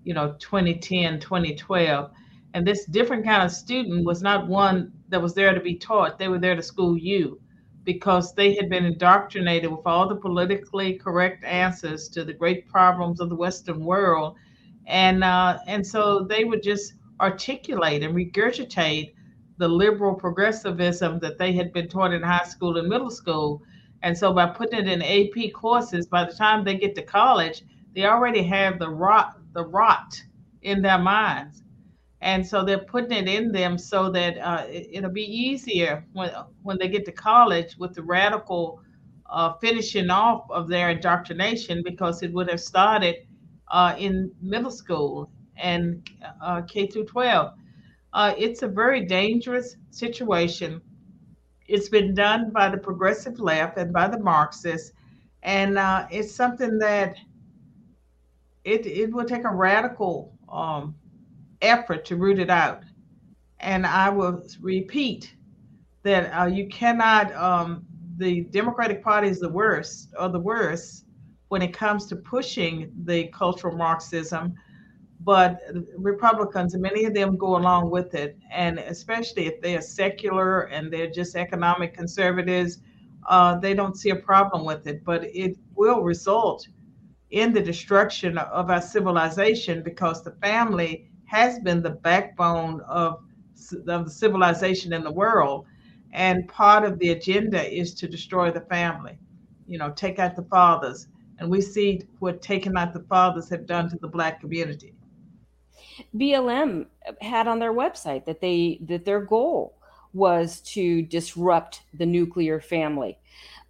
you 0.05 0.15
know, 0.15 0.37
2010, 0.39 1.19
2012 1.19 2.13
and 2.59 2.67
this 2.67 2.87
different 2.87 3.25
kind 3.25 3.45
of 3.45 3.53
student 3.53 4.05
was 4.05 4.21
not 4.21 4.49
one 4.49 4.93
that 5.11 5.23
was 5.23 5.33
there 5.33 5.55
to 5.55 5.61
be 5.61 5.77
taught. 5.77 6.19
They 6.19 6.27
were 6.27 6.41
there 6.41 6.57
to 6.57 6.63
school 6.63 6.99
you 6.99 7.41
because 7.85 8.35
they 8.35 8.53
had 8.57 8.69
been 8.69 8.85
indoctrinated 8.85 9.71
with 9.71 9.87
all 9.87 10.09
the 10.09 10.17
politically 10.17 10.95
correct 10.95 11.45
answers 11.45 12.09
to 12.09 12.25
the 12.25 12.33
great 12.33 12.69
problems 12.69 13.21
of 13.21 13.29
the 13.29 13.37
Western 13.37 13.85
world. 13.85 14.35
And, 14.89 15.23
uh, 15.23 15.61
and 15.69 15.87
so 15.87 16.25
they 16.25 16.43
would 16.43 16.61
just 16.61 16.95
articulate 17.21 18.03
and 18.03 18.13
regurgitate 18.13 19.15
the 19.59 19.69
liberal 19.69 20.17
progressivism 20.17 21.21
that 21.21 21.39
they 21.39 21.53
had 21.53 21.73
been 21.73 21.87
taught 21.87 22.13
in 22.13 22.25
high 22.25 22.45
school 22.45 22.77
and 22.79 22.89
middle 22.89 23.09
school. 23.09 23.63
And 24.03 24.19
so 24.19 24.33
by 24.33 24.47
putting 24.47 24.81
it 24.81 24.89
in 24.89 25.01
AP 25.01 25.53
courses, 25.53 26.09
by 26.09 26.25
the 26.25 26.35
time 26.35 26.65
they 26.65 26.77
get 26.77 26.97
to 26.97 27.03
college, 27.03 27.63
they 27.95 28.05
already 28.05 28.43
have 28.43 28.81
the 28.81 28.91
rot, 28.91 29.39
the 29.53 29.65
rot 29.65 30.21
in 30.63 30.83
their 30.83 30.99
minds 30.99 31.63
and 32.21 32.45
so 32.45 32.65
they're 32.65 32.79
putting 32.79 33.13
it 33.13 33.29
in 33.29 33.53
them 33.53 33.79
so 33.79 34.11
that 34.11 34.39
uh, 34.39 34.65
it, 34.69 35.03
will 35.03 35.11
be 35.11 35.23
easier 35.23 36.05
when 36.13 36.31
when 36.63 36.79
they 36.79 36.89
get 36.89 37.05
to 37.05 37.13
college 37.13 37.77
with 37.79 37.95
the 37.95 38.03
radical 38.03 38.81
uh, 39.31 39.53
finishing 39.61 40.11
off 40.11 40.51
of 40.51 40.69
their 40.69 40.91
indoctrination 40.91 41.83
because 41.85 42.23
it 42.23 42.33
would 42.33 42.49
have 42.49 42.61
started 42.61 43.17
uh, 43.69 43.95
in 43.99 44.31
middle 44.41 44.71
school 44.71 45.31
and 45.57 46.09
uh, 46.41 46.63
K 46.63 46.87
through 46.87 47.05
12. 47.05 47.53
Uh, 48.13 48.35
it's 48.39 48.63
a 48.63 48.69
very 48.69 49.05
dangerous 49.05 49.77
situation. 49.91 50.81
It's 51.67 51.89
been 51.89 52.15
done 52.15 52.51
by 52.51 52.71
the 52.71 52.79
progressive 52.79 53.39
left 53.39 53.77
and 53.77 53.93
by 53.93 54.09
the 54.09 54.19
Marxists, 54.19 54.93
and 55.43 55.79
uh, 55.79 56.07
it's 56.11 56.35
something 56.35 56.79
that 56.79 57.17
it 58.65 58.87
it 58.87 59.13
will 59.13 59.27
take 59.27 59.45
a 59.45 59.55
radical 59.55 60.33
um, 60.49 60.95
effort 61.63 62.05
to 62.07 62.17
root 62.17 62.39
it 62.39 62.51
out. 62.51 62.83
And 63.61 63.87
I 63.87 64.09
will 64.09 64.43
repeat 64.61 65.35
that 66.03 66.31
uh, 66.39 66.47
you 66.47 66.69
cannot, 66.69 67.35
um, 67.35 67.85
the 68.17 68.43
Democratic 68.43 69.03
Party 69.03 69.29
is 69.29 69.41
the 69.41 69.49
worst 69.49 70.13
or 70.19 70.29
the 70.29 70.41
worst 70.41 71.05
when 71.49 71.63
it 71.63 71.73
comes 71.73 72.07
to 72.07 72.17
pushing 72.17 72.93
the 73.05 73.29
cultural 73.29 73.77
Marxism. 73.77 74.55
But 75.21 75.61
Republicans, 75.97 76.77
many 76.77 77.05
of 77.05 77.15
them 77.15 77.37
go 77.37 77.57
along 77.57 77.91
with 77.91 78.15
it. 78.15 78.39
And 78.51 78.79
especially 78.79 79.47
if 79.47 79.61
they 79.61 79.77
are 79.77 79.83
secular 79.83 80.63
and 80.63 80.93
they're 80.93 81.11
just 81.11 81.35
economic 81.35 81.95
conservatives, 81.95 82.79
uh, 83.29 83.59
they 83.59 83.75
don't 83.75 83.97
see 83.97 84.11
a 84.11 84.17
problem 84.17 84.65
with 84.65 84.87
it. 84.87 85.05
But 85.05 85.25
it 85.25 85.57
will 85.75 86.03
result 86.03 86.69
in 87.31 87.53
the 87.53 87.61
destruction 87.61 88.39
of 88.39 88.71
our 88.71 88.81
civilization 88.81 89.83
because 89.83 90.23
the 90.23 90.31
family 90.33 91.11
has 91.29 91.59
been 91.61 91.83
the 91.83 91.91
backbone 91.91 92.81
of, 92.81 93.21
of 93.87 94.05
the 94.05 94.11
civilization 94.11 94.93
in 94.93 95.05
the 95.05 95.13
world. 95.13 95.67
And 96.13 96.49
part 96.49 96.85
of 96.85 96.99
the 96.99 97.11
agenda 97.11 97.63
is 97.71 97.95
to 97.97 98.09
destroy 98.09 98.51
the 98.51 98.63
family, 98.63 99.19
you 99.67 99.79
know, 99.79 99.91
take 99.91 100.19
out 100.19 100.37
the 100.37 100.45
fathers. 100.45 101.09
And 101.39 101.51
we 101.51 101.61
see 101.61 102.03
what 102.19 102.41
taking 102.41 102.77
out 102.77 102.95
the 102.95 103.05
fathers 103.09 103.49
have 103.51 103.67
done 103.67 103.91
to 103.91 103.99
the 103.99 104.09
black 104.09 104.41
community. 104.41 104.95
BLM 106.17 106.87
had 107.21 107.47
on 107.47 107.59
their 107.59 107.73
website 107.73 108.25
that 108.25 108.41
they 108.41 108.79
that 108.83 109.05
their 109.05 109.21
goal 109.21 109.79
was 110.15 110.61
to 110.61 111.03
disrupt 111.03 111.83
the 111.93 112.07
nuclear 112.07 112.61
family. 112.61 113.19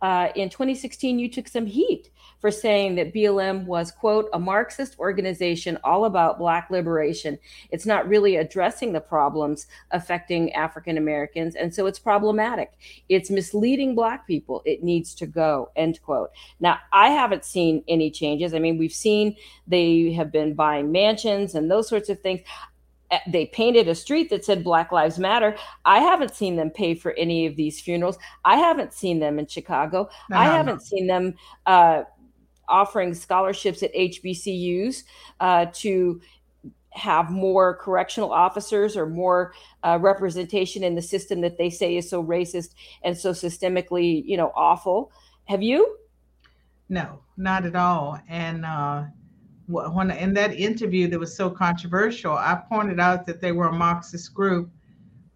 Uh, 0.00 0.28
in 0.36 0.48
2016, 0.48 1.18
you 1.18 1.28
took 1.28 1.48
some 1.48 1.66
heat 1.66 2.10
for 2.40 2.50
saying 2.50 2.94
that 2.96 3.12
BLM 3.12 3.64
was, 3.66 3.90
quote, 3.90 4.28
a 4.32 4.38
Marxist 4.38 4.98
organization 4.98 5.78
all 5.84 6.04
about 6.04 6.38
Black 6.38 6.70
liberation. 6.70 7.38
It's 7.70 7.86
not 7.86 8.08
really 8.08 8.36
addressing 8.36 8.92
the 8.92 9.00
problems 9.00 9.66
affecting 9.90 10.52
African 10.52 10.98
Americans. 10.98 11.56
And 11.56 11.74
so 11.74 11.86
it's 11.86 11.98
problematic. 11.98 12.72
It's 13.08 13.30
misleading 13.30 13.94
Black 13.94 14.26
people. 14.26 14.62
It 14.64 14.82
needs 14.82 15.14
to 15.16 15.26
go, 15.26 15.70
end 15.76 16.00
quote. 16.02 16.30
Now, 16.60 16.78
I 16.92 17.10
haven't 17.10 17.44
seen 17.44 17.82
any 17.88 18.10
changes. 18.10 18.54
I 18.54 18.58
mean, 18.58 18.78
we've 18.78 18.92
seen 18.92 19.36
they 19.66 20.12
have 20.12 20.30
been 20.30 20.54
buying 20.54 20.92
mansions 20.92 21.54
and 21.54 21.70
those 21.70 21.88
sorts 21.88 22.08
of 22.08 22.20
things 22.20 22.40
they 23.26 23.46
painted 23.46 23.88
a 23.88 23.94
street 23.94 24.30
that 24.30 24.44
said 24.44 24.62
Black 24.62 24.92
Lives 24.92 25.18
Matter. 25.18 25.56
I 25.84 26.00
haven't 26.00 26.34
seen 26.34 26.56
them 26.56 26.70
pay 26.70 26.94
for 26.94 27.12
any 27.12 27.46
of 27.46 27.56
these 27.56 27.80
funerals. 27.80 28.18
I 28.44 28.56
haven't 28.56 28.92
seen 28.92 29.18
them 29.18 29.38
in 29.38 29.46
Chicago. 29.46 30.10
No, 30.28 30.36
I 30.36 30.44
haven't 30.44 30.76
no. 30.76 30.82
seen 30.82 31.06
them 31.06 31.34
uh, 31.66 32.02
offering 32.68 33.14
scholarships 33.14 33.82
at 33.82 33.94
HBCUs 33.94 35.04
uh, 35.40 35.66
to 35.74 36.20
have 36.90 37.30
more 37.30 37.76
correctional 37.76 38.32
officers 38.32 38.96
or 38.96 39.06
more 39.06 39.52
uh, 39.84 39.98
representation 40.00 40.82
in 40.82 40.94
the 40.94 41.02
system 41.02 41.40
that 41.40 41.58
they 41.58 41.70
say 41.70 41.96
is 41.96 42.08
so 42.08 42.24
racist 42.24 42.74
and 43.02 43.16
so 43.16 43.30
systemically, 43.30 44.22
you 44.24 44.36
know, 44.36 44.52
awful. 44.54 45.12
Have 45.44 45.62
you? 45.62 45.96
No, 46.88 47.20
not 47.36 47.64
at 47.64 47.76
all. 47.76 48.18
And 48.28 48.64
uh, 48.64 49.04
when 49.66 50.10
in 50.10 50.34
that 50.34 50.54
interview 50.54 51.08
that 51.08 51.18
was 51.18 51.36
so 51.36 51.50
controversial, 51.50 52.32
I 52.32 52.60
pointed 52.68 52.98
out 53.00 53.26
that 53.26 53.40
they 53.40 53.52
were 53.52 53.68
a 53.68 53.72
Marxist 53.72 54.32
group. 54.32 54.70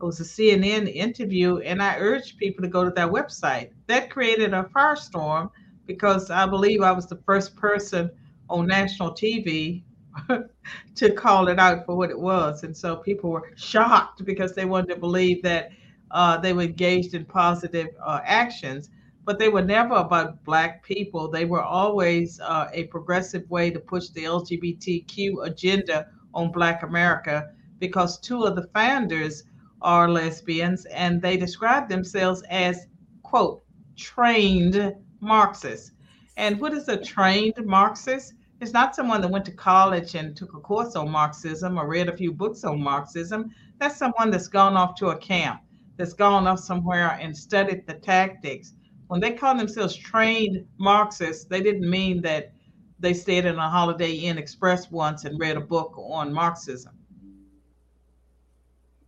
It 0.00 0.04
was 0.04 0.20
a 0.20 0.24
CNN 0.24 0.92
interview, 0.92 1.58
and 1.58 1.80
I 1.80 1.96
urged 1.98 2.38
people 2.38 2.62
to 2.62 2.68
go 2.68 2.84
to 2.84 2.90
that 2.90 3.08
website. 3.08 3.70
That 3.86 4.10
created 4.10 4.52
a 4.52 4.64
firestorm 4.74 5.50
because 5.86 6.30
I 6.30 6.46
believe 6.46 6.82
I 6.82 6.92
was 6.92 7.06
the 7.06 7.20
first 7.26 7.56
person 7.56 8.10
on 8.48 8.66
national 8.66 9.12
TV 9.12 9.82
to 10.94 11.12
call 11.12 11.48
it 11.48 11.58
out 11.58 11.86
for 11.86 11.96
what 11.96 12.10
it 12.10 12.18
was. 12.18 12.64
And 12.64 12.76
so 12.76 12.96
people 12.96 13.30
were 13.30 13.52
shocked 13.56 14.24
because 14.24 14.54
they 14.54 14.64
wanted 14.64 14.94
to 14.94 15.00
believe 15.00 15.42
that 15.42 15.70
uh, 16.10 16.36
they 16.36 16.52
were 16.52 16.62
engaged 16.62 17.14
in 17.14 17.24
positive 17.24 17.88
uh, 18.04 18.20
actions 18.24 18.90
but 19.24 19.38
they 19.38 19.48
were 19.48 19.62
never 19.62 19.94
about 19.94 20.42
black 20.44 20.82
people. 20.82 21.28
They 21.28 21.44
were 21.44 21.62
always 21.62 22.40
uh, 22.40 22.68
a 22.72 22.84
progressive 22.84 23.48
way 23.50 23.70
to 23.70 23.78
push 23.78 24.08
the 24.08 24.24
LGBTQ 24.24 25.46
agenda 25.46 26.08
on 26.34 26.50
Black 26.50 26.82
America 26.82 27.50
because 27.78 28.18
two 28.18 28.44
of 28.44 28.56
the 28.56 28.66
founders 28.74 29.44
are 29.80 30.08
lesbians 30.08 30.86
and 30.86 31.20
they 31.20 31.36
describe 31.36 31.88
themselves 31.88 32.42
as, 32.50 32.86
quote, 33.22 33.62
trained 33.96 34.94
Marxists. 35.22 35.92
And 36.36 36.60
what 36.60 36.74
is 36.74 36.88
a 36.88 36.96
trained 36.96 37.54
Marxist? 37.64 38.34
It's 38.60 38.72
not 38.72 38.94
someone 38.94 39.22
that 39.22 39.30
went 39.30 39.44
to 39.46 39.52
college 39.52 40.14
and 40.14 40.36
took 40.36 40.54
a 40.54 40.60
course 40.60 40.94
on 40.94 41.10
Marxism 41.10 41.78
or 41.78 41.88
read 41.88 42.08
a 42.08 42.16
few 42.16 42.32
books 42.32 42.64
on 42.64 42.82
Marxism. 42.82 43.50
That's 43.78 43.96
someone 43.96 44.30
that's 44.30 44.48
gone 44.48 44.76
off 44.76 44.94
to 44.96 45.08
a 45.08 45.16
camp, 45.16 45.62
that's 45.96 46.12
gone 46.12 46.46
off 46.46 46.60
somewhere 46.60 47.18
and 47.20 47.36
studied 47.36 47.86
the 47.86 47.94
tactics 47.94 48.74
when 49.12 49.20
they 49.20 49.32
call 49.32 49.54
themselves 49.54 49.94
trained 49.94 50.64
Marxists, 50.78 51.44
they 51.44 51.60
didn't 51.60 51.90
mean 51.90 52.22
that 52.22 52.54
they 52.98 53.12
stayed 53.12 53.44
in 53.44 53.56
a 53.56 53.68
Holiday 53.68 54.12
Inn 54.12 54.38
Express 54.38 54.90
once 54.90 55.26
and 55.26 55.38
read 55.38 55.58
a 55.58 55.60
book 55.60 55.92
on 55.98 56.32
Marxism. 56.32 56.94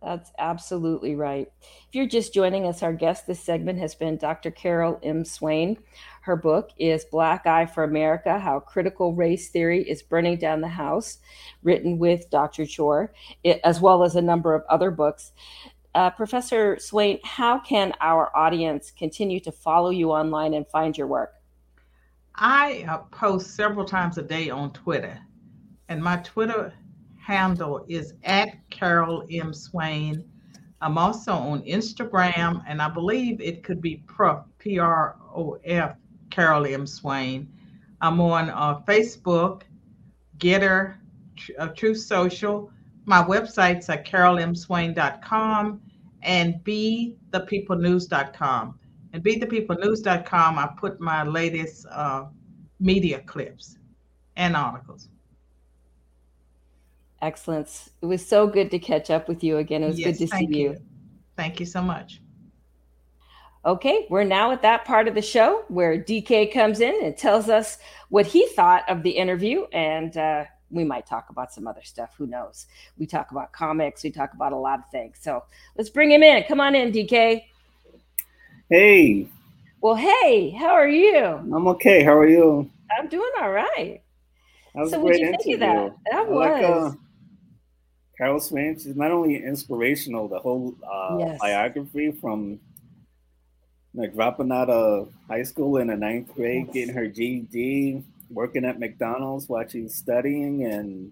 That's 0.05 0.31
absolutely 0.37 1.15
right. 1.15 1.51
If 1.61 1.95
you're 1.95 2.05
just 2.05 2.31
joining 2.31 2.67
us, 2.67 2.83
our 2.83 2.93
guest 2.93 3.25
this 3.25 3.39
segment 3.39 3.79
has 3.79 3.95
been 3.95 4.17
Dr. 4.17 4.51
Carol 4.51 4.99
M. 5.01 5.25
Swain. 5.25 5.79
Her 6.21 6.35
book 6.35 6.69
is 6.77 7.05
Black 7.05 7.47
Eye 7.47 7.65
for 7.65 7.83
America 7.83 8.37
How 8.37 8.59
Critical 8.59 9.15
Race 9.15 9.49
Theory 9.49 9.81
is 9.81 10.03
Burning 10.03 10.37
Down 10.37 10.61
the 10.61 10.67
House, 10.67 11.17
written 11.63 11.97
with 11.97 12.29
Dr. 12.29 12.67
Schorr, 12.67 13.13
as 13.63 13.81
well 13.81 14.03
as 14.03 14.15
a 14.15 14.21
number 14.21 14.53
of 14.53 14.61
other 14.69 14.91
books. 14.91 15.31
Uh, 15.95 16.11
Professor 16.11 16.77
Swain, 16.77 17.17
how 17.23 17.57
can 17.57 17.91
our 17.99 18.29
audience 18.37 18.91
continue 18.91 19.39
to 19.39 19.51
follow 19.51 19.89
you 19.89 20.11
online 20.11 20.53
and 20.53 20.67
find 20.67 20.95
your 20.95 21.07
work? 21.07 21.33
I 22.35 22.85
uh, 22.87 22.97
post 23.09 23.55
several 23.55 23.85
times 23.85 24.19
a 24.19 24.21
day 24.21 24.51
on 24.51 24.71
Twitter, 24.71 25.17
and 25.89 26.03
my 26.03 26.17
Twitter 26.17 26.73
handle 27.25 27.83
is 27.87 28.13
at 28.23 28.49
Carol 28.69 29.25
M. 29.31 29.53
Swain. 29.53 30.23
I'm 30.81 30.99
also 30.99 31.33
on 31.33 31.61
Instagram, 31.63 32.61
and 32.67 32.81
I 32.81 32.89
believe 32.89 33.39
it 33.41 33.63
could 33.63 33.81
be 33.81 34.03
Prof, 34.05 34.43
P 34.59 34.77
R 34.77 35.15
O 35.35 35.57
F, 35.63 35.95
Carol 36.29 36.67
M. 36.67 36.85
Swain. 36.85 37.51
I'm 38.01 38.21
on 38.21 38.51
uh, 38.51 38.81
Facebook, 38.87 39.63
Gettr, 40.37 40.97
uh, 41.57 41.69
Truth 41.69 42.01
Social. 42.01 42.69
My 43.05 43.23
websites 43.23 43.89
are 43.89 44.03
carolmswain.com 44.03 45.81
and 46.21 46.55
bethepeoplenews.com. 46.63 48.79
And 49.13 49.23
bethepeoplenews.com, 49.23 50.59
I 50.59 50.69
put 50.77 50.99
my 50.99 51.23
latest 51.23 51.87
uh, 51.89 52.25
media 52.79 53.21
clips 53.21 53.79
and 54.35 54.55
articles. 54.55 55.09
Excellent. 57.21 57.89
It 58.01 58.05
was 58.05 58.25
so 58.25 58.47
good 58.47 58.69
to 58.71 58.79
catch 58.79 59.09
up 59.09 59.27
with 59.27 59.43
you 59.43 59.57
again. 59.57 59.83
It 59.83 59.87
was 59.87 59.99
yes, 59.99 60.17
good 60.17 60.29
to 60.29 60.37
see 60.37 60.47
you. 60.49 60.71
you. 60.71 60.77
Thank 61.37 61.59
you 61.59 61.65
so 61.65 61.81
much. 61.81 62.21
Okay, 63.65 64.05
we're 64.11 64.23
now 64.23 64.51
at 64.51 64.61
that 64.61 64.85
part 64.85 65.07
of 65.07 65.15
the 65.15 65.23
show 65.23 65.65
where 65.69 65.97
DK 65.97 66.53
comes 66.53 66.81
in 66.81 67.03
and 67.03 67.17
tells 67.17 67.49
us 67.49 67.79
what 68.09 68.27
he 68.27 68.47
thought 68.49 68.87
of 68.87 69.01
the 69.01 69.09
interview. 69.09 69.65
And 69.73 70.15
uh, 70.15 70.45
we 70.69 70.83
might 70.83 71.07
talk 71.07 71.31
about 71.31 71.51
some 71.51 71.65
other 71.65 71.81
stuff. 71.83 72.13
Who 72.17 72.27
knows? 72.27 72.67
We 72.97 73.07
talk 73.07 73.31
about 73.31 73.51
comics. 73.53 74.03
We 74.03 74.11
talk 74.11 74.33
about 74.33 74.53
a 74.53 74.57
lot 74.57 74.79
of 74.79 74.89
things. 74.91 75.17
So 75.19 75.43
let's 75.77 75.89
bring 75.89 76.11
him 76.11 76.21
in. 76.21 76.43
Come 76.43 76.61
on 76.61 76.75
in, 76.75 76.91
DK. 76.91 77.43
Hey. 78.69 79.27
Well, 79.81 79.95
hey, 79.95 80.51
how 80.51 80.69
are 80.69 80.87
you? 80.87 81.17
I'm 81.17 81.67
okay. 81.69 82.03
How 82.03 82.15
are 82.15 82.27
you? 82.27 82.69
I'm 82.99 83.07
doing 83.07 83.31
all 83.41 83.51
right. 83.51 84.01
so, 84.89 84.99
what 84.99 85.13
do 85.13 85.19
you 85.21 85.31
think 85.31 85.55
of 85.55 85.59
that? 85.61 85.95
That 86.11 86.29
was. 86.29 86.61
Like, 86.61 86.63
uh, 86.63 86.91
Carol 88.17 88.39
Swain, 88.39 88.75
she's 88.75 88.95
not 88.95 89.11
only 89.11 89.43
inspirational, 89.43 90.27
the 90.27 90.39
whole 90.39 90.73
uh, 90.89 91.17
yes. 91.19 91.37
biography 91.39 92.11
from 92.11 92.59
like 93.93 94.13
dropping 94.13 94.51
out 94.51 94.69
of 94.69 95.11
high 95.27 95.43
school 95.43 95.77
in 95.77 95.87
the 95.87 95.95
ninth 95.95 96.33
grade, 96.33 96.65
yes. 96.67 96.73
getting 96.73 96.95
her 96.95 97.07
GED, 97.07 98.03
working 98.29 98.65
at 98.65 98.79
McDonald's 98.79 99.47
while 99.47 99.67
she's 99.67 99.95
studying 99.95 100.65
and 100.65 101.11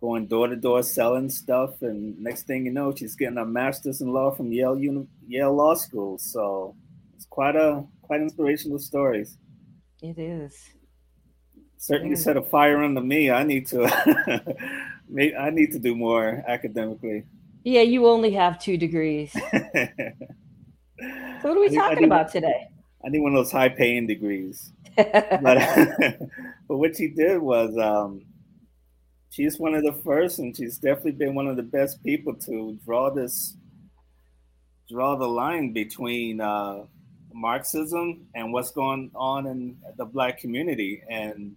going 0.00 0.26
door 0.26 0.48
to 0.48 0.56
door 0.56 0.82
selling 0.82 1.30
stuff. 1.30 1.82
And 1.82 2.18
next 2.18 2.46
thing 2.46 2.66
you 2.66 2.72
know, 2.72 2.94
she's 2.94 3.16
getting 3.16 3.38
a 3.38 3.44
master's 3.44 4.00
in 4.00 4.12
law 4.12 4.30
from 4.30 4.52
Yale 4.52 4.78
Uni- 4.78 5.08
Yale 5.26 5.54
Law 5.54 5.74
School. 5.74 6.18
So 6.18 6.74
it's 7.16 7.26
quite 7.26 7.56
a 7.56 7.84
quite 8.02 8.20
inspirational 8.20 8.78
stories. 8.78 9.36
It 10.02 10.18
is. 10.18 10.54
Certainly 11.78 12.16
set 12.16 12.36
a 12.36 12.42
fire 12.42 12.82
under 12.82 13.00
me. 13.00 13.30
I 13.30 13.44
need 13.44 13.66
to 13.68 14.56
I 15.16 15.50
need 15.50 15.72
to 15.72 15.78
do 15.78 15.94
more 15.94 16.44
academically. 16.46 17.24
Yeah, 17.64 17.82
you 17.82 18.06
only 18.06 18.32
have 18.32 18.58
two 18.58 18.76
degrees. 18.76 19.32
so 19.32 19.40
what 21.42 21.56
are 21.56 21.60
we 21.60 21.74
talking 21.74 22.04
about 22.04 22.30
today? 22.30 22.68
I 23.04 23.08
need 23.10 23.20
one 23.20 23.32
of 23.32 23.38
those 23.44 23.52
high 23.52 23.68
paying 23.68 24.06
degrees. 24.06 24.72
but, 24.96 25.42
but 26.68 26.76
what 26.76 26.96
she 26.96 27.08
did 27.08 27.38
was 27.38 27.76
um, 27.78 28.24
she's 29.30 29.58
one 29.58 29.74
of 29.74 29.82
the 29.82 29.92
first, 30.04 30.38
and 30.38 30.56
she's 30.56 30.78
definitely 30.78 31.12
been 31.12 31.34
one 31.34 31.46
of 31.46 31.56
the 31.56 31.62
best 31.62 32.02
people 32.02 32.34
to 32.34 32.78
draw 32.84 33.10
this, 33.10 33.56
draw 34.90 35.16
the 35.16 35.28
line 35.28 35.72
between 35.72 36.40
uh, 36.40 36.84
Marxism 37.32 38.26
and 38.34 38.52
what's 38.52 38.70
going 38.70 39.10
on 39.14 39.46
in 39.46 39.76
the 39.96 40.04
Black 40.04 40.38
community. 40.38 41.02
And 41.08 41.54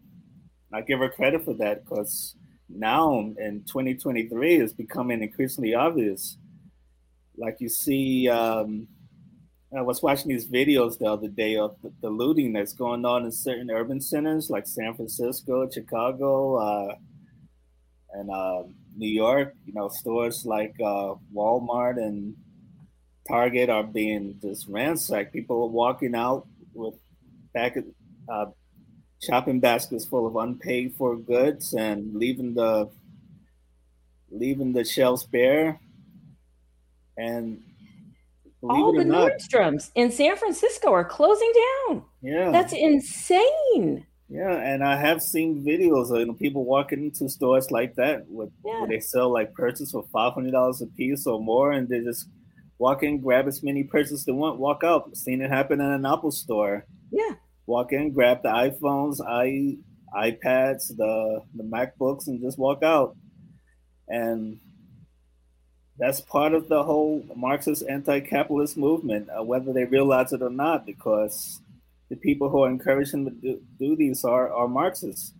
I 0.74 0.82
give 0.82 1.00
her 1.00 1.10
credit 1.10 1.44
for 1.44 1.54
that 1.56 1.84
because 1.84 2.36
now 2.76 3.20
in 3.20 3.64
2023 3.68 4.56
it's 4.58 4.74
becoming 4.74 5.22
increasingly 5.22 5.74
obvious. 5.76 6.38
Like 7.38 7.58
you 7.60 7.70
see. 7.70 8.30
Um, 8.30 8.88
I 9.74 9.82
was 9.82 10.04
watching 10.04 10.28
these 10.28 10.50
videos 10.50 11.00
the 11.00 11.06
other 11.06 11.30
day 11.30 11.56
of 11.56 11.78
the, 11.82 11.94
the, 12.02 12.10
looting 12.10 12.52
that's 12.52 12.74
going 12.74 13.06
on 13.06 13.24
in 13.24 13.32
certain 13.32 13.72
urban 13.72 14.02
centers 14.02 14.50
like 14.50 14.68
San 14.68 14.94
Francisco, 14.96 15.70
Chicago, 15.70 16.56
uh, 16.58 16.96
and 18.12 18.30
uh, 18.30 18.64
New 18.98 19.08
York. 19.08 19.56
You 19.66 19.74
know, 19.74 19.88
stores 19.88 20.46
like 20.46 20.76
uh, 20.84 21.14
Walmart 21.34 21.98
and 21.98 22.36
Target 23.30 23.70
are 23.70 23.84
being 23.84 24.36
just 24.42 24.68
ransacked. 24.68 25.32
People 25.32 25.64
are 25.64 25.68
walking 25.68 26.16
out 26.16 26.48
with 26.74 26.96
back 27.54 27.78
shopping 29.22 29.60
baskets 29.60 30.06
full 30.06 30.28
of 30.28 30.36
unpaid 30.36 30.96
for 30.98 31.16
goods 31.16 31.74
and 31.74 32.16
leaving 32.16 32.54
the 32.54 32.90
leaving 34.32 34.74
the 34.74 34.84
shelves 34.84 35.24
bare. 35.24 35.80
And 37.18 37.62
all 38.64 38.94
the 38.94 39.04
Nordstroms 39.04 39.92
in 39.96 40.12
San 40.12 40.38
Francisco 40.38 40.92
are 40.92 41.06
closing 41.06 41.52
down. 41.88 42.04
Yeah, 42.22 42.52
that's 42.52 42.74
insane. 42.74 44.06
Yeah, 44.30 44.54
and 44.54 44.82
I 44.84 44.96
have 44.96 45.22
seen 45.22 45.66
videos 45.66 46.10
of 46.10 46.20
you 46.20 46.26
know, 46.28 46.34
people 46.34 46.64
walking 46.64 47.04
into 47.04 47.28
stores 47.28 47.70
like 47.70 47.96
that 47.96 48.26
with, 48.30 48.50
yeah. 48.64 48.80
where 48.80 48.88
they 48.88 49.02
sell 49.02 49.32
like 49.32 49.54
purses 49.54 49.92
for 49.92 50.06
five 50.14 50.34
hundred 50.34 50.52
dollars 50.52 50.82
a 50.82 50.88
piece 50.88 51.28
or 51.28 51.42
more, 51.42 51.72
and 51.74 51.90
they 51.90 52.00
just 52.00 52.30
walk 52.78 53.04
in, 53.04 53.20
grab 53.20 53.48
as 53.48 53.62
many 53.62 53.84
purses 53.84 54.24
they 54.24 54.32
want, 54.32 54.58
walk 54.58 54.84
out. 54.84 55.06
I've 55.08 55.18
seen 55.18 55.42
it 55.42 55.50
happen 55.50 55.82
in 55.82 55.92
an 55.92 56.06
Apple 56.06 56.32
store. 56.32 56.86
Yeah, 57.12 57.34
walk 57.66 57.94
in, 57.94 58.12
grab 58.12 58.44
the 58.44 58.50
iPhones, 58.50 59.18
i 59.26 59.78
iPads, 60.16 60.96
the 60.96 61.42
the 61.56 61.64
MacBooks, 61.64 62.28
and 62.28 62.42
just 62.42 62.60
walk 62.60 62.84
out. 62.84 63.16
And 64.08 64.60
that's 65.98 66.20
part 66.20 66.54
of 66.54 66.68
the 66.68 66.84
whole 66.84 67.24
Marxist 67.36 67.84
anti-capitalist 67.88 68.76
movement, 68.76 69.30
uh, 69.30 69.44
whether 69.44 69.72
they 69.72 69.86
realize 69.86 70.34
it 70.34 70.42
or 70.42 70.50
not, 70.50 70.86
because 70.86 71.62
the 72.10 72.16
people 72.18 72.50
who 72.50 72.64
are 72.64 72.70
encouraging 72.70 73.24
them 73.24 73.40
to 73.42 73.42
do, 73.42 73.62
do 73.80 73.96
these 73.96 74.26
are, 74.26 74.52
are 74.52 74.68
Marxists. 74.68 75.34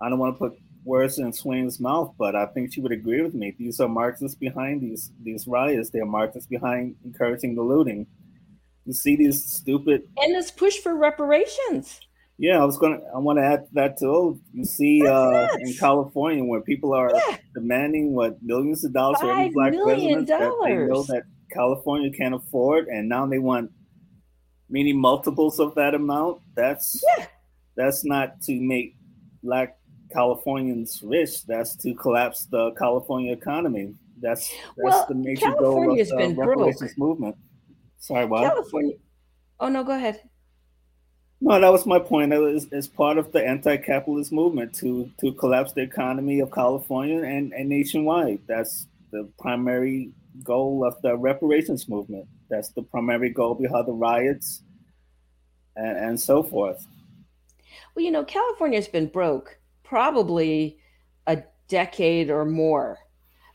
I 0.00 0.08
don't 0.08 0.18
want 0.18 0.34
to 0.34 0.38
put 0.38 0.58
words 0.84 1.18
in 1.18 1.32
Swain's 1.32 1.78
mouth, 1.78 2.14
but 2.18 2.34
I 2.34 2.46
think 2.46 2.72
she 2.72 2.80
would 2.80 2.92
agree 2.92 3.20
with 3.22 3.34
me. 3.34 3.54
These 3.56 3.78
are 3.80 3.88
Marxists 3.88 4.36
behind 4.36 4.80
these 4.80 5.12
these 5.22 5.46
riots. 5.46 5.90
They're 5.90 6.06
Marxists 6.06 6.48
behind 6.48 6.96
encouraging 7.04 7.54
the 7.54 7.62
looting. 7.62 8.06
You 8.88 8.94
see 8.94 9.16
these 9.16 9.44
stupid 9.44 10.08
and 10.16 10.34
this 10.34 10.50
push 10.50 10.78
for 10.78 10.96
reparations. 10.96 12.00
Yeah, 12.38 12.62
I 12.62 12.64
was 12.64 12.78
gonna. 12.78 13.00
I 13.14 13.18
want 13.18 13.38
to 13.38 13.44
add 13.44 13.66
that 13.74 13.98
too. 13.98 14.40
You 14.54 14.64
see, 14.64 15.06
uh, 15.06 15.46
in 15.58 15.74
California, 15.74 16.42
where 16.42 16.62
people 16.62 16.94
are 16.94 17.12
yeah. 17.14 17.36
demanding 17.52 18.14
what 18.14 18.42
millions 18.42 18.86
of 18.86 18.94
dollars 18.94 19.20
for 19.20 19.30
every 19.30 19.50
black 19.50 19.74
resident 19.74 20.26
that 20.28 20.40
they 20.64 20.74
know 20.86 21.02
that 21.02 21.24
California 21.52 22.10
can't 22.10 22.34
afford, 22.34 22.86
and 22.86 23.10
now 23.10 23.26
they 23.26 23.38
want 23.38 23.70
many 24.70 24.94
multiples 24.94 25.60
of 25.60 25.74
that 25.74 25.94
amount. 25.94 26.40
That's 26.54 27.04
yeah. 27.18 27.26
that's 27.76 28.06
not 28.06 28.40
to 28.44 28.58
make 28.58 28.96
black 29.42 29.76
Californians 30.10 31.02
rich. 31.04 31.44
That's 31.44 31.76
to 31.82 31.92
collapse 31.92 32.46
the 32.46 32.70
California 32.78 33.34
economy. 33.34 33.96
That's 34.18 34.50
that's 34.78 34.96
well, 34.96 35.06
the 35.10 35.14
major 35.14 35.42
California's 35.42 36.10
goal 36.10 36.22
of 36.22 36.36
the 36.36 36.42
reparations 36.42 36.96
movement. 36.96 37.36
Sorry, 37.98 38.26
what? 38.26 38.42
California. 38.42 38.96
Oh 39.60 39.68
no, 39.68 39.84
go 39.84 39.92
ahead. 39.92 40.22
No, 41.40 41.60
that 41.60 41.70
was 41.70 41.86
my 41.86 41.98
point. 41.98 42.32
It 42.32 42.38
was 42.38 42.66
as 42.72 42.88
part 42.88 43.16
of 43.16 43.30
the 43.30 43.46
anti-capitalist 43.46 44.32
movement 44.32 44.74
to 44.76 45.10
to 45.20 45.32
collapse 45.32 45.72
the 45.72 45.82
economy 45.82 46.40
of 46.40 46.50
California 46.50 47.22
and, 47.22 47.52
and 47.52 47.68
nationwide. 47.68 48.40
That's 48.46 48.86
the 49.10 49.28
primary 49.38 50.10
goal 50.42 50.84
of 50.84 51.00
the 51.02 51.16
reparations 51.16 51.88
movement. 51.88 52.26
That's 52.50 52.70
the 52.70 52.82
primary 52.82 53.30
goal 53.30 53.54
behind 53.54 53.86
the 53.86 53.92
riots 53.92 54.62
and, 55.76 55.96
and 55.96 56.20
so 56.20 56.42
forth. 56.42 56.86
Well, 57.94 58.04
you 58.04 58.10
know, 58.10 58.24
California's 58.24 58.88
been 58.88 59.06
broke 59.06 59.58
probably 59.84 60.78
a 61.26 61.42
decade 61.68 62.30
or 62.30 62.44
more. 62.44 62.98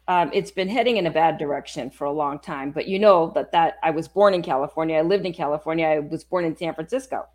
Um, 0.07 0.31
it's 0.33 0.51
been 0.51 0.67
heading 0.67 0.97
in 0.97 1.07
a 1.07 1.11
bad 1.11 1.37
direction 1.37 1.89
for 1.89 2.05
a 2.05 2.11
long 2.11 2.39
time. 2.39 2.71
But 2.71 2.87
you 2.87 2.99
know 2.99 3.31
that 3.35 3.51
that 3.51 3.75
I 3.83 3.91
was 3.91 4.07
born 4.07 4.33
in 4.33 4.41
California. 4.41 4.97
I 4.97 5.01
lived 5.01 5.25
in 5.25 5.33
California. 5.33 5.87
I 5.87 5.99
was 5.99 6.23
born 6.23 6.45
in 6.45 6.55
San 6.57 6.73
Francisco. 6.73 7.25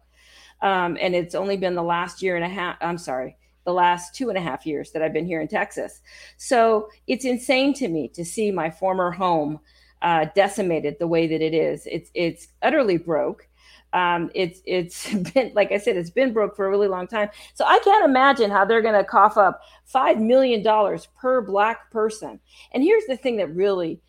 Um, 0.60 0.98
and 1.00 1.14
it's 1.14 1.34
only 1.34 1.56
been 1.56 1.74
the 1.74 1.82
last 1.82 2.22
year 2.22 2.36
and 2.36 2.44
a 2.44 2.48
half. 2.48 2.76
I'm 2.80 2.98
sorry, 2.98 3.36
the 3.64 3.72
last 3.72 4.14
two 4.14 4.28
and 4.28 4.36
a 4.36 4.40
half 4.40 4.66
years 4.66 4.90
that 4.92 5.02
I've 5.02 5.12
been 5.12 5.26
here 5.26 5.40
in 5.40 5.48
Texas. 5.48 6.00
So 6.36 6.88
it's 7.06 7.24
insane 7.24 7.74
to 7.74 7.88
me 7.88 8.08
to 8.08 8.24
see 8.24 8.50
my 8.50 8.70
former 8.70 9.10
home 9.10 9.60
uh, 10.02 10.26
decimated 10.34 10.96
the 10.98 11.06
way 11.06 11.26
that 11.26 11.40
it 11.40 11.54
is. 11.54 11.86
It's 11.86 12.10
it's 12.14 12.48
utterly 12.62 12.98
broke. 12.98 13.47
Um, 13.92 14.30
it's 14.34 14.60
it's 14.64 15.12
been 15.32 15.52
like 15.54 15.72
I 15.72 15.78
said, 15.78 15.96
it's 15.96 16.10
been 16.10 16.32
broke 16.32 16.56
for 16.56 16.66
a 16.66 16.70
really 16.70 16.88
long 16.88 17.06
time. 17.06 17.30
So 17.54 17.64
I 17.64 17.78
can't 17.80 18.04
imagine 18.04 18.50
how 18.50 18.64
they're 18.64 18.82
going 18.82 18.94
to 18.94 19.04
cough 19.04 19.36
up 19.36 19.60
five 19.84 20.20
million 20.20 20.62
dollars 20.62 21.08
per 21.18 21.40
black 21.40 21.90
person. 21.90 22.40
And 22.72 22.82
here's 22.82 23.06
the 23.06 23.16
thing 23.16 23.36
that 23.36 23.54
really, 23.54 24.00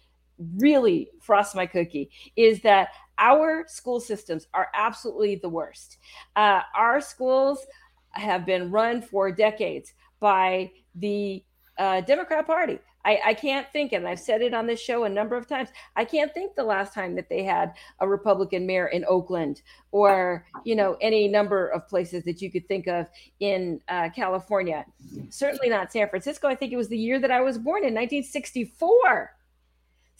really 0.57 1.09
frosts 1.21 1.55
my 1.55 1.65
cookie 1.65 2.09
is 2.35 2.61
that 2.61 2.89
our 3.17 3.65
school 3.67 3.99
systems 3.99 4.47
are 4.53 4.67
absolutely 4.73 5.35
the 5.35 5.49
worst. 5.49 5.97
Uh, 6.35 6.61
our 6.75 7.01
schools 7.01 7.65
have 8.11 8.45
been 8.45 8.71
run 8.71 9.01
for 9.01 9.31
decades 9.31 9.93
by 10.19 10.71
the 10.95 11.43
uh, 11.77 12.01
Democrat 12.01 12.47
Party. 12.47 12.79
I, 13.05 13.19
I, 13.27 13.33
can't 13.33 13.67
think, 13.71 13.93
and 13.93 14.07
I've 14.07 14.19
said 14.19 14.41
it 14.41 14.53
on 14.53 14.67
this 14.67 14.79
show 14.79 15.05
a 15.05 15.09
number 15.09 15.37
of 15.37 15.47
times. 15.47 15.69
I 15.95 16.03
can't 16.03 16.33
think 16.33 16.55
the 16.55 16.63
last 16.63 16.93
time 16.93 17.15
that 17.15 17.29
they 17.29 17.43
had 17.43 17.73
a 17.99 18.07
Republican 18.07 18.65
mayor 18.65 18.87
in 18.87 19.05
Oakland, 19.07 19.61
or 19.91 20.45
you 20.65 20.75
know 20.75 20.97
any 21.01 21.27
number 21.27 21.67
of 21.67 21.87
places 21.87 22.23
that 22.25 22.41
you 22.41 22.51
could 22.51 22.67
think 22.67 22.87
of 22.87 23.07
in 23.39 23.79
uh, 23.87 24.09
California. 24.09 24.85
Certainly 25.29 25.69
not 25.69 25.91
San 25.91 26.09
Francisco. 26.09 26.47
I 26.47 26.55
think 26.55 26.73
it 26.73 26.77
was 26.77 26.89
the 26.89 26.97
year 26.97 27.19
that 27.19 27.31
I 27.31 27.41
was 27.41 27.57
born 27.57 27.83
in 27.83 27.93
1964. 27.93 29.33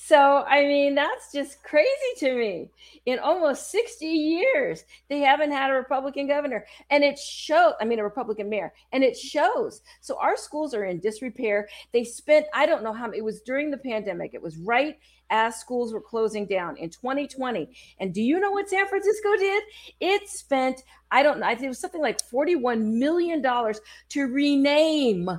So, 0.02 0.46
I 0.48 0.64
mean, 0.64 0.96
that's 0.96 1.30
just 1.30 1.62
crazy 1.62 1.90
to 2.20 2.34
me. 2.34 2.70
In 3.06 3.20
almost 3.20 3.70
60 3.70 4.06
years, 4.06 4.86
they 5.10 5.20
haven't 5.20 5.52
had 5.52 5.70
a 5.70 5.74
Republican 5.74 6.26
governor. 6.26 6.66
And 6.90 7.04
it 7.04 7.20
shows, 7.20 7.74
I 7.82 7.86
mean, 7.86 8.00
a 8.00 8.04
Republican 8.04 8.50
mayor, 8.50 8.72
and 8.94 9.04
it 9.04 9.18
shows. 9.18 9.82
So, 10.00 10.18
our 10.18 10.38
schools 10.38 10.74
are 10.74 10.86
in 10.86 11.02
disrepair. 11.02 11.68
They 11.92 12.06
spent, 12.06 12.46
I 12.54 12.66
don't 12.66 12.82
know 12.82 12.94
how 12.94 13.12
it 13.12 13.22
was 13.22 13.42
during 13.42 13.72
the 13.72 13.78
pandemic, 13.78 14.34
it 14.34 14.42
was 14.42 14.56
right 14.58 14.98
as 15.30 15.60
schools 15.60 15.92
were 15.92 16.02
closing 16.02 16.46
down 16.46 16.78
in 16.78 16.90
2020. 16.90 17.70
And 18.00 18.14
do 18.14 18.22
you 18.22 18.40
know 18.40 18.52
what 18.52 18.70
San 18.70 18.88
Francisco 18.88 19.36
did? 19.38 19.64
It 20.00 20.30
spent, 20.30 20.82
I 21.12 21.24
don't 21.24 21.42
know, 21.42 21.46
I 21.46 21.56
think 21.56 21.66
it 21.66 21.68
was 21.68 21.80
something 21.80 22.02
like 22.02 22.20
$41 22.32 22.82
million 22.82 23.44
to 23.44 24.28
rename 24.28 25.30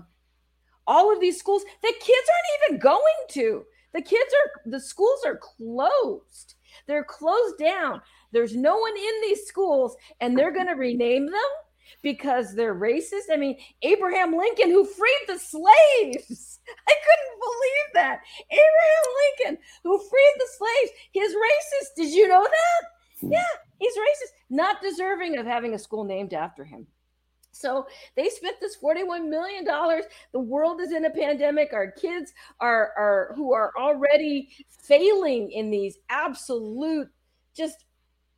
all 0.87 1.13
of 1.13 1.21
these 1.21 1.39
schools 1.39 1.63
that 1.83 1.93
kids 1.99 2.29
aren't 2.29 2.73
even 2.73 2.81
going 2.81 3.03
to. 3.31 3.65
The 3.93 4.03
kids 4.03 4.33
are, 4.45 4.71
the 4.71 4.81
schools 4.81 5.21
are 5.27 5.37
closed. 5.37 6.55
They're 6.87 7.05
closed 7.05 7.59
down. 7.59 8.01
There's 8.33 8.55
no 8.55 8.77
one 8.77 8.97
in 8.97 9.21
these 9.23 9.47
schools, 9.47 9.97
and 10.21 10.37
they're 10.37 10.53
going 10.53 10.69
to 10.69 10.75
rename 10.75 11.27
them 11.27 11.51
because 12.03 12.55
they're 12.55 12.75
racist. 12.75 13.31
I 13.33 13.37
mean, 13.37 13.59
Abraham 13.83 14.37
Lincoln, 14.37 14.71
who 14.71 14.85
freed 14.85 15.25
the 15.27 15.39
slaves. 15.39 16.61
I 16.89 16.95
couldn't 17.05 17.41
believe 17.41 17.95
that. 17.95 18.21
Abraham 18.51 19.07
Lincoln, 19.49 19.65
who 19.83 19.99
freed 19.99 20.35
the 20.39 20.49
slaves, 20.57 20.91
he's 21.13 21.33
racist. 21.35 21.97
Did 21.97 22.15
you 22.15 22.29
know 22.29 22.43
that? 22.43 23.21
Hmm. 23.21 23.33
Yeah, 23.33 23.43
he's 23.79 23.95
racist, 23.95 24.33
not 24.51 24.83
deserving 24.83 25.39
of 25.39 25.47
having 25.47 25.75
a 25.75 25.79
school 25.79 26.05
named 26.05 26.33
after 26.33 26.65
him. 26.65 26.87
So 27.53 27.87
they 28.17 28.29
spent 28.29 28.57
this 28.61 28.77
$41 28.77 29.29
million. 29.29 29.65
The 29.65 30.41
world 30.41 30.81
is 30.81 30.93
in 30.93 31.05
a 31.05 31.11
pandemic. 31.11 31.73
Our 31.73 31.91
kids 31.91 32.33
are, 32.61 32.93
are 32.97 33.33
who 33.37 33.53
are 33.53 33.73
already 33.79 34.51
failing 34.69 35.51
in 35.51 35.71
these 35.71 35.99
absolute 36.09 37.09
just 37.57 37.85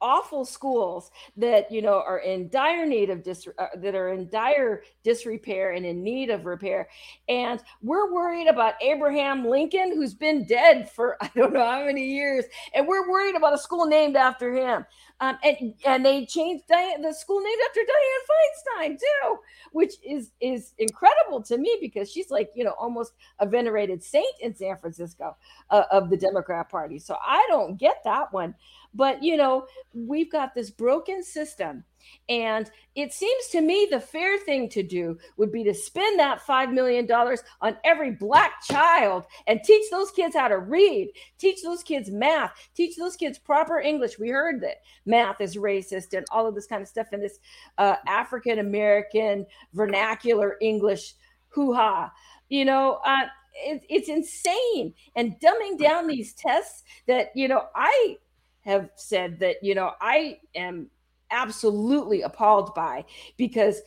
awful 0.02 0.44
schools 0.44 1.10
that 1.36 1.70
you 1.72 1.80
know 1.80 2.02
are 2.06 2.18
in 2.18 2.48
dire 2.50 2.84
need 2.84 3.08
of 3.08 3.22
dis 3.22 3.48
uh, 3.58 3.66
that 3.76 3.94
are 3.94 4.08
in 4.08 4.28
dire 4.28 4.82
disrepair 5.04 5.72
and 5.72 5.86
in 5.86 6.02
need 6.02 6.28
of 6.28 6.44
repair 6.44 6.88
and 7.28 7.62
we're 7.80 8.12
worried 8.12 8.48
about 8.48 8.74
abraham 8.82 9.46
lincoln 9.46 9.94
who's 9.94 10.12
been 10.12 10.44
dead 10.44 10.90
for 10.90 11.16
i 11.22 11.30
don't 11.34 11.52
know 11.52 11.64
how 11.64 11.84
many 11.84 12.04
years 12.04 12.44
and 12.74 12.86
we're 12.86 13.08
worried 13.08 13.36
about 13.36 13.54
a 13.54 13.58
school 13.58 13.86
named 13.86 14.16
after 14.16 14.52
him 14.52 14.84
um, 15.22 15.38
and 15.44 15.74
and 15.86 16.04
they 16.04 16.26
changed 16.26 16.64
the 16.66 17.14
school 17.16 17.40
named 17.40 17.60
after 17.68 17.80
Diane 17.80 18.90
Feinstein 18.90 18.98
too, 18.98 19.38
which 19.70 19.94
is 20.04 20.32
is 20.40 20.72
incredible 20.78 21.40
to 21.44 21.58
me 21.58 21.78
because 21.80 22.10
she's 22.10 22.28
like 22.28 22.50
you 22.56 22.64
know 22.64 22.74
almost 22.76 23.12
a 23.38 23.46
venerated 23.46 24.02
saint 24.02 24.34
in 24.40 24.52
San 24.52 24.76
Francisco 24.78 25.36
uh, 25.70 25.84
of 25.92 26.10
the 26.10 26.16
Democrat 26.16 26.68
Party. 26.68 26.98
So 26.98 27.16
I 27.24 27.46
don't 27.48 27.78
get 27.78 27.98
that 28.04 28.32
one. 28.32 28.56
But, 28.94 29.22
you 29.22 29.36
know, 29.36 29.66
we've 29.92 30.30
got 30.30 30.54
this 30.54 30.70
broken 30.70 31.22
system. 31.22 31.84
And 32.28 32.70
it 32.94 33.12
seems 33.12 33.48
to 33.48 33.60
me 33.60 33.86
the 33.90 34.00
fair 34.00 34.38
thing 34.38 34.68
to 34.70 34.82
do 34.82 35.18
would 35.36 35.52
be 35.52 35.64
to 35.64 35.74
spend 35.74 36.18
that 36.18 36.44
$5 36.44 36.72
million 36.72 37.10
on 37.10 37.76
every 37.84 38.10
black 38.10 38.62
child 38.64 39.24
and 39.46 39.62
teach 39.64 39.90
those 39.90 40.10
kids 40.10 40.34
how 40.34 40.48
to 40.48 40.58
read, 40.58 41.12
teach 41.38 41.62
those 41.62 41.82
kids 41.82 42.10
math, 42.10 42.52
teach 42.74 42.96
those 42.96 43.16
kids 43.16 43.38
proper 43.38 43.78
English. 43.78 44.18
We 44.18 44.28
heard 44.28 44.60
that 44.62 44.82
math 45.06 45.40
is 45.40 45.56
racist 45.56 46.16
and 46.16 46.26
all 46.30 46.46
of 46.46 46.54
this 46.54 46.66
kind 46.66 46.82
of 46.82 46.88
stuff 46.88 47.12
in 47.12 47.20
this 47.20 47.38
uh, 47.78 47.96
African 48.06 48.58
American 48.58 49.46
vernacular 49.72 50.56
English 50.60 51.14
hoo 51.48 51.72
ha. 51.72 52.12
You 52.48 52.64
know, 52.64 53.00
uh, 53.04 53.26
it, 53.54 53.82
it's 53.88 54.08
insane. 54.08 54.94
And 55.16 55.38
dumbing 55.40 55.78
down 55.78 56.06
these 56.06 56.34
tests 56.34 56.82
that, 57.06 57.30
you 57.34 57.48
know, 57.48 57.64
I 57.74 58.18
have 58.62 58.90
said 58.96 59.38
that, 59.40 59.56
you 59.62 59.74
know, 59.74 59.92
I 60.00 60.38
am 60.54 60.88
absolutely 61.30 62.22
appalled 62.22 62.74
by 62.74 63.04
because 63.36 63.80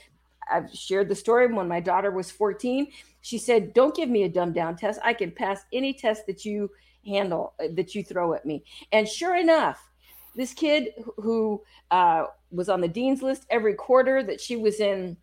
I've 0.51 0.71
shared 0.73 1.09
the 1.09 1.15
story 1.15 1.51
when 1.51 1.67
my 1.67 1.79
daughter 1.79 2.11
was 2.11 2.31
14. 2.31 2.87
She 3.21 3.37
said, 3.37 3.73
Don't 3.73 3.95
give 3.95 4.09
me 4.09 4.23
a 4.23 4.29
dumb 4.29 4.53
down 4.53 4.75
test. 4.75 4.99
I 5.03 5.13
can 5.13 5.31
pass 5.31 5.61
any 5.73 5.93
test 5.93 6.27
that 6.27 6.45
you 6.45 6.69
handle 7.05 7.53
that 7.71 7.95
you 7.95 8.03
throw 8.03 8.33
at 8.33 8.45
me. 8.45 8.63
And 8.91 9.07
sure 9.07 9.35
enough, 9.35 9.79
this 10.35 10.53
kid 10.53 10.89
who 11.17 11.63
uh, 11.91 12.25
was 12.51 12.69
on 12.69 12.81
the 12.81 12.87
dean's 12.87 13.21
list 13.21 13.45
every 13.49 13.73
quarter 13.73 14.23
that 14.23 14.41
she 14.41 14.55
was 14.55 14.79
in 14.79 15.17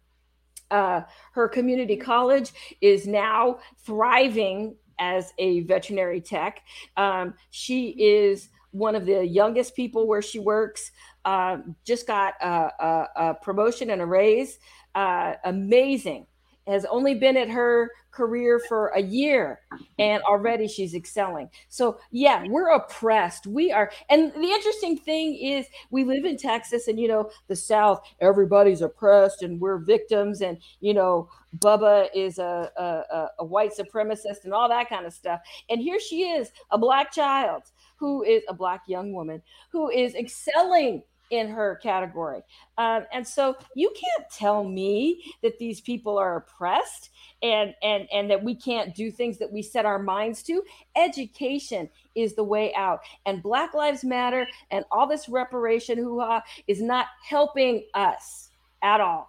uh, 0.70 1.02
her 1.32 1.48
community 1.48 1.96
college 1.96 2.50
is 2.80 3.06
now 3.06 3.58
thriving 3.84 4.74
as 4.98 5.32
a 5.38 5.60
veterinary 5.60 6.20
tech. 6.20 6.60
Um, 6.96 7.34
she 7.50 7.90
is 7.90 8.48
one 8.72 8.94
of 8.96 9.06
the 9.06 9.24
youngest 9.24 9.76
people 9.76 10.08
where 10.08 10.22
she 10.22 10.38
works. 10.38 10.90
Uh, 11.24 11.58
just 11.84 12.06
got 12.06 12.34
a, 12.40 12.46
a, 12.46 13.08
a, 13.16 13.34
promotion 13.34 13.90
and 13.90 14.02
a 14.02 14.06
raise. 14.06 14.58
Uh, 14.94 15.34
amazing. 15.44 16.26
Has 16.66 16.84
only 16.84 17.14
been 17.14 17.36
at 17.36 17.48
her 17.48 17.90
career 18.12 18.60
for 18.68 18.88
a 18.88 19.02
year 19.02 19.60
and 19.98 20.22
already 20.22 20.68
she's 20.68 20.94
excelling. 20.94 21.50
So, 21.68 21.98
yeah, 22.12 22.44
we're 22.46 22.70
oppressed. 22.70 23.48
We 23.48 23.72
are. 23.72 23.90
And 24.10 24.32
the 24.32 24.42
interesting 24.42 24.96
thing 24.96 25.34
is, 25.34 25.66
we 25.90 26.04
live 26.04 26.24
in 26.24 26.36
Texas 26.36 26.86
and, 26.86 27.00
you 27.00 27.08
know, 27.08 27.30
the 27.48 27.56
South, 27.56 28.06
everybody's 28.20 28.80
oppressed 28.80 29.42
and 29.42 29.60
we're 29.60 29.78
victims. 29.78 30.40
And, 30.40 30.58
you 30.80 30.94
know, 30.94 31.28
Bubba 31.58 32.06
is 32.14 32.38
a, 32.38 32.70
a, 32.76 33.26
a 33.40 33.44
white 33.44 33.72
supremacist 33.76 34.44
and 34.44 34.54
all 34.54 34.68
that 34.68 34.88
kind 34.88 35.04
of 35.04 35.12
stuff. 35.12 35.40
And 35.68 35.80
here 35.80 35.98
she 35.98 36.22
is, 36.22 36.52
a 36.70 36.78
black 36.78 37.10
child 37.10 37.62
who 38.02 38.24
is 38.24 38.42
a 38.48 38.52
black 38.52 38.82
young 38.88 39.12
woman 39.12 39.40
who 39.70 39.88
is 39.88 40.16
excelling 40.16 41.04
in 41.30 41.48
her 41.48 41.76
category. 41.76 42.42
Um, 42.78 43.06
and 43.12 43.24
so 43.24 43.56
you 43.76 43.92
can't 43.94 44.28
tell 44.28 44.64
me 44.64 45.22
that 45.40 45.56
these 45.60 45.80
people 45.80 46.18
are 46.18 46.38
oppressed 46.38 47.10
and 47.44 47.76
and 47.80 48.08
and 48.12 48.28
that 48.28 48.42
we 48.42 48.56
can't 48.56 48.92
do 48.92 49.12
things 49.12 49.38
that 49.38 49.52
we 49.52 49.62
set 49.62 49.86
our 49.86 50.00
minds 50.00 50.42
to. 50.42 50.64
Education 50.96 51.88
is 52.16 52.34
the 52.34 52.42
way 52.42 52.74
out. 52.74 53.02
And 53.24 53.40
Black 53.40 53.72
Lives 53.72 54.02
Matter 54.02 54.48
and 54.72 54.84
all 54.90 55.06
this 55.06 55.28
reparation 55.28 55.96
hoo-ha 55.96 56.42
is 56.66 56.82
not 56.82 57.06
helping 57.24 57.84
us 57.94 58.50
at 58.82 59.00
all. 59.00 59.28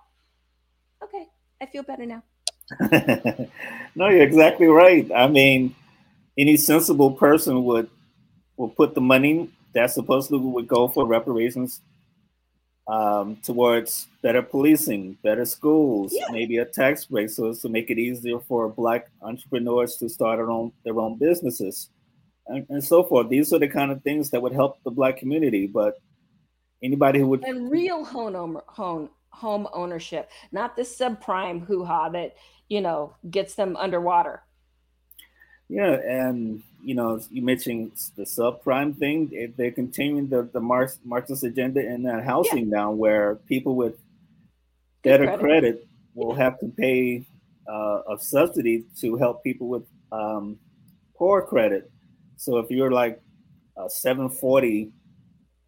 Okay, 1.03 1.27
I 1.61 1.67
feel 1.67 1.83
better 1.83 2.07
now. 2.07 2.23
no, 3.93 4.09
you're 4.09 4.23
exactly 4.23 4.65
right. 4.65 5.11
I 5.15 5.27
mean, 5.27 5.75
any 6.39 6.57
sensible 6.57 7.11
person 7.11 7.65
would 7.65 7.87
will 8.57 8.69
put 8.69 8.95
the 8.95 9.01
money 9.01 9.49
that's 9.73 9.93
supposed 9.93 10.29
to 10.29 10.37
would 10.37 10.67
go 10.67 10.87
for 10.87 11.05
reparations 11.05 11.81
um, 12.87 13.37
towards 13.37 14.07
better 14.21 14.41
policing, 14.41 15.17
better 15.23 15.45
schools, 15.45 16.13
yeah. 16.13 16.25
maybe 16.31 16.57
a 16.57 16.65
tax 16.65 17.05
break 17.05 17.29
so 17.29 17.49
as 17.49 17.61
to 17.61 17.69
make 17.69 17.89
it 17.89 17.97
easier 17.97 18.39
for 18.39 18.69
black 18.69 19.07
entrepreneurs 19.21 19.95
to 19.97 20.09
start 20.09 20.37
their 20.37 20.51
own 20.51 20.71
their 20.83 20.99
own 20.99 21.17
businesses 21.17 21.89
and, 22.47 22.65
and 22.69 22.83
so 22.83 23.03
forth. 23.03 23.29
These 23.29 23.53
are 23.53 23.59
the 23.59 23.67
kind 23.67 23.91
of 23.91 24.01
things 24.03 24.29
that 24.31 24.41
would 24.41 24.53
help 24.53 24.83
the 24.83 24.91
black 24.91 25.17
community. 25.17 25.67
But 25.67 25.95
anybody 26.81 27.19
who 27.19 27.27
would 27.27 27.43
and 27.43 27.71
real 27.71 28.03
home 28.03 28.59
home 28.67 29.09
home 29.29 29.67
ownership, 29.73 30.29
not 30.51 30.75
this 30.75 30.97
subprime 30.97 31.65
hoo 31.65 31.85
ha 31.85 32.09
that 32.09 32.35
you 32.69 32.81
know 32.81 33.15
gets 33.29 33.55
them 33.55 33.75
underwater. 33.77 34.43
Yeah, 35.73 35.93
and 36.05 36.61
you 36.83 36.93
know, 36.93 37.19
you 37.31 37.41
mentioned 37.41 37.93
the 38.15 38.25
subprime 38.25 38.95
thing. 38.95 39.53
They're 39.57 39.71
continuing 39.71 40.29
the 40.29 40.43
the 40.43 40.59
Marx, 40.59 40.99
Marxist 41.03 41.43
agenda 41.43 41.79
in 41.83 42.03
that 42.03 42.23
housing 42.23 42.69
yeah. 42.69 42.77
now, 42.77 42.91
where 42.91 43.37
people 43.47 43.75
with 43.75 43.95
better 45.03 45.25
credit. 45.25 45.39
credit. 45.39 45.87
will 46.13 46.35
have 46.35 46.59
to 46.59 46.67
pay 46.67 47.25
uh, 47.67 48.01
a 48.07 48.19
subsidy 48.19 48.85
to 48.99 49.17
help 49.17 49.43
people 49.43 49.67
with 49.67 49.81
um, 50.11 50.59
poor 51.15 51.41
credit. 51.41 51.89
So 52.37 52.59
if 52.59 52.69
you're 52.69 52.91
like 52.91 53.19
a 53.75 53.89
740 53.89 54.91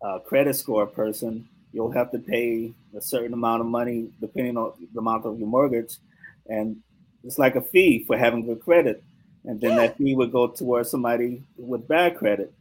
uh, 0.05 0.19
credit 0.19 0.55
score 0.55 0.85
person, 0.85 1.49
you'll 1.73 1.93
have 1.93 2.11
to 2.11 2.19
pay 2.19 2.71
a 2.95 3.01
certain 3.01 3.33
amount 3.33 3.61
of 3.61 3.67
money 3.67 4.11
depending 4.21 4.55
on 4.55 4.73
the 4.93 4.99
amount 4.99 5.25
of 5.25 5.39
your 5.39 5.47
mortgage, 5.47 5.97
and 6.45 6.77
it's 7.23 7.39
like 7.39 7.55
a 7.55 7.61
fee 7.61 8.03
for 8.05 8.15
having 8.15 8.45
good 8.45 8.61
credit 8.61 9.01
and 9.47 9.61
then 9.61 9.75
that 9.75 9.97
fee 9.97 10.15
would 10.15 10.31
go 10.31 10.47
towards 10.47 10.89
somebody 10.89 11.43
with 11.57 11.87
bad 11.87 12.17
credit, 12.17 12.51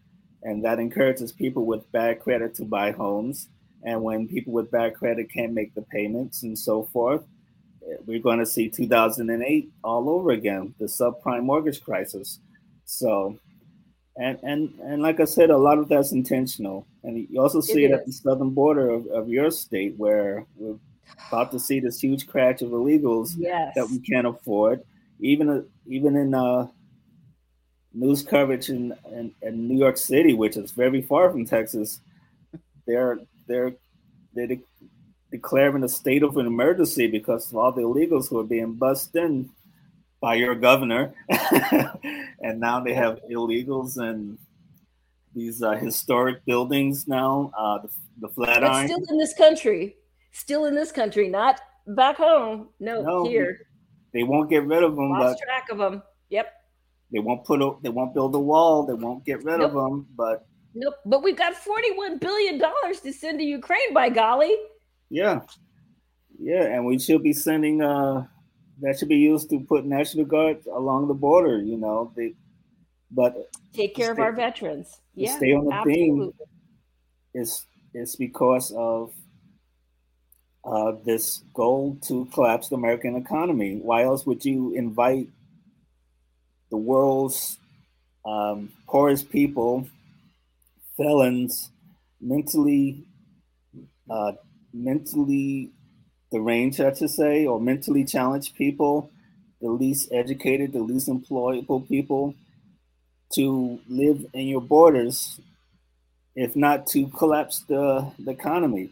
and 0.43 0.65
that 0.65 0.79
encourages 0.79 1.33
people 1.33 1.65
with 1.65 1.91
bad 1.93 2.21
credit 2.21 2.55
to 2.57 2.65
buy 2.65 2.91
homes. 2.91 3.49
And 3.85 4.03
when 4.03 4.29
people 4.29 4.53
with 4.53 4.71
bad 4.71 4.95
credit 4.95 5.31
can't 5.33 5.53
make 5.53 5.75
the 5.75 5.83
payments 5.83 6.43
and 6.43 6.59
so 6.59 6.85
forth, 6.93 7.23
we're 8.07 8.21
going 8.21 8.39
to 8.39 8.47
see 8.47 8.69
2008 8.69 9.71
all 9.83 10.09
over 10.09 10.31
again, 10.31 10.75
the 10.79 10.87
subprime 10.87 11.45
mortgage 11.45 11.83
crisis. 11.83 12.41
So, 12.85 13.39
and 14.17 14.39
and 14.43 14.79
and 14.81 15.03
like 15.03 15.21
I 15.21 15.25
said, 15.25 15.51
a 15.51 15.57
lot 15.57 15.79
of 15.79 15.89
that's 15.89 16.13
intentional, 16.13 16.87
and 17.03 17.27
you 17.31 17.41
also 17.41 17.61
see 17.61 17.85
it, 17.85 17.91
it 17.91 17.95
at 17.95 18.07
the 18.07 18.13
southern 18.13 18.51
border 18.51 18.91
of, 18.91 19.07
of 19.07 19.29
your 19.29 19.51
state, 19.51 19.95
where 19.97 20.45
we're 20.57 20.79
about 21.29 21.51
to 21.53 21.59
see 21.59 21.81
this 21.81 21.99
huge 21.99 22.27
crash 22.27 22.61
of 22.61 22.71
illegals 22.71 23.35
yes. 23.37 23.73
that 23.75 23.89
we 23.89 23.99
can't 24.01 24.27
afford 24.27 24.83
even 25.21 25.67
even 25.87 26.17
in 26.17 26.35
uh, 26.35 26.67
news 27.95 28.23
coverage 28.23 28.69
in, 28.69 28.95
in, 29.13 29.33
in, 29.43 29.69
New 29.69 29.79
York 29.79 29.97
City, 29.97 30.35
which 30.35 30.57
is 30.57 30.73
very 30.73 31.01
far 31.01 31.31
from 31.31 31.47
Texas, 31.47 32.01
they're 32.87 33.21
they're 33.47 33.73
they're 34.35 34.49
de- 34.49 34.61
declaring 35.31 35.85
a 35.85 35.89
state 35.89 36.23
of 36.23 36.37
an 36.37 36.47
emergency 36.47 37.07
because 37.07 37.51
of 37.51 37.57
all 37.57 37.73
the 37.73 37.83
illegals 37.83 38.29
who 38.29 38.39
are 38.39 38.45
being 38.45 38.75
bussed 38.75 39.15
in 39.17 39.49
by 40.21 40.35
your 40.35 40.55
governor, 40.55 41.13
and 42.41 42.61
now 42.61 42.81
they 42.81 42.95
have 42.95 43.21
illegals 43.31 43.99
and 43.99 44.39
these 45.35 45.63
uh, 45.63 45.73
historic 45.73 46.45
buildings 46.45 47.07
now. 47.07 47.51
Uh, 47.57 47.79
the, 47.79 47.91
the 48.21 48.29
Flatiron. 48.29 48.87
still 48.87 49.03
in 49.11 49.19
this 49.19 49.35
country, 49.35 49.97
still 50.33 50.65
in 50.67 50.75
this 50.75 50.93
country, 50.93 51.29
not 51.29 51.61
back 51.87 52.17
home. 52.17 52.69
No, 52.81 53.03
no 53.03 53.29
here. 53.29 53.67
They 54.13 54.23
won't 54.23 54.49
get 54.49 54.65
rid 54.65 54.83
of 54.83 54.95
them. 54.95 55.11
Lost 55.11 55.39
but 55.41 55.45
track 55.45 55.67
of 55.71 55.79
them. 55.79 56.03
Yep. 56.31 56.53
They 57.15 57.21
won't 57.21 57.45
put. 57.45 57.63
A, 57.63 57.71
they 57.81 57.91
won't 57.91 58.13
build 58.13 58.35
a 58.35 58.41
wall. 58.41 58.85
They 58.85 58.95
won't 58.95 59.25
get 59.25 59.45
rid 59.45 59.61
nope. 59.61 59.69
of 59.69 59.75
them. 59.75 60.07
But 60.17 60.45
nope. 60.75 60.97
But 61.07 61.23
we've 61.23 61.39
got 61.39 61.55
forty-one 61.55 62.19
billion 62.19 62.59
dollars 62.59 62.99
to 63.05 63.13
send 63.13 63.39
to 63.39 63.45
Ukraine. 63.45 63.95
By 63.95 64.09
golly. 64.09 64.55
Yeah. 65.11 65.43
Yeah, 66.41 66.65
and 66.65 66.85
we 66.85 66.99
should 66.99 67.23
be 67.23 67.33
sending. 67.33 67.81
uh 67.81 68.27
That 68.83 68.99
should 68.99 69.09
be 69.09 69.23
used 69.33 69.49
to 69.51 69.61
put 69.61 69.87
National 69.87 70.25
Guard 70.25 70.67
along 70.67 71.07
the 71.07 71.15
border. 71.15 71.63
You 71.63 71.79
know, 71.79 72.13
they. 72.17 72.35
But 73.13 73.33
take 73.73 73.95
care 73.95 74.07
stay, 74.07 74.13
of 74.13 74.19
our 74.19 74.33
veterans. 74.33 74.89
Yeah. 75.15 75.37
Stay 75.37 75.55
on 75.55 75.67
the 75.67 75.75
absolutely. 75.75 75.95
theme. 75.95 76.33
It's 77.33 77.65
is 77.95 78.17
because 78.17 78.73
of 78.77 79.15
uh, 80.65 80.93
this 81.05 81.45
goal 81.55 81.97
to 82.09 82.27
collapse 82.35 82.69
the 82.69 82.75
American 82.75 83.15
economy. 83.15 83.79
Why 83.81 84.03
else 84.03 84.27
would 84.27 84.45
you 84.45 84.75
invite 84.75 85.29
the 86.75 86.79
world's 86.79 87.57
um, 88.27 88.69
poorest 88.89 89.31
people, 89.31 89.87
felons, 90.97 91.71
mentally, 92.21 93.05
uh, 94.11 94.33
mentally 94.73 95.71
deranged, 96.33 96.81
I 96.81 96.93
should 96.93 97.11
say, 97.11 97.47
or 97.47 97.61
mentally 97.61 98.05
challenged 98.05 98.57
people, 98.57 99.09
the 99.61 99.71
least 99.71 100.09
educated, 100.11 100.73
the 100.73 100.81
least 100.81 101.07
employable 101.07 101.87
people, 101.87 102.35
to 103.35 103.79
live 103.89 104.27
in 104.35 104.49
your 104.49 104.61
borders, 104.61 105.39
if 106.35 106.57
not 106.57 106.89
to 106.89 107.07
collapse 107.07 107.61
the, 107.69 108.11
the 108.19 108.33
economy? 108.33 108.91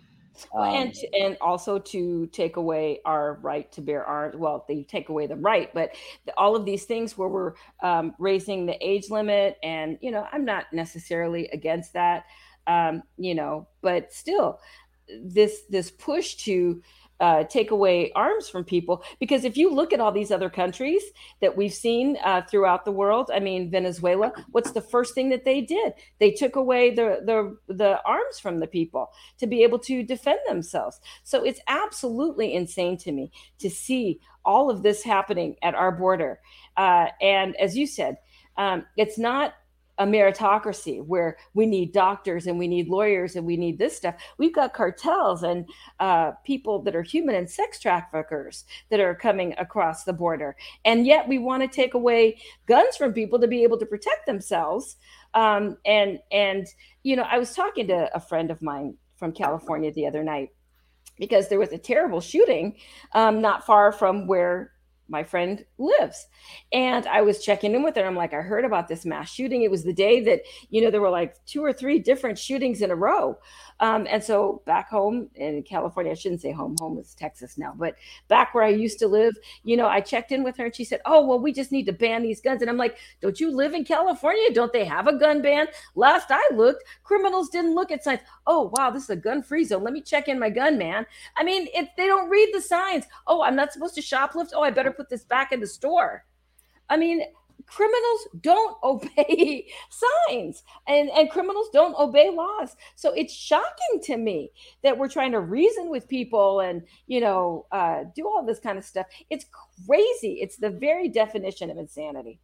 Um, 0.55 0.65
and 0.65 0.95
and 1.19 1.37
also 1.41 1.79
to 1.79 2.27
take 2.29 2.57
away 2.57 3.01
our 3.05 3.35
right 3.43 3.71
to 3.73 3.81
bear 3.81 4.05
arms. 4.05 4.37
Well, 4.37 4.65
they 4.69 4.83
take 4.83 5.09
away 5.09 5.27
the 5.27 5.37
right, 5.37 5.73
but 5.75 5.91
the, 6.27 6.33
all 6.39 6.57
of 6.57 6.65
these 6.65 6.85
things 6.85 7.17
where 7.19 7.29
we're 7.29 7.55
um, 7.83 8.15
raising 8.19 8.67
the 8.67 8.77
age 8.87 9.11
limit, 9.11 9.59
and 9.63 9.99
you 10.01 10.11
know, 10.11 10.27
I'm 10.33 10.45
not 10.45 10.67
necessarily 10.73 11.49
against 11.49 11.93
that, 11.95 12.25
um, 12.67 13.03
you 13.17 13.35
know, 13.35 13.69
but 13.83 14.13
still, 14.13 14.61
this 15.23 15.63
this 15.69 15.91
push 15.91 16.37
to 16.37 16.83
uh, 17.23 17.45
take 17.45 17.71
away 17.71 18.11
arms 18.17 18.49
from 18.49 18.65
people. 18.65 19.03
Because 19.21 19.45
if 19.45 19.57
you 19.57 19.73
look 19.73 19.93
at 19.93 20.01
all 20.01 20.11
these 20.11 20.33
other 20.33 20.51
countries 20.51 21.03
that 21.41 21.57
we've 21.57 21.73
seen 21.73 22.19
uh, 22.25 22.43
throughout 22.43 22.85
the 22.85 22.91
world, 22.91 23.31
I 23.33 23.39
mean, 23.39 23.71
Venezuela, 23.71 24.33
what's 24.51 24.73
the 24.73 24.81
first 24.81 25.15
thing 25.15 25.31
that 25.31 25.45
they 25.45 25.61
did? 25.61 25.93
They 26.19 26.33
took 26.33 26.57
away 26.57 26.91
the, 26.91 27.21
the, 27.25 27.57
the 27.73 28.03
arms 28.05 28.41
from 28.41 28.59
the 28.59 28.67
people 28.67 29.13
to 29.39 29.47
be 29.47 29.63
able 29.63 29.79
to 29.81 30.03
defend 30.03 30.41
themselves. 30.49 31.01
So 31.23 31.45
it's 31.45 31.61
absolutely 31.69 32.53
insane 32.55 32.99
to 32.99 33.13
me 33.13 33.31
to 33.61 33.71
see 33.71 34.19
all 34.45 34.69
of 34.69 34.83
this 34.83 35.05
happening 35.05 35.55
at 35.63 35.77
our 35.77 35.93
border. 35.93 36.41
Uh, 36.77 37.07
and 37.21 37.55
as 37.57 37.77
you 37.77 37.87
said, 37.87 38.17
um, 38.57 38.85
it's 38.97 39.19
not 39.19 39.55
a 40.03 40.07
meritocracy 40.07 41.05
where 41.05 41.37
we 41.55 41.65
need 41.65 41.93
doctors 41.93 42.49
and 42.49 42.59
we 42.59 42.67
need 42.67 42.89
lawyers 42.89 43.37
and 43.37 43.47
we 43.47 43.57
need 43.57 43.79
this 43.79 43.97
stuff. 43.97 44.17
We've 44.37 44.55
got 44.55 44.75
cartels 44.75 45.45
and 45.45 45.69
uh, 46.01 46.33
people 46.45 46.83
that 46.83 46.97
are 46.97 47.03
human 47.03 47.37
and 47.37 47.49
sex 47.49 47.79
traffickers 47.79 48.65
that 48.91 48.99
are 48.99 49.15
coming 49.15 49.55
across 49.59 50.03
the 50.03 50.13
border. 50.13 50.57
And 50.85 51.07
yet 51.07 51.29
we 51.29 51.39
want 51.39 51.63
to 51.63 51.69
take 51.69 51.95
away 51.95 52.41
guns 52.67 52.97
from 52.97 53.13
people 53.13 53.39
to 53.39 53.47
be 53.47 53.63
able 53.63 53.79
to 53.79 53.87
protect 53.87 54.27
themselves. 54.27 54.97
Um, 55.35 55.79
and, 55.87 56.19
and, 56.33 56.67
you 57.05 57.15
know, 57.15 57.27
I 57.31 57.39
was 57.39 57.55
talking 57.55 57.87
to 57.87 58.11
a 58.13 58.21
friend 58.21 58.51
of 58.51 58.61
mine 58.61 58.97
from 59.15 59.31
California 59.31 59.93
the 59.93 60.09
other 60.09 60.25
night 60.25 60.51
because 61.21 61.49
there 61.49 61.61
was 61.61 61.71
a 61.71 61.79
terrible 61.79 62.21
shooting 62.21 62.75
um, 63.13 63.41
not 63.41 63.65
far 63.65 63.93
from 63.93 64.27
where 64.27 64.73
my 65.09 65.23
friend 65.25 65.65
lives. 65.79 66.27
And 66.73 67.07
I 67.07 67.23
was 67.23 67.45
checking 67.45 67.75
in 67.75 67.83
with 67.83 67.97
her. 67.97 68.05
I'm 68.05 68.17
like, 68.17 68.33
I 68.33 68.41
heard 68.41 68.65
about 68.65 68.89
this 68.89 69.05
mass 69.05 69.31
shooting. 69.31 69.63
It 69.63 69.71
was 69.71 69.85
the 69.85 69.93
day 69.93 70.21
that, 70.25 70.43
you 70.71 70.81
know, 70.83 70.91
there 70.91 71.01
were 71.01 71.11
like 71.11 71.35
two 71.45 71.63
or 71.65 71.73
three 71.73 71.99
different 71.99 72.39
shootings 72.39 72.83
in 72.83 72.91
a 72.91 72.97
row. 72.97 73.39
Um, 73.81 74.07
and 74.09 74.23
so 74.23 74.63
back 74.65 74.89
home 74.89 75.29
in 75.35 75.63
California, 75.65 76.13
I 76.13 76.15
shouldn't 76.15 76.41
say 76.41 76.53
home, 76.53 76.77
home 76.79 76.99
is 76.99 77.15
Texas 77.15 77.59
now, 77.59 77.75
but 77.77 77.97
back 78.29 78.55
where 78.55 78.65
I 78.65 78.69
used 78.69 78.99
to 79.01 79.09
live, 79.09 79.35
you 79.65 79.77
know, 79.77 79.89
I 79.89 80.01
checked 80.01 80.31
in 80.33 80.45
with 80.45 80.57
her 80.57 80.67
and 80.67 80.75
she 80.75 80.85
said, 80.85 81.01
Oh, 81.05 81.27
well, 81.27 81.41
we 81.41 81.53
just 81.53 81.73
need 81.73 81.87
to 81.87 81.93
ban 81.93 82.23
these 82.23 82.41
guns. 82.41 82.63
And 82.63 82.71
I'm 82.71 82.77
like, 82.77 82.97
Don't 83.21 83.41
you 83.41 83.51
live 83.51 83.75
in 83.75 83.85
California? 83.85 84.53
Don't 84.53 84.73
they 84.73 84.85
have 84.85 85.09
a 85.09 85.19
gun 85.19 85.43
ban? 85.43 85.67
Last 85.95 86.29
I 86.31 86.43
looked, 86.55 86.85
criminals 87.03 87.49
didn't 87.49 87.75
look 87.75 87.91
at 87.91 88.05
signs. 88.05 88.21
Oh, 88.47 88.73
wow, 88.77 88.91
this 88.91 89.05
is 89.05 89.11
a 89.11 89.17
gun 89.17 89.43
free 89.43 89.65
zone. 89.65 89.85
Let 89.85 89.93
me 89.93 90.01
check 90.01 90.29
in 90.29 90.39
my 90.39 90.51
gun, 90.51 90.79
man. 90.79 91.07
I 91.37 91.45
mean, 91.45 91.69
if 91.75 91.89
they 91.97 92.07
don't 92.07 92.29
read 92.29 92.51
the 92.53 92.61
signs, 92.61 93.05
oh, 93.27 93.43
I'm 93.43 93.57
not 93.57 93.73
supposed 93.73 93.95
to 93.95 94.03
shoplift. 94.03 94.51
Oh, 94.55 94.63
I 94.63 94.71
better 94.71 94.91
put 94.91 95.09
this 95.09 95.25
back 95.25 95.53
in 95.53 95.61
the 95.61 95.67
store. 95.67 96.25
I 96.89 96.97
mean, 96.97 97.23
criminals 97.67 98.29
don't 98.41 98.77
obey 98.83 99.67
signs 99.89 100.63
and, 100.87 101.11
and 101.11 101.31
criminals 101.31 101.69
don't 101.73 101.97
obey 101.99 102.31
laws 102.31 102.77
so 102.97 103.13
it's 103.13 103.33
shocking 103.33 104.01
to 104.03 104.17
me 104.17 104.51
that 104.83 104.97
we're 104.97 105.09
trying 105.09 105.33
to 105.33 105.41
reason 105.41 105.89
with 105.89 106.09
people 106.09 106.61
and 106.61 106.83
you 107.07 107.21
know 107.21 107.67
uh, 107.73 108.05
do 108.15 108.27
all 108.27 108.45
this 108.45 108.59
kind 108.59 108.79
of 108.79 108.85
stuff 108.85 109.07
it's 109.31 109.47
crazy 109.87 110.39
it's 110.41 110.57
the 110.57 110.71
very 110.71 111.09
definition 111.09 111.71
of 111.71 111.79
insanity 111.79 112.39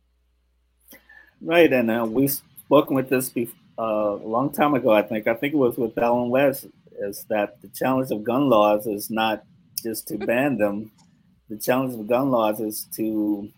right 1.41 1.73
and 1.73 1.91
uh, 1.91 2.07
we've 2.09 2.41
spoken 2.69 2.95
with 2.95 3.09
this 3.09 3.31
before, 3.31 3.59
a 3.79 4.19
long 4.25 4.53
time 4.53 4.75
ago 4.75 4.91
i 4.91 5.03
think 5.03 5.27
i 5.27 5.35
think 5.35 5.55
it 5.55 5.57
was 5.57 5.77
with 5.77 5.97
Allen 5.99 6.31
West 6.31 6.67
is 7.01 7.25
that 7.29 7.61
the 7.63 7.69
challenge 7.69 8.11
of 8.11 8.25
gun 8.25 8.49
laws 8.49 8.87
is 8.87 9.09
not 9.09 9.45
just 9.83 10.09
to 10.09 10.19
ban 10.19 10.59
them 10.59 10.91
the 11.49 11.57
challenge 11.57 11.95
of 11.95 12.07
gun 12.07 12.31
laws 12.31 12.61
is 12.61 12.85
to 12.97 13.49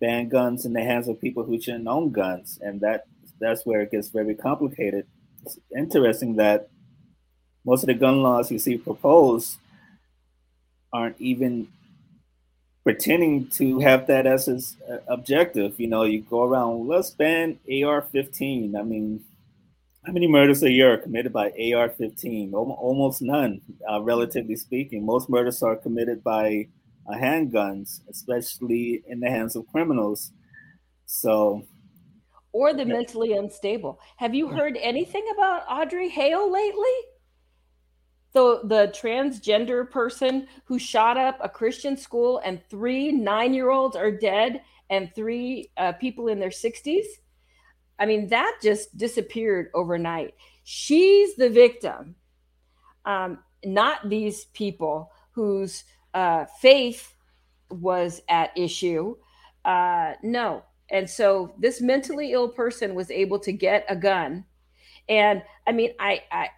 ban 0.00 0.28
guns 0.28 0.64
in 0.64 0.72
the 0.72 0.82
hands 0.82 1.08
of 1.08 1.20
people 1.20 1.44
who 1.44 1.60
shouldn't 1.60 1.88
own 1.88 2.10
guns, 2.10 2.58
and 2.62 2.80
that 2.80 3.04
that's 3.40 3.64
where 3.64 3.80
it 3.80 3.90
gets 3.90 4.08
very 4.08 4.34
complicated. 4.34 5.06
It's 5.44 5.58
interesting 5.76 6.36
that 6.36 6.68
most 7.64 7.82
of 7.82 7.88
the 7.88 7.94
gun 7.94 8.22
laws 8.22 8.50
you 8.50 8.58
see 8.58 8.78
proposed 8.78 9.58
aren't 10.92 11.20
even 11.20 11.68
pretending 12.84 13.46
to 13.48 13.78
have 13.80 14.06
that 14.06 14.26
as 14.26 14.48
its 14.48 14.76
uh, 14.90 14.98
objective. 15.08 15.78
You 15.78 15.88
know, 15.88 16.04
you 16.04 16.22
go 16.22 16.44
around, 16.44 16.88
let's 16.88 17.10
ban 17.10 17.58
AR-15. 17.68 18.78
I 18.78 18.82
mean, 18.82 19.22
how 20.06 20.12
many 20.12 20.26
murders 20.26 20.62
a 20.62 20.70
year 20.70 20.94
are 20.94 20.98
committed 20.98 21.32
by 21.32 21.46
AR-15? 21.48 22.52
Almost 22.54 23.20
none, 23.20 23.60
uh, 23.90 24.00
relatively 24.00 24.56
speaking. 24.56 25.04
Most 25.04 25.28
murders 25.28 25.62
are 25.62 25.76
committed 25.76 26.24
by 26.24 26.68
uh, 27.06 27.16
handguns, 27.16 28.00
especially 28.08 29.02
in 29.06 29.20
the 29.20 29.28
hands 29.28 29.56
of 29.56 29.66
criminals. 29.66 30.32
So, 31.04 31.62
or 32.52 32.72
the 32.72 32.84
mentally 32.84 33.34
unstable. 33.34 34.00
Have 34.16 34.34
you 34.34 34.48
heard 34.48 34.78
anything 34.80 35.24
about 35.34 35.64
Audrey 35.68 36.08
Hale 36.08 36.50
lately? 36.50 36.96
The 38.32 38.60
the 38.64 38.92
transgender 38.94 39.88
person 39.88 40.46
who 40.64 40.78
shot 40.78 41.16
up 41.16 41.38
a 41.42 41.48
Christian 41.48 41.96
school 41.96 42.40
and 42.44 42.60
three 42.70 43.12
nine 43.12 43.52
year 43.52 43.70
olds 43.70 43.96
are 43.96 44.10
dead 44.10 44.62
and 44.88 45.12
three 45.14 45.70
uh, 45.76 45.92
people 45.92 46.28
in 46.28 46.38
their 46.38 46.50
sixties. 46.50 47.06
I 48.00 48.06
mean, 48.06 48.28
that 48.28 48.58
just 48.62 48.96
disappeared 48.96 49.70
overnight. 49.74 50.34
She's 50.64 51.36
the 51.36 51.50
victim, 51.50 52.16
um, 53.04 53.40
not 53.64 54.08
these 54.08 54.46
people 54.46 55.12
whose 55.32 55.84
uh, 56.14 56.46
faith 56.60 57.14
was 57.70 58.22
at 58.28 58.56
issue. 58.56 59.16
Uh, 59.64 60.14
no. 60.22 60.64
And 60.90 61.08
so 61.08 61.54
this 61.58 61.80
mentally 61.80 62.32
ill 62.32 62.48
person 62.48 62.94
was 62.94 63.10
able 63.10 63.38
to 63.40 63.52
get 63.52 63.84
a 63.88 63.94
gun. 63.94 64.44
And 65.08 65.42
I 65.66 65.72
mean, 65.72 65.92
I, 66.00 66.22
I 66.32 66.48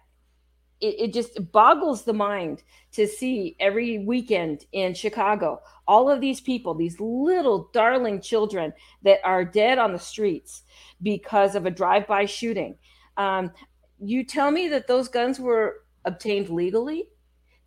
it, 0.83 1.05
it 1.05 1.13
just 1.13 1.51
boggles 1.51 2.03
the 2.03 2.13
mind 2.13 2.63
to 2.91 3.07
see 3.07 3.55
every 3.59 3.99
weekend 3.99 4.65
in 4.71 4.93
Chicago 4.93 5.59
all 5.87 6.09
of 6.09 6.21
these 6.21 6.39
people, 6.39 6.73
these 6.73 6.99
little 6.99 7.69
darling 7.73 8.21
children 8.21 8.71
that 9.03 9.19
are 9.25 9.43
dead 9.43 9.77
on 9.77 9.91
the 9.91 9.99
streets 9.99 10.63
because 11.01 11.55
of 11.55 11.65
a 11.65 11.71
drive 11.71 12.07
by 12.07 12.25
shooting. 12.25 12.77
Um, 13.17 13.51
you 13.99 14.23
tell 14.23 14.49
me 14.49 14.69
that 14.69 14.87
those 14.87 15.09
guns 15.09 15.39
were 15.39 15.81
obtained 16.05 16.49
legally? 16.49 17.07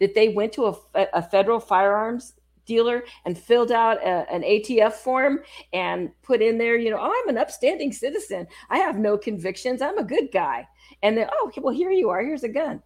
that 0.00 0.14
they 0.14 0.28
went 0.28 0.52
to 0.54 0.66
a, 0.66 1.06
a 1.14 1.22
federal 1.22 1.60
firearms 1.60 2.34
dealer 2.66 3.04
and 3.24 3.38
filled 3.38 3.70
out 3.70 3.98
a, 3.98 4.26
an 4.30 4.42
ATF 4.42 4.92
form 4.94 5.40
and 5.72 6.10
put 6.22 6.42
in 6.42 6.58
there, 6.58 6.76
you 6.76 6.90
know, 6.90 6.98
oh, 7.00 7.22
I'm 7.22 7.28
an 7.28 7.38
upstanding 7.38 7.92
citizen. 7.92 8.46
I 8.70 8.78
have 8.78 8.98
no 8.98 9.16
convictions. 9.16 9.80
I'm 9.80 9.98
a 9.98 10.04
good 10.04 10.30
guy. 10.32 10.66
And 11.02 11.16
then, 11.16 11.28
oh, 11.32 11.50
well, 11.58 11.74
here 11.74 11.90
you 11.90 12.10
are. 12.10 12.22
Here's 12.22 12.44
a 12.44 12.48
gun. 12.48 12.82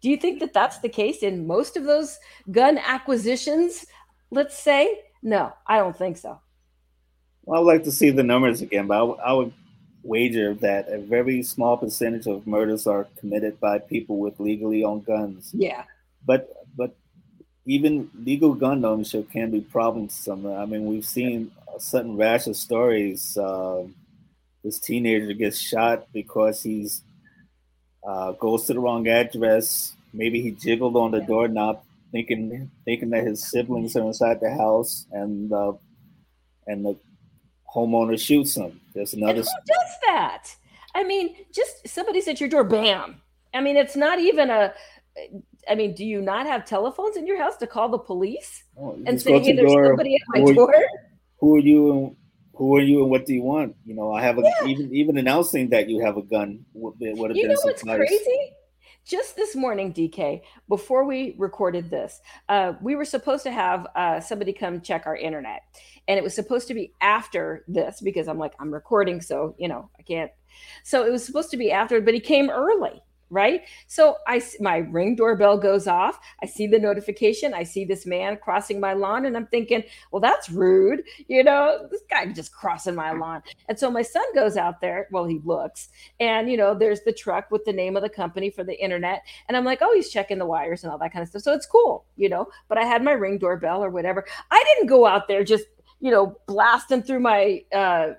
Do 0.00 0.10
you 0.10 0.16
think 0.16 0.40
that 0.40 0.52
that's 0.52 0.78
the 0.78 0.88
case 0.88 1.22
in 1.22 1.46
most 1.46 1.76
of 1.76 1.84
those 1.84 2.18
gun 2.50 2.78
acquisitions? 2.78 3.86
Let's 4.30 4.56
say, 4.56 5.00
no, 5.22 5.52
I 5.66 5.78
don't 5.78 5.96
think 5.96 6.16
so. 6.16 6.40
Well, 7.44 7.60
I'd 7.60 7.66
like 7.66 7.84
to 7.84 7.92
see 7.92 8.10
the 8.10 8.22
numbers 8.22 8.60
again, 8.60 8.86
but 8.86 8.94
I, 8.94 8.98
w- 8.98 9.20
I 9.24 9.32
would 9.32 9.52
wager 10.02 10.54
that 10.54 10.88
a 10.88 10.98
very 10.98 11.42
small 11.42 11.76
percentage 11.76 12.26
of 12.26 12.46
murders 12.46 12.86
are 12.86 13.08
committed 13.18 13.58
by 13.58 13.78
people 13.78 14.18
with 14.18 14.38
legally 14.38 14.84
owned 14.84 15.04
guns. 15.04 15.50
Yeah. 15.52 15.84
But 16.24 16.52
but 16.76 16.96
even 17.66 18.10
legal 18.14 18.54
gun 18.54 18.84
ownership 18.84 19.30
can 19.30 19.50
be 19.50 19.60
problemsome. 19.60 20.58
I 20.58 20.64
mean, 20.66 20.86
we've 20.86 21.04
seen 21.04 21.50
a 21.74 21.80
sudden 21.80 22.16
rash 22.16 22.46
of 22.46 22.56
stories. 22.56 23.36
Uh, 23.36 23.84
this 24.64 24.78
teenager 24.78 25.32
gets 25.32 25.58
shot 25.58 26.06
because 26.12 26.62
he's 26.62 27.02
uh, 28.08 28.32
goes 28.32 28.64
to 28.64 28.72
the 28.72 28.80
wrong 28.80 29.06
address. 29.06 29.94
Maybe 30.14 30.40
he 30.40 30.52
jiggled 30.52 30.96
on 30.96 31.10
the 31.10 31.20
doorknob, 31.20 31.82
thinking 32.10 32.70
thinking 32.86 33.10
that 33.10 33.26
his 33.26 33.46
siblings 33.46 33.94
are 33.96 34.06
inside 34.06 34.40
the 34.40 34.50
house, 34.50 35.06
and 35.12 35.52
uh, 35.52 35.72
and 36.66 36.86
the 36.86 36.96
homeowner 37.72 38.18
shoots 38.18 38.56
him. 38.56 38.80
There's 38.94 39.12
another. 39.12 39.40
And 39.40 39.48
who 39.48 39.74
does 39.74 39.92
that? 40.06 40.44
I 40.94 41.04
mean, 41.04 41.36
just 41.52 41.86
somebody's 41.86 42.26
at 42.28 42.40
your 42.40 42.48
door, 42.48 42.64
bam. 42.64 43.20
I 43.52 43.60
mean, 43.60 43.76
it's 43.76 43.96
not 43.96 44.18
even 44.18 44.48
a. 44.48 44.72
I 45.68 45.74
mean, 45.74 45.94
do 45.94 46.04
you 46.04 46.22
not 46.22 46.46
have 46.46 46.64
telephones 46.64 47.16
in 47.16 47.26
your 47.26 47.38
house 47.38 47.58
to 47.58 47.66
call 47.66 47.90
the 47.90 47.98
police 47.98 48.64
oh, 48.80 48.98
and 49.04 49.20
say, 49.20 49.38
"Hey, 49.38 49.52
there's 49.52 49.70
door, 49.70 49.88
somebody 49.88 50.14
at 50.14 50.22
my 50.28 50.40
who 50.40 50.54
door"? 50.54 50.74
Are, 50.74 50.82
who 51.40 51.56
are 51.56 51.60
you? 51.60 51.92
And, 51.92 52.16
who 52.58 52.76
are 52.76 52.82
you, 52.82 53.02
and 53.02 53.10
what 53.10 53.24
do 53.24 53.32
you 53.32 53.42
want? 53.42 53.76
You 53.86 53.94
know, 53.94 54.12
I 54.12 54.20
have 54.22 54.36
a 54.38 54.42
yeah. 54.42 54.66
even 54.66 54.94
even 54.94 55.16
announcing 55.16 55.70
that 55.70 55.88
you 55.88 56.04
have 56.04 56.16
a 56.16 56.22
gun 56.22 56.64
would, 56.74 56.94
would 56.98 57.30
have 57.30 57.36
you 57.36 57.48
know 57.48 57.56
what's 57.62 57.82
crazy? 57.82 58.52
just 59.08 59.36
this 59.36 59.56
morning, 59.56 59.94
DK, 59.94 60.42
before 60.68 61.04
we 61.04 61.34
recorded 61.38 61.88
this, 61.88 62.20
uh, 62.50 62.74
we 62.82 62.94
were 62.94 63.06
supposed 63.06 63.42
to 63.44 63.50
have 63.50 63.86
uh, 63.96 64.20
somebody 64.20 64.52
come 64.52 64.82
check 64.82 65.06
our 65.06 65.16
internet. 65.16 65.62
And 66.08 66.18
it 66.18 66.22
was 66.22 66.34
supposed 66.34 66.68
to 66.68 66.74
be 66.74 66.92
after 67.00 67.64
this 67.68 68.02
because 68.02 68.28
I'm 68.28 68.38
like, 68.38 68.52
I'm 68.60 68.72
recording. 68.72 69.22
So, 69.22 69.54
you 69.58 69.68
know, 69.68 69.88
I 69.98 70.02
can't. 70.02 70.30
So 70.84 71.06
it 71.06 71.10
was 71.10 71.24
supposed 71.24 71.50
to 71.52 71.56
be 71.56 71.72
after, 71.72 72.02
but 72.02 72.12
he 72.12 72.20
came 72.20 72.50
early 72.50 73.02
right? 73.30 73.62
So 73.86 74.16
i 74.26 74.42
my 74.60 74.78
ring 74.78 75.16
doorbell 75.16 75.58
goes 75.58 75.86
off. 75.86 76.18
I 76.42 76.46
see 76.46 76.66
the 76.66 76.78
notification. 76.78 77.54
I 77.54 77.64
see 77.64 77.84
this 77.84 78.06
man 78.06 78.38
crossing 78.42 78.80
my 78.80 78.92
lawn 78.92 79.26
and 79.26 79.36
i'm 79.36 79.46
thinking 79.46 79.82
well 80.10 80.20
that's 80.20 80.50
rude 80.50 81.02
you 81.26 81.44
know? 81.44 81.86
This 81.90 82.02
guy 82.08 82.26
just 82.26 82.52
crossing 82.52 82.94
my 82.94 83.12
lawn. 83.12 83.42
And 83.68 83.78
so 83.78 83.90
my 83.90 84.02
son 84.02 84.24
goes 84.34 84.56
out 84.56 84.80
there 84.80 85.08
well 85.12 85.24
he 85.24 85.40
looks 85.44 85.88
and 86.20 86.50
you 86.50 86.56
know 86.56 86.74
there's 86.74 87.02
the 87.02 87.12
truck 87.12 87.50
with 87.50 87.64
the 87.64 87.72
name 87.72 87.96
of 87.96 88.02
the 88.02 88.08
company 88.08 88.50
for 88.50 88.64
the 88.64 88.78
internet 88.82 89.22
and 89.48 89.56
i'm 89.56 89.64
like 89.64 89.80
oh 89.82 89.92
he's 89.94 90.10
checking 90.10 90.38
the 90.38 90.46
wires 90.46 90.84
and 90.84 90.92
all 90.92 90.98
that 90.98 91.12
kind 91.12 91.22
of 91.22 91.28
stuff. 91.28 91.42
So 91.42 91.52
it's 91.52 91.66
cool 91.66 92.04
you 92.16 92.28
know? 92.28 92.48
But 92.68 92.78
i 92.78 92.84
had 92.84 93.02
my 93.02 93.12
ring 93.12 93.38
doorbell 93.38 93.82
or 93.84 93.90
whatever. 93.90 94.24
I 94.50 94.62
didn't 94.68 94.88
go 94.88 95.06
out 95.06 95.28
there 95.28 95.44
just 95.44 95.64
you 96.00 96.10
know 96.10 96.38
blasting 96.46 97.02
through 97.02 97.20
my 97.20 97.62
uh 97.74 98.10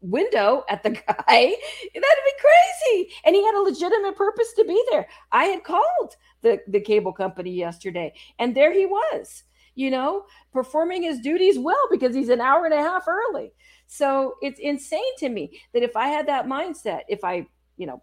window 0.00 0.64
at 0.68 0.82
the 0.82 0.90
guy, 1.08 1.24
that'd 1.26 1.54
be 1.94 2.32
crazy. 2.40 3.12
And 3.24 3.34
he 3.34 3.44
had 3.44 3.54
a 3.54 3.62
legitimate 3.62 4.16
purpose 4.16 4.52
to 4.54 4.64
be 4.64 4.82
there. 4.90 5.06
I 5.32 5.44
had 5.44 5.64
called 5.64 6.16
the, 6.42 6.60
the 6.68 6.80
cable 6.80 7.12
company 7.12 7.52
yesterday, 7.52 8.14
and 8.38 8.54
there 8.54 8.72
he 8.72 8.86
was, 8.86 9.42
you 9.74 9.90
know, 9.90 10.24
performing 10.52 11.02
his 11.02 11.20
duties 11.20 11.58
well 11.58 11.88
because 11.90 12.14
he's 12.14 12.28
an 12.28 12.40
hour 12.40 12.64
and 12.64 12.74
a 12.74 12.82
half 12.82 13.06
early. 13.08 13.52
So 13.86 14.34
it's 14.42 14.60
insane 14.60 15.16
to 15.18 15.28
me 15.28 15.60
that 15.72 15.82
if 15.82 15.96
I 15.96 16.08
had 16.08 16.26
that 16.28 16.46
mindset, 16.46 17.02
if 17.08 17.24
I, 17.24 17.46
you 17.76 17.86
know, 17.86 18.02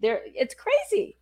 there, 0.00 0.20
it's 0.24 0.54
crazy. 0.54 1.16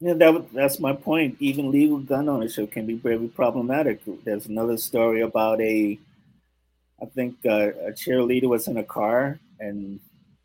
Yeah, 0.00 0.14
that 0.14 0.52
that's 0.54 0.80
my 0.80 0.94
point. 0.94 1.36
Even 1.40 1.70
legal 1.70 1.98
gun 1.98 2.28
ownership 2.28 2.72
can 2.72 2.86
be 2.86 2.94
very 2.94 3.28
problematic. 3.28 4.00
There's 4.24 4.46
another 4.46 4.78
story 4.78 5.20
about 5.20 5.60
a, 5.60 5.98
I 7.02 7.06
think 7.06 7.36
uh, 7.44 7.72
a 7.88 7.92
cheerleader 7.92 8.48
was 8.48 8.68
in 8.68 8.76
a 8.76 8.84
car 8.84 9.38
and 9.58 10.00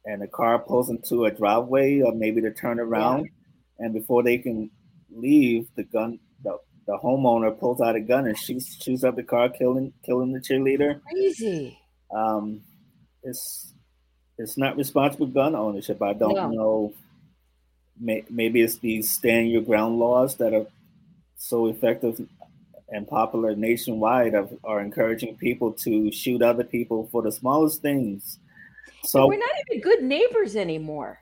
and 0.05 0.21
a 0.21 0.27
car 0.27 0.59
pulls 0.59 0.89
into 0.89 1.25
a 1.25 1.31
driveway 1.31 2.01
or 2.01 2.13
maybe 2.13 2.41
to 2.41 2.51
turn 2.51 2.79
around, 2.79 3.25
yeah. 3.25 3.85
and 3.85 3.93
before 3.93 4.23
they 4.23 4.37
can 4.37 4.69
leave, 5.11 5.67
the 5.75 5.83
gun 5.83 6.19
the, 6.43 6.57
the 6.87 6.97
homeowner 7.03 7.57
pulls 7.57 7.81
out 7.81 7.95
a 7.95 8.01
gun 8.01 8.27
and 8.27 8.37
shoots 8.37 8.81
shoots 8.81 9.03
up 9.03 9.15
the 9.15 9.23
car, 9.23 9.49
killing 9.49 9.93
killing 10.03 10.31
the 10.31 10.39
cheerleader. 10.39 11.01
Crazy. 11.11 11.77
Um, 12.15 12.61
it's 13.23 13.73
it's 14.37 14.57
not 14.57 14.77
responsible 14.77 15.27
gun 15.27 15.55
ownership. 15.55 16.01
I 16.01 16.13
don't 16.13 16.35
no. 16.35 16.49
know 16.49 16.93
maybe 17.97 18.61
it's 18.61 18.77
these 18.79 19.09
stand 19.09 19.49
your 19.49 19.61
ground 19.61 19.99
laws 19.99 20.35
that 20.35 20.53
are 20.53 20.65
so 21.37 21.67
effective 21.67 22.27
and 22.89 23.07
popular 23.07 23.55
nationwide 23.55 24.33
of, 24.33 24.53
are 24.63 24.81
encouraging 24.81 25.35
people 25.37 25.71
to 25.71 26.11
shoot 26.11 26.41
other 26.41 26.63
people 26.63 27.07
for 27.11 27.21
the 27.21 27.31
smallest 27.31 27.81
things. 27.81 28.39
So 29.03 29.27
we're 29.27 29.39
not 29.39 29.49
even 29.69 29.81
good 29.81 30.03
neighbors 30.03 30.55
anymore. 30.55 31.19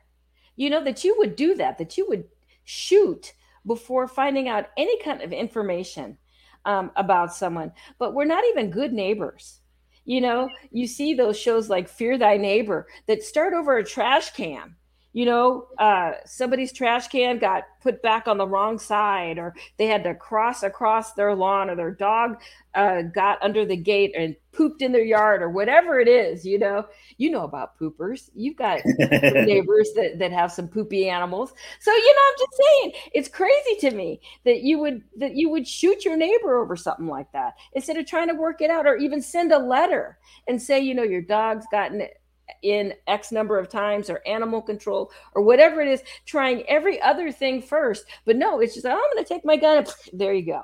You 0.56 0.70
know 0.70 0.84
that 0.84 1.04
you 1.04 1.16
would 1.18 1.36
do 1.36 1.56
that, 1.56 1.78
that 1.78 1.98
you 1.98 2.08
would 2.10 2.26
shoot 2.64 3.34
before 3.66 4.08
finding 4.08 4.48
out 4.50 4.68
any 4.78 5.02
kind 5.02 5.22
of 5.22 5.32
information 5.32 6.18
um, 6.66 6.92
about 6.96 7.34
someone. 7.34 7.72
But 8.00 8.14
we're 8.14 8.26
not 8.26 8.44
even 8.46 8.70
good 8.70 8.94
neighbors. 8.94 9.60
You 10.06 10.22
know, 10.22 10.50
you 10.72 10.86
see 10.86 11.14
those 11.14 11.40
shows 11.40 11.70
like 11.70 11.88
Fear 11.88 12.18
Thy 12.18 12.38
Neighbor 12.38 12.88
that 13.08 13.24
start 13.24 13.54
over 13.54 13.78
a 13.78 13.86
trash 13.86 14.32
can 14.32 14.76
you 15.14 15.26
know, 15.26 15.68
uh, 15.78 16.14
somebody's 16.26 16.74
trash 16.74 17.08
can 17.08 17.38
got 17.38 17.66
put 17.82 18.02
back 18.02 18.28
on 18.28 18.40
the 18.40 18.48
wrong 18.48 18.80
side, 18.80 19.38
or 19.38 19.54
they 19.78 19.86
had 19.86 20.04
to 20.04 20.16
cross 20.16 20.64
across 20.64 21.14
their 21.14 21.36
lawn, 21.36 21.70
or 21.70 21.76
their 21.76 21.92
dog 21.92 22.42
uh, 22.74 23.04
got 23.04 23.42
under 23.44 23.64
the 23.64 23.78
gate 23.78 24.14
and 24.18 24.36
pooped 24.52 24.82
in 24.82 24.92
their 24.92 25.04
yard, 25.04 25.44
or 25.44 25.50
whatever 25.50 26.00
it 26.00 26.08
is. 26.08 26.44
You 26.44 26.58
know, 26.58 26.88
you 27.18 27.30
know 27.30 27.44
about 27.44 27.78
poopers. 27.80 28.32
You've 28.34 28.58
got 28.58 28.82
neighbors 29.00 29.92
that, 29.96 30.18
that 30.18 30.32
have 30.32 30.52
some 30.52 30.68
poopy 30.68 31.08
animals. 31.08 31.54
So 31.80 31.92
you 31.92 32.16
know, 32.16 32.22
I'm 32.28 32.40
just 32.40 32.62
saying, 32.64 32.94
it's 33.14 33.30
crazy 33.30 33.76
to 33.82 33.92
me 33.92 34.20
that 34.46 34.62
you 34.62 34.80
would 34.80 35.04
that 35.18 35.36
you 35.36 35.50
would 35.50 35.68
shoot 35.68 36.04
your 36.04 36.18
neighbor 36.18 36.58
over 36.58 36.76
something 36.76 37.08
like 37.08 37.32
that 37.34 37.54
instead 37.74 37.98
of 37.98 38.08
trying 38.08 38.30
to 38.30 38.36
work 38.36 38.62
it 38.62 38.72
out, 38.72 38.88
or 38.88 38.98
even 38.98 39.22
send 39.22 39.52
a 39.52 39.60
letter 39.60 40.18
and 40.48 40.60
say, 40.60 40.80
you 40.80 40.96
know, 40.96 41.04
your 41.04 41.22
dog's 41.22 41.68
gotten 41.72 42.02
it 42.02 42.20
in 42.62 42.94
X 43.08 43.32
number 43.32 43.58
of 43.58 43.70
times 43.70 44.10
or 44.10 44.22
animal 44.26 44.62
control 44.62 45.12
or 45.36 45.42
whatever 45.42 45.82
it 45.82 45.88
is, 45.88 46.02
trying 46.26 46.64
every 46.64 47.02
other 47.02 47.32
thing 47.32 47.62
first. 47.62 48.06
But 48.26 48.38
no, 48.38 48.60
it's 48.60 48.74
just, 48.74 48.86
I'm 48.86 48.98
going 49.14 49.24
to 49.24 49.26
take 49.26 49.46
my 49.46 49.58
gun 49.58 49.80
and 49.80 49.94
there 50.14 50.34
you 50.34 50.46
go. 50.46 50.64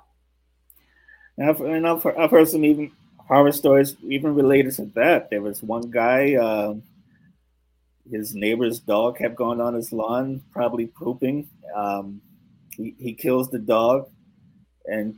And 1.38 1.50
I've, 1.50 1.62
and 1.62 1.88
I've, 1.88 2.06
I've 2.06 2.32
heard 2.32 2.48
some 2.48 2.66
even 2.66 2.92
horror 3.18 3.52
stories, 3.52 3.96
even 4.04 4.36
related 4.36 4.74
to 4.76 4.86
that. 4.96 5.30
There 5.30 5.42
was 5.42 5.64
one 5.64 5.90
guy, 5.90 6.36
uh, 6.36 6.76
his 8.10 8.34
neighbor's 8.34 8.80
dog 8.80 9.18
kept 9.18 9.36
going 9.36 9.62
on 9.62 9.74
his 9.74 9.94
lawn, 9.94 10.42
probably 10.52 10.88
pooping. 10.88 11.48
Um, 11.76 12.22
he, 12.76 12.96
he 12.98 13.14
kills 13.14 13.50
the 13.50 13.60
dog 13.60 14.10
and 14.86 15.16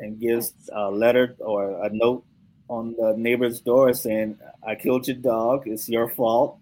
and 0.00 0.20
gives 0.20 0.52
a 0.72 0.90
letter 0.90 1.36
or 1.38 1.84
a 1.84 1.90
note 1.90 2.24
on 2.68 2.94
the 2.98 3.14
neighbor's 3.16 3.60
door 3.60 3.92
saying, 3.92 4.38
"I 4.66 4.74
killed 4.74 5.06
your 5.06 5.16
dog. 5.16 5.66
It's 5.66 5.88
your 5.88 6.08
fault. 6.08 6.58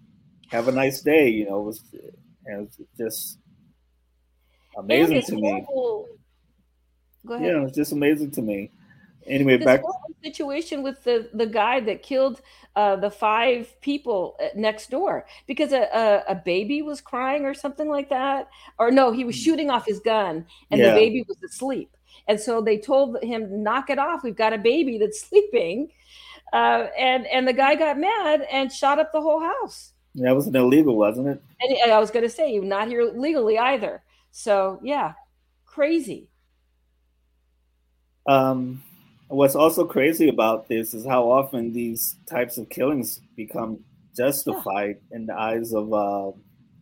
Have 0.51 0.67
a 0.67 0.71
nice 0.71 1.01
day." 1.01 1.29
You 1.29 1.45
know, 1.45 1.61
it 1.61 1.65
was, 1.65 1.81
it 1.93 2.59
was 2.59 2.77
just 2.97 3.37
amazing 4.77 5.21
to 5.23 5.35
horrible. 5.35 6.07
me. 6.09 6.17
Go 7.25 7.33
ahead. 7.35 7.47
Yeah, 7.47 7.65
it's 7.65 7.75
just 7.75 7.91
amazing 7.91 8.31
to 8.31 8.41
me. 8.41 8.71
Anyway, 9.25 9.57
this 9.57 9.65
back 9.65 9.81
situation 10.23 10.83
with 10.83 11.03
the 11.03 11.29
the 11.33 11.45
guy 11.45 11.79
that 11.81 12.03
killed 12.03 12.41
uh, 12.75 12.95
the 12.95 13.09
five 13.09 13.79
people 13.81 14.35
uh, 14.41 14.47
next 14.55 14.89
door 14.89 15.25
because 15.47 15.71
a, 15.73 15.83
a, 15.93 16.31
a 16.31 16.35
baby 16.35 16.81
was 16.81 17.01
crying 17.01 17.45
or 17.45 17.53
something 17.53 17.89
like 17.89 18.09
that, 18.09 18.49
or 18.79 18.91
no, 18.91 19.11
he 19.11 19.23
was 19.23 19.35
mm. 19.35 19.43
shooting 19.43 19.69
off 19.69 19.85
his 19.85 19.99
gun 19.99 20.45
and 20.71 20.79
yeah. 20.79 20.89
the 20.89 20.95
baby 20.95 21.23
was 21.27 21.37
asleep. 21.43 21.89
And 22.27 22.39
so 22.39 22.61
they 22.61 22.77
told 22.77 23.21
him, 23.23 23.63
knock 23.63 23.89
it 23.89 23.99
off. 23.99 24.23
We've 24.23 24.35
got 24.35 24.53
a 24.53 24.57
baby 24.57 24.97
that's 24.97 25.21
sleeping. 25.27 25.89
Uh, 26.51 26.87
and, 26.97 27.25
and 27.27 27.47
the 27.47 27.53
guy 27.53 27.75
got 27.75 27.97
mad 27.97 28.45
and 28.51 28.71
shot 28.71 28.99
up 28.99 29.11
the 29.11 29.21
whole 29.21 29.39
house. 29.39 29.93
Yeah, 30.13 30.31
it 30.31 30.35
wasn't 30.35 30.55
illegal, 30.55 30.95
wasn't 30.95 31.27
it? 31.27 31.41
And 31.59 31.91
I 31.91 31.99
was 31.99 32.11
going 32.11 32.23
to 32.23 32.29
say, 32.29 32.59
not 32.59 32.87
here 32.87 33.03
legally 33.03 33.57
either. 33.57 34.03
So, 34.31 34.79
yeah, 34.83 35.13
crazy. 35.65 36.29
Um, 38.27 38.83
what's 39.27 39.55
also 39.55 39.85
crazy 39.85 40.29
about 40.29 40.67
this 40.67 40.93
is 40.93 41.05
how 41.05 41.29
often 41.31 41.73
these 41.73 42.15
types 42.27 42.57
of 42.57 42.69
killings 42.69 43.21
become 43.35 43.79
justified 44.15 44.97
yeah. 45.09 45.17
in 45.17 45.25
the 45.25 45.33
eyes 45.33 45.73
of 45.73 45.91
uh, 45.93 46.31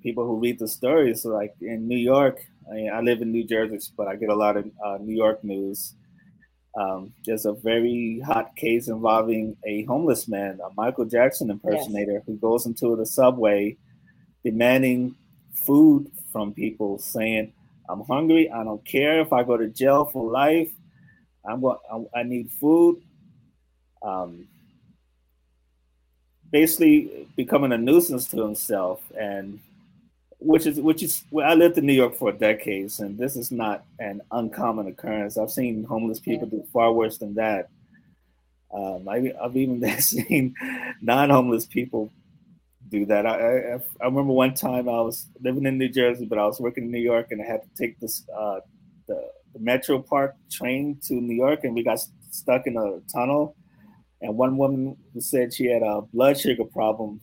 people 0.04 0.26
who 0.26 0.40
read 0.40 0.60
the 0.60 0.68
stories. 0.68 1.22
So 1.22 1.30
like 1.30 1.56
in 1.62 1.88
New 1.88 1.98
York, 1.98 2.46
I, 2.70 2.74
mean, 2.74 2.92
I 2.92 3.02
live 3.02 3.22
in 3.22 3.32
New 3.32 3.44
Jersey, 3.44 3.80
but 3.98 4.08
I 4.08 4.16
get 4.16 4.30
a 4.30 4.36
lot 4.36 4.58
of 4.58 4.70
uh, 4.84 4.98
New 5.00 5.16
York 5.16 5.44
news. 5.44 5.96
Um, 6.80 7.14
there's 7.26 7.46
a 7.46 7.54
very 7.54 8.22
hot 8.26 8.56
case 8.56 8.88
involving 8.88 9.58
a 9.66 9.84
homeless 9.84 10.28
man, 10.28 10.60
a 10.64 10.70
Michael 10.76 11.06
Jackson 11.06 11.50
impersonator, 11.50 12.14
yes. 12.14 12.24
who 12.26 12.38
goes 12.38 12.66
into 12.66 12.96
the 12.96 13.06
subway 13.06 13.76
demanding 14.44 15.16
food 15.54 16.10
from 16.32 16.54
people, 16.54 16.98
saying, 16.98 17.52
"I'm 17.90 18.02
hungry. 18.02 18.50
I 18.50 18.64
don't 18.64 18.84
care 18.86 19.20
if 19.20 19.34
I 19.34 19.44
go 19.44 19.58
to 19.58 19.68
jail 19.68 20.06
for 20.06 20.32
life. 20.32 20.72
I'm 21.44 21.60
going. 21.60 21.78
I 22.16 22.24
need 22.24 22.50
food." 22.52 23.02
Um, 24.02 24.48
basically, 26.52 27.28
becoming 27.36 27.74
a 27.74 27.78
nuisance 27.78 28.28
to 28.28 28.42
himself 28.42 29.02
and 29.18 29.60
which 30.42 30.66
is 30.66 30.80
which 30.80 31.04
is 31.04 31.24
well, 31.30 31.50
I 31.50 31.54
lived 31.54 31.78
in 31.78 31.86
New 31.86 31.94
York 31.94 32.16
for 32.16 32.32
decades, 32.32 33.00
and 33.00 33.18
this 33.18 33.36
is 33.36 33.52
not 33.52 33.86
an 34.00 34.22
uncommon 34.32 34.88
occurrence. 34.88 35.38
I've 35.38 35.52
seen 35.52 35.84
homeless 35.84 36.20
people 36.20 36.48
do 36.48 36.66
far 36.74 36.92
worse 36.92 37.20
than 37.20 37.36
that. 37.36 37.70
Um, 38.74 39.08
I, 39.08 39.32
have 39.42 39.56
even 39.56 39.84
seen 40.00 40.56
non-homeless 41.02 41.68
people 41.68 42.12
do 42.90 43.06
that. 43.06 43.26
I, 43.26 43.74
I, 43.74 43.74
I, 44.02 44.06
remember 44.06 44.34
one 44.34 44.56
time 44.56 44.90
I 44.90 45.02
was 45.02 45.28
living 45.42 45.66
in 45.66 45.78
New 45.78 45.90
Jersey, 45.90 46.26
but 46.26 46.40
I 46.40 46.46
was 46.46 46.60
working 46.60 46.86
in 46.86 46.92
New 46.92 47.00
York, 47.00 47.28
and 47.30 47.42
I 47.42 47.46
had 47.46 47.62
to 47.62 47.70
take 47.78 48.00
this 48.00 48.26
uh, 48.36 48.62
the, 49.08 49.22
the 49.54 49.60
Metro 49.60 50.00
Park 50.00 50.36
train 50.50 51.00
to 51.04 51.14
New 51.14 51.36
York, 51.36 51.64
and 51.64 51.76
we 51.76 51.84
got 51.84 52.00
stuck 52.32 52.66
in 52.66 52.78
a 52.78 53.00
tunnel. 53.14 53.56
And 54.22 54.38
one 54.38 54.58
woman 54.58 54.98
who 55.14 55.22
said 55.22 55.54
she 55.54 55.66
had 55.66 55.84
a 55.84 56.02
blood 56.02 56.40
sugar 56.40 56.66
problem 56.66 57.22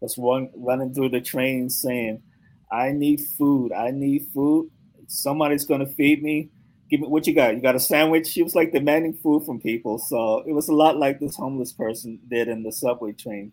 was 0.00 0.16
one 0.16 0.50
running 0.54 0.94
through 0.94 1.08
the 1.10 1.20
train 1.20 1.68
saying, 1.70 2.22
I 2.70 2.92
need 2.92 3.20
food. 3.20 3.72
I 3.72 3.90
need 3.90 4.26
food. 4.34 4.70
Somebody's 5.06 5.64
gonna 5.64 5.86
feed 5.86 6.22
me. 6.22 6.50
Give 6.90 7.00
me 7.00 7.08
what 7.08 7.26
you 7.26 7.34
got. 7.34 7.54
You 7.54 7.60
got 7.60 7.74
a 7.74 7.80
sandwich. 7.80 8.28
She 8.28 8.42
was 8.42 8.54
like 8.54 8.72
demanding 8.72 9.14
food 9.14 9.44
from 9.44 9.60
people. 9.60 9.98
So 9.98 10.44
it 10.46 10.52
was 10.52 10.68
a 10.68 10.74
lot 10.74 10.96
like 10.96 11.18
this 11.18 11.36
homeless 11.36 11.72
person 11.72 12.20
did 12.28 12.48
in 12.48 12.62
the 12.62 12.72
subway 12.72 13.12
train. 13.12 13.52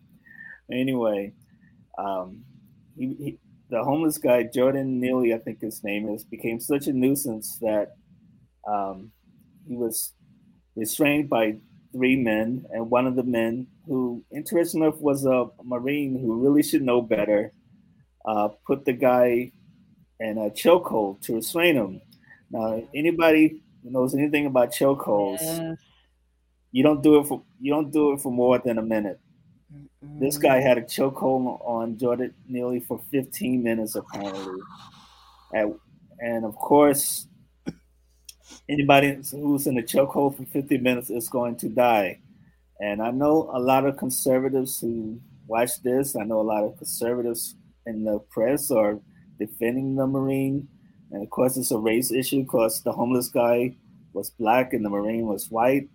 Anyway, 0.70 1.32
um, 1.98 2.44
he, 2.96 3.14
he, 3.18 3.38
the 3.70 3.82
homeless 3.82 4.18
guy 4.18 4.44
Jordan 4.44 5.00
Neely, 5.00 5.34
I 5.34 5.38
think 5.38 5.60
his 5.60 5.82
name 5.82 6.08
is, 6.08 6.24
became 6.24 6.60
such 6.60 6.86
a 6.86 6.92
nuisance 6.92 7.58
that 7.60 7.96
um, 8.68 9.10
he 9.66 9.76
was 9.76 10.12
restrained 10.76 11.28
by 11.28 11.56
three 11.92 12.16
men, 12.16 12.64
and 12.70 12.90
one 12.90 13.06
of 13.06 13.16
the 13.16 13.22
men, 13.22 13.66
who 13.86 14.24
interesting 14.34 14.82
enough 14.82 15.00
was 15.00 15.24
a 15.24 15.46
Marine 15.62 16.18
who 16.18 16.42
really 16.42 16.62
should 16.62 16.82
know 16.82 17.00
better, 17.00 17.52
uh, 18.24 18.48
put 18.66 18.84
the 18.84 18.92
guy 18.92 19.52
in 20.20 20.38
a 20.38 20.50
chokehold 20.50 21.20
to 21.22 21.34
restrain 21.34 21.76
him. 21.76 22.00
Now, 22.50 22.82
anybody 22.94 23.60
who 23.82 23.90
knows 23.90 24.14
anything 24.14 24.46
about 24.46 24.72
chokeholds, 24.72 25.42
yeah. 25.42 25.74
you 26.72 26.82
don't 26.82 27.02
do 27.02 27.18
it 27.20 27.26
for 27.26 27.42
you 27.60 27.72
don't 27.72 27.90
do 27.90 28.12
it 28.12 28.20
for 28.20 28.32
more 28.32 28.58
than 28.58 28.78
a 28.78 28.82
minute. 28.82 29.20
This 30.02 30.36
guy 30.38 30.60
had 30.60 30.78
a 30.78 30.82
chokehold 30.82 31.60
on 31.66 31.96
Jordan 31.98 32.34
Neely 32.46 32.80
for 32.80 33.00
15 33.10 33.62
minutes 33.62 33.94
apparently, 33.94 34.60
and, 35.52 35.74
and 36.20 36.44
of 36.44 36.54
course, 36.56 37.26
anybody 38.68 39.18
who's 39.30 39.66
in 39.66 39.78
a 39.78 39.82
chokehold 39.82 40.36
for 40.36 40.44
50 40.44 40.78
minutes 40.78 41.10
is 41.10 41.28
going 41.28 41.56
to 41.56 41.68
die. 41.68 42.20
And 42.80 43.02
I 43.02 43.10
know 43.10 43.50
a 43.52 43.58
lot 43.58 43.86
of 43.86 43.96
conservatives 43.96 44.80
who 44.80 45.20
watch 45.46 45.82
this. 45.82 46.16
I 46.16 46.24
know 46.24 46.40
a 46.40 46.42
lot 46.42 46.64
of 46.64 46.76
conservatives 46.76 47.56
in 47.86 48.04
the 48.04 48.18
press 48.30 48.70
are 48.70 49.00
defending 49.38 49.96
the 49.96 50.06
Marine. 50.06 50.68
And 51.10 51.22
of 51.22 51.30
course, 51.30 51.56
it's 51.56 51.70
a 51.70 51.78
race 51.78 52.12
issue 52.12 52.42
because 52.42 52.82
the 52.82 52.92
homeless 52.92 53.28
guy 53.28 53.76
was 54.12 54.30
black 54.30 54.72
and 54.72 54.84
the 54.84 54.90
Marine 54.90 55.26
was 55.26 55.50
white. 55.50 55.88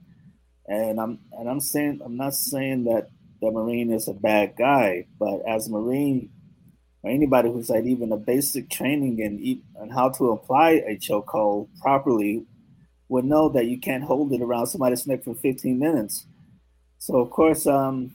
And 0.67 0.99
I'm 0.99 1.19
and 1.33 1.49
I'm 1.49 1.59
saying 1.59 2.01
I'm 2.05 2.17
not 2.17 2.35
saying 2.35 2.83
that 2.85 3.09
the 3.41 3.51
Marine 3.51 3.91
is 3.91 4.07
a 4.07 4.13
bad 4.13 4.55
guy, 4.57 5.07
but 5.17 5.41
as 5.47 5.67
a 5.67 5.71
Marine, 5.71 6.29
or 7.03 7.09
anybody 7.09 7.49
who's 7.49 7.73
had 7.73 7.87
even 7.87 8.11
a 8.11 8.17
basic 8.17 8.69
training 8.69 9.19
in 9.19 9.61
and 9.81 9.91
how 9.91 10.09
to 10.09 10.31
apply 10.31 10.71
a 10.71 10.97
chokehold 10.97 11.69
properly 11.81 12.45
would 13.07 13.25
know 13.25 13.49
that 13.49 13.65
you 13.65 13.79
can't 13.79 14.03
hold 14.03 14.31
it 14.33 14.41
around 14.41 14.67
somebody's 14.67 15.07
neck 15.07 15.23
for 15.23 15.33
15 15.33 15.79
minutes. 15.79 16.27
So 16.99 17.17
of 17.17 17.31
course, 17.31 17.65
um, 17.65 18.13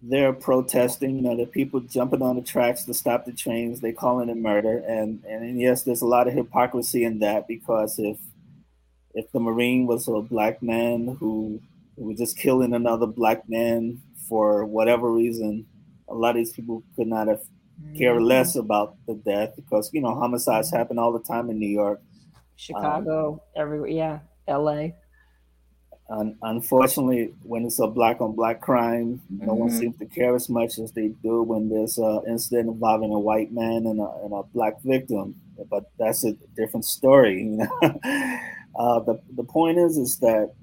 they're 0.00 0.32
protesting. 0.32 1.16
You 1.16 1.22
know, 1.22 1.36
the 1.36 1.46
people 1.46 1.80
jumping 1.80 2.22
on 2.22 2.36
the 2.36 2.42
tracks 2.42 2.84
to 2.84 2.94
stop 2.94 3.24
the 3.24 3.32
trains. 3.32 3.80
They 3.80 3.92
calling 3.92 4.28
it 4.28 4.36
murder, 4.36 4.78
and 4.86 5.22
and 5.24 5.60
yes, 5.60 5.82
there's 5.82 6.02
a 6.02 6.06
lot 6.06 6.28
of 6.28 6.34
hypocrisy 6.34 7.04
in 7.04 7.18
that 7.20 7.48
because 7.48 7.98
if 7.98 8.18
if 9.14 9.30
the 9.32 9.40
Marine 9.40 9.86
was 9.86 10.06
a 10.08 10.20
black 10.20 10.62
man 10.62 11.16
who, 11.18 11.60
who 11.96 12.04
was 12.04 12.18
just 12.18 12.38
killing 12.38 12.74
another 12.74 13.06
black 13.06 13.48
man 13.48 14.00
for 14.28 14.64
whatever 14.64 15.10
reason, 15.10 15.66
a 16.08 16.14
lot 16.14 16.30
of 16.30 16.36
these 16.36 16.52
people 16.52 16.84
could 16.94 17.08
not 17.08 17.26
have 17.26 17.40
care 17.96 18.14
mm-hmm. 18.14 18.24
less 18.24 18.56
about 18.56 18.96
the 19.06 19.14
death 19.14 19.54
because 19.56 19.90
you 19.92 20.00
know 20.00 20.14
homicides 20.14 20.70
happen 20.70 20.98
all 20.98 21.12
the 21.12 21.20
time 21.20 21.50
in 21.50 21.58
New 21.58 21.68
York, 21.68 22.00
Chicago, 22.56 23.32
um, 23.32 23.40
everywhere. 23.56 23.90
Yeah, 23.90 24.18
L.A. 24.46 24.94
Un- 26.10 26.38
unfortunately, 26.42 27.34
when 27.42 27.66
it's 27.66 27.78
a 27.78 27.86
black 27.86 28.20
on 28.20 28.34
black 28.34 28.60
crime, 28.60 29.20
mm-hmm. 29.32 29.46
no 29.46 29.54
one 29.54 29.68
mm-hmm. 29.68 29.78
seems 29.78 29.98
to 29.98 30.06
care 30.06 30.34
as 30.34 30.48
much 30.48 30.78
as 30.78 30.92
they 30.92 31.08
do 31.22 31.42
when 31.42 31.68
there's 31.68 31.98
an 31.98 32.22
incident 32.26 32.68
involving 32.68 33.12
a 33.12 33.18
white 33.18 33.52
man 33.52 33.86
and 33.86 34.00
a, 34.00 34.10
and 34.24 34.32
a 34.32 34.42
black 34.54 34.80
victim. 34.82 35.34
But 35.70 35.90
that's 35.98 36.24
a 36.24 36.32
different 36.56 36.86
story. 36.86 37.42
You 37.42 37.56
know? 37.58 37.78
uh, 37.82 39.00
the 39.00 39.20
the 39.36 39.44
point 39.44 39.78
is, 39.78 39.98
is 39.98 40.18
that 40.20 40.54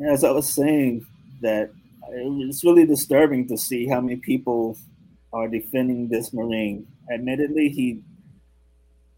as 0.00 0.24
I 0.24 0.30
was 0.30 0.48
saying, 0.48 1.06
that 1.40 1.70
it's 2.10 2.64
really 2.64 2.86
disturbing 2.86 3.48
to 3.48 3.56
see 3.56 3.86
how 3.86 4.00
many 4.00 4.16
people 4.16 4.76
are 5.32 5.48
defending 5.48 6.08
this 6.08 6.32
Marine. 6.32 6.86
Admittedly, 7.12 7.68
he, 7.70 8.02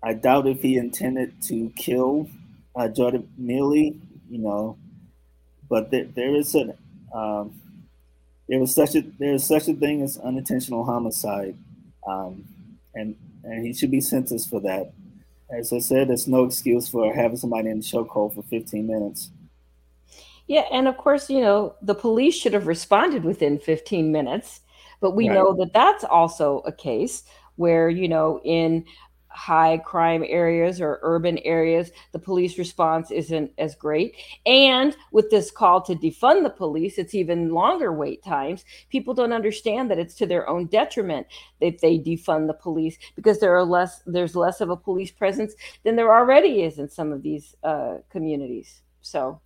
I 0.02 0.14
doubt 0.14 0.46
if 0.46 0.60
he 0.62 0.76
intended 0.76 1.42
to 1.42 1.72
kill 1.76 2.28
uh, 2.76 2.88
Jordan 2.88 3.28
Neely, 3.36 4.00
you 4.30 4.38
know, 4.38 4.78
but 5.68 5.90
there, 5.90 6.04
there 6.04 6.34
is 6.34 6.54
a, 6.54 6.74
um, 7.16 7.60
there 8.48 8.60
was 8.60 8.74
such 8.74 8.94
a 8.94 9.02
there 9.18 9.34
is 9.34 9.46
such 9.46 9.68
a 9.68 9.74
thing 9.74 10.02
as 10.02 10.18
unintentional 10.18 10.84
homicide, 10.84 11.56
um, 12.06 12.44
and 12.94 13.16
and 13.44 13.66
he 13.66 13.72
should 13.72 13.90
be 13.90 14.00
sentenced 14.00 14.50
for 14.50 14.60
that. 14.60 14.92
As 15.50 15.72
I 15.72 15.78
said, 15.78 16.08
there's 16.08 16.26
no 16.26 16.44
excuse 16.44 16.88
for 16.88 17.12
having 17.12 17.36
somebody 17.36 17.70
in 17.70 17.78
the 17.78 17.84
chokehold 17.84 18.34
for 18.34 18.42
15 18.42 18.86
minutes. 18.86 19.30
Yeah, 20.46 20.64
and 20.72 20.88
of 20.88 20.96
course, 20.96 21.30
you 21.30 21.40
know, 21.40 21.74
the 21.80 21.94
police 21.94 22.34
should 22.34 22.52
have 22.52 22.66
responded 22.66 23.24
within 23.24 23.58
15 23.58 24.10
minutes, 24.10 24.60
but 25.00 25.12
we 25.12 25.28
right. 25.28 25.34
know 25.34 25.54
that 25.54 25.72
that's 25.72 26.04
also 26.04 26.58
a 26.66 26.72
case 26.72 27.24
where, 27.56 27.88
you 27.88 28.08
know, 28.08 28.40
in 28.44 28.84
high 29.34 29.78
crime 29.78 30.24
areas 30.26 30.80
or 30.80 31.00
urban 31.02 31.38
areas, 31.38 31.90
the 32.12 32.18
police 32.18 32.56
response 32.56 33.10
isn't 33.10 33.50
as 33.58 33.74
great. 33.74 34.16
And 34.46 34.96
with 35.12 35.30
this 35.30 35.50
call 35.50 35.82
to 35.82 35.94
defund 35.94 36.44
the 36.44 36.50
police, 36.50 36.98
it's 36.98 37.14
even 37.14 37.50
longer 37.50 37.92
wait 37.92 38.22
times. 38.22 38.64
People 38.90 39.12
don't 39.12 39.32
understand 39.32 39.90
that 39.90 39.98
it's 39.98 40.14
to 40.14 40.26
their 40.26 40.48
own 40.48 40.66
detriment 40.66 41.26
if 41.60 41.80
they 41.80 41.98
defund 41.98 42.46
the 42.46 42.54
police 42.54 42.96
because 43.16 43.40
there 43.40 43.56
are 43.56 43.64
less 43.64 44.02
there's 44.06 44.36
less 44.36 44.60
of 44.60 44.70
a 44.70 44.76
police 44.76 45.10
presence 45.10 45.54
than 45.82 45.96
there 45.96 46.14
already 46.14 46.62
is 46.62 46.78
in 46.78 46.88
some 46.88 47.12
of 47.12 47.22
these 47.22 47.54
uh, 47.64 47.96
communities. 48.10 48.82
So 49.00 49.40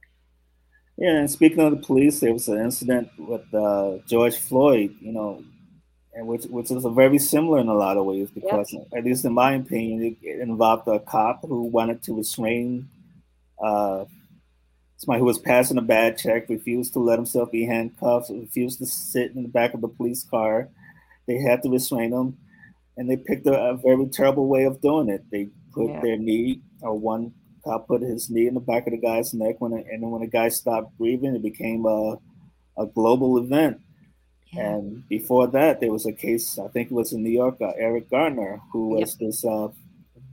yeah, 0.98 1.16
and 1.16 1.30
speaking 1.30 1.60
of 1.60 1.70
the 1.70 1.86
police, 1.86 2.18
there 2.18 2.32
was 2.32 2.48
an 2.48 2.58
incident 2.58 3.08
with 3.18 3.54
uh, 3.54 3.98
George 4.08 4.36
Floyd, 4.36 4.96
you 5.00 5.12
know, 5.12 5.44
and 6.18 6.26
which 6.26 6.46
which 6.46 6.72
is 6.72 6.84
very 6.84 7.18
similar 7.18 7.60
in 7.60 7.68
a 7.68 7.74
lot 7.74 7.96
of 7.96 8.04
ways 8.04 8.28
because, 8.28 8.72
yep. 8.72 8.88
at 8.96 9.04
least 9.04 9.24
in 9.24 9.32
my 9.32 9.54
opinion, 9.54 10.16
it, 10.20 10.40
involved 10.40 10.88
a 10.88 10.98
cop 10.98 11.46
who 11.46 11.62
wanted 11.62 12.02
to 12.02 12.16
restrain 12.16 12.88
uh, 13.62 14.04
somebody 14.96 15.20
who 15.20 15.26
was 15.26 15.38
passing 15.38 15.78
a 15.78 15.82
bad 15.82 16.18
check, 16.18 16.48
refused 16.48 16.92
to 16.94 16.98
let 16.98 17.20
himself 17.20 17.52
be 17.52 17.64
handcuffed, 17.64 18.30
refused 18.30 18.80
to 18.80 18.86
sit 18.86 19.30
in 19.36 19.44
the 19.44 19.48
back 19.48 19.74
of 19.74 19.80
the 19.80 19.86
police 19.86 20.24
car. 20.24 20.68
They 21.28 21.38
had 21.38 21.62
to 21.62 21.70
restrain 21.70 22.12
him, 22.12 22.36
and 22.96 23.08
they 23.08 23.16
picked 23.16 23.46
a, 23.46 23.54
a 23.54 23.76
very 23.76 24.06
terrible 24.06 24.48
way 24.48 24.64
of 24.64 24.80
doing 24.80 25.08
it. 25.08 25.22
They 25.30 25.50
put 25.72 25.88
yeah. 25.88 26.00
their 26.00 26.16
knee 26.16 26.62
or 26.82 26.98
one 26.98 27.32
cop 27.64 27.86
put 27.86 28.02
his 28.02 28.28
knee 28.28 28.48
in 28.48 28.54
the 28.54 28.60
back 28.60 28.88
of 28.88 28.92
the 28.92 28.98
guy's 28.98 29.34
neck 29.34 29.60
when 29.60 29.72
and 29.72 30.02
then 30.02 30.10
when 30.10 30.22
the 30.22 30.26
guy 30.26 30.48
stopped 30.48 30.98
breathing, 30.98 31.36
it 31.36 31.42
became 31.42 31.86
a 31.86 32.18
a 32.76 32.86
global 32.86 33.38
event. 33.38 33.80
Yeah. 34.52 34.74
And 34.74 35.08
before 35.08 35.46
that, 35.48 35.80
there 35.80 35.92
was 35.92 36.06
a 36.06 36.12
case 36.12 36.58
I 36.58 36.68
think 36.68 36.90
it 36.90 36.94
was 36.94 37.12
in 37.12 37.22
New 37.22 37.30
York, 37.30 37.58
uh, 37.60 37.72
Eric 37.76 38.10
Garner, 38.10 38.60
who 38.72 38.90
was 38.90 39.16
yep. 39.20 39.28
this 39.28 39.44
uh, 39.44 39.68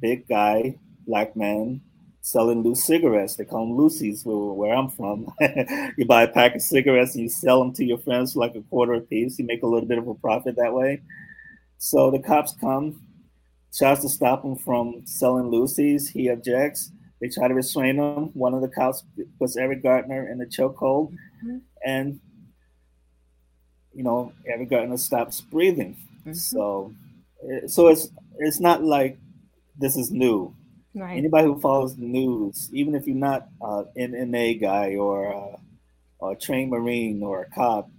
big 0.01 0.27
guy, 0.27 0.77
black 1.05 1.35
man, 1.35 1.81
selling 2.21 2.63
loose 2.63 2.85
cigarettes. 2.85 3.35
They 3.35 3.45
call 3.45 3.67
them 3.67 3.77
Lucy's 3.77 4.25
where, 4.25 4.37
where 4.37 4.73
I'm 4.73 4.89
from. 4.89 5.27
you 5.97 6.05
buy 6.05 6.23
a 6.23 6.27
pack 6.27 6.55
of 6.55 6.61
cigarettes 6.61 7.13
and 7.15 7.23
you 7.23 7.29
sell 7.29 7.59
them 7.59 7.73
to 7.73 7.85
your 7.85 7.99
friends 7.99 8.33
for 8.33 8.39
like 8.39 8.55
a 8.55 8.61
quarter 8.61 8.93
a 8.93 9.01
piece. 9.01 9.37
You 9.37 9.45
make 9.45 9.63
a 9.63 9.67
little 9.67 9.87
bit 9.87 9.97
of 9.97 10.07
a 10.07 10.15
profit 10.15 10.55
that 10.55 10.73
way. 10.73 11.01
So 11.77 12.09
the 12.09 12.19
cops 12.19 12.55
come, 12.59 13.01
tries 13.77 13.99
to 13.99 14.09
stop 14.09 14.43
him 14.43 14.55
from 14.55 15.01
selling 15.05 15.49
Lucy's. 15.51 16.09
He 16.09 16.29
objects. 16.29 16.91
They 17.21 17.29
try 17.29 17.47
to 17.47 17.53
restrain 17.53 17.97
him. 17.97 18.31
One 18.33 18.53
of 18.53 18.61
the 18.61 18.69
cops 18.69 19.03
puts 19.39 19.55
Eric 19.55 19.83
Garner 19.83 20.29
in 20.29 20.37
the 20.37 20.45
chokehold, 20.45 21.13
mm-hmm. 21.43 21.57
and 21.85 22.19
you 23.95 24.03
know 24.03 24.33
Eric 24.45 24.69
stops 24.99 25.41
breathing. 25.41 25.95
Mm-hmm. 26.21 26.33
So, 26.33 26.93
eh, 27.49 27.67
so 27.67 27.87
it's 27.87 28.09
it's 28.37 28.59
not 28.59 28.83
like 28.83 29.17
this 29.77 29.95
is 29.95 30.11
new. 30.11 30.53
Right. 30.93 31.17
Anybody 31.17 31.47
who 31.47 31.59
follows 31.59 31.95
the 31.95 32.05
news, 32.05 32.69
even 32.71 32.95
if 32.95 33.05
you're 33.05 33.17
not 33.17 33.49
an 33.61 34.13
MMA 34.13 34.61
guy 34.61 34.95
or, 34.95 35.33
uh, 35.33 35.57
or 36.19 36.31
a 36.31 36.35
trained 36.35 36.71
Marine 36.71 37.21
or 37.21 37.41
a 37.41 37.49
cop, 37.49 37.89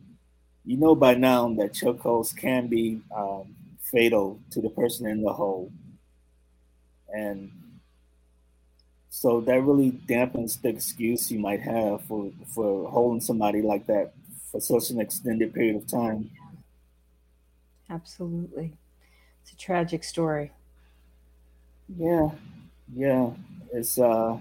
you 0.64 0.78
know 0.78 0.94
by 0.94 1.14
now 1.14 1.46
that 1.54 1.74
chokeholds 1.74 2.34
can 2.34 2.68
be 2.68 3.00
um, 3.14 3.54
fatal 3.82 4.40
to 4.50 4.62
the 4.62 4.70
person 4.70 5.06
in 5.06 5.22
the 5.22 5.32
hole. 5.32 5.70
And 7.12 7.52
so 9.10 9.40
that 9.42 9.62
really 9.62 9.92
dampens 9.92 10.60
the 10.60 10.70
excuse 10.70 11.30
you 11.30 11.38
might 11.38 11.60
have 11.60 12.02
for, 12.04 12.30
for 12.54 12.90
holding 12.90 13.20
somebody 13.20 13.62
like 13.62 13.86
that 13.86 14.14
for 14.56 14.80
such 14.80 14.90
an 14.90 15.00
extended 15.00 15.52
period 15.52 15.76
of 15.76 15.86
time. 15.86 16.30
Absolutely. 17.90 18.72
It's 19.42 19.52
a 19.52 19.56
tragic 19.56 20.02
story. 20.02 20.50
Yeah. 21.96 22.30
Yeah. 22.94 23.30
It's 23.72 23.98
uh 23.98 24.38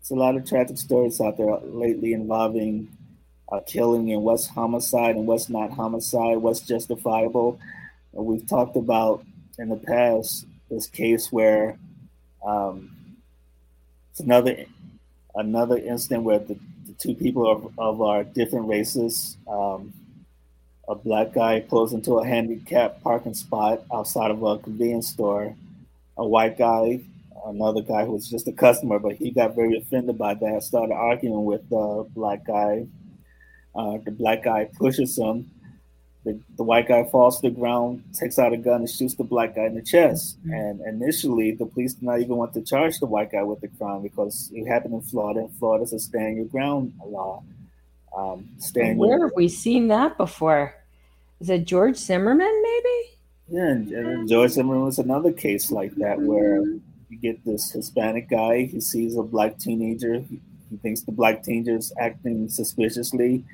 it's 0.00 0.10
a 0.10 0.14
lot 0.14 0.36
of 0.36 0.48
tragic 0.48 0.78
stories 0.78 1.20
out 1.20 1.36
there 1.36 1.58
lately 1.64 2.12
involving 2.12 2.88
uh, 3.50 3.60
killing 3.66 4.12
and 4.12 4.22
what's 4.22 4.46
homicide 4.46 5.16
and 5.16 5.26
what's 5.26 5.48
not 5.48 5.72
homicide, 5.72 6.38
what's 6.38 6.60
justifiable. 6.60 7.58
we've 8.12 8.46
talked 8.46 8.76
about 8.76 9.24
in 9.58 9.68
the 9.68 9.76
past 9.76 10.46
this 10.70 10.86
case 10.86 11.30
where 11.30 11.78
um, 12.44 12.90
it's 14.10 14.20
another 14.20 14.64
another 15.34 15.76
incident 15.76 16.22
where 16.22 16.38
the, 16.38 16.54
the 16.54 16.60
two 16.98 17.14
people 17.14 17.50
of, 17.50 17.72
of 17.78 18.00
our 18.00 18.24
different 18.24 18.68
races, 18.68 19.36
um, 19.48 19.92
a 20.88 20.94
black 20.94 21.32
guy 21.32 21.60
pulls 21.60 21.92
into 21.92 22.18
a 22.18 22.26
handicapped 22.26 23.02
parking 23.02 23.34
spot 23.34 23.82
outside 23.92 24.30
of 24.30 24.42
a 24.42 24.58
convenience 24.58 25.08
store. 25.08 25.54
A 26.18 26.26
white 26.26 26.56
guy, 26.56 27.00
another 27.44 27.82
guy 27.82 28.04
who 28.04 28.12
was 28.12 28.28
just 28.28 28.48
a 28.48 28.52
customer, 28.52 28.98
but 28.98 29.16
he 29.16 29.30
got 29.30 29.54
very 29.54 29.76
offended 29.76 30.16
by 30.16 30.34
that, 30.34 30.62
started 30.62 30.94
arguing 30.94 31.44
with 31.44 31.68
the 31.68 32.06
black 32.14 32.46
guy. 32.46 32.86
Uh, 33.74 33.98
the 34.04 34.10
black 34.10 34.44
guy 34.44 34.68
pushes 34.78 35.18
him 35.18 35.50
the, 36.26 36.36
the 36.56 36.64
white 36.64 36.88
guy 36.88 37.04
falls 37.04 37.40
to 37.40 37.48
the 37.48 37.54
ground, 37.54 38.02
takes 38.12 38.36
out 38.36 38.52
a 38.52 38.56
gun, 38.56 38.80
and 38.80 38.90
shoots 38.90 39.14
the 39.14 39.22
black 39.22 39.54
guy 39.54 39.66
in 39.66 39.76
the 39.76 39.80
chest. 39.82 40.40
Mm-hmm. 40.40 40.52
And 40.52 40.80
initially, 40.80 41.52
the 41.52 41.66
police 41.66 41.94
did 41.94 42.02
not 42.02 42.20
even 42.20 42.36
want 42.36 42.52
to 42.54 42.62
charge 42.62 42.98
the 42.98 43.06
white 43.06 43.30
guy 43.30 43.44
with 43.44 43.60
the 43.60 43.68
crime 43.68 44.02
because 44.02 44.50
it 44.52 44.66
happened 44.66 44.94
in 44.94 45.02
Florida, 45.02 45.40
and 45.40 45.54
Florida's 45.56 45.92
a 45.92 46.00
stand 46.00 46.36
your 46.36 46.46
ground 46.46 46.92
law. 47.06 47.44
Um, 48.16 48.48
stand 48.58 48.98
Where 48.98 49.18
your- 49.18 49.28
have 49.28 49.36
we 49.36 49.48
seen 49.48 49.86
that 49.88 50.16
before? 50.16 50.74
Is 51.38 51.48
it 51.48 51.64
George 51.64 51.96
Zimmerman, 51.96 52.62
maybe? 52.62 53.18
Yeah, 53.48 53.68
and, 53.68 53.92
and 53.92 54.28
George 54.28 54.50
Zimmerman 54.50 54.84
was 54.84 54.98
another 54.98 55.32
case 55.32 55.70
like 55.70 55.94
that 55.94 56.18
mm-hmm. 56.18 56.26
where 56.26 56.62
you 57.08 57.18
get 57.22 57.44
this 57.44 57.70
Hispanic 57.70 58.28
guy, 58.28 58.64
he 58.64 58.80
sees 58.80 59.16
a 59.16 59.22
black 59.22 59.58
teenager, 59.58 60.24
he, 60.28 60.40
thinks 60.82 61.02
the 61.02 61.12
black 61.12 61.44
teenager 61.44 61.76
is 61.76 61.92
acting 61.96 62.48
suspiciously 62.48 63.44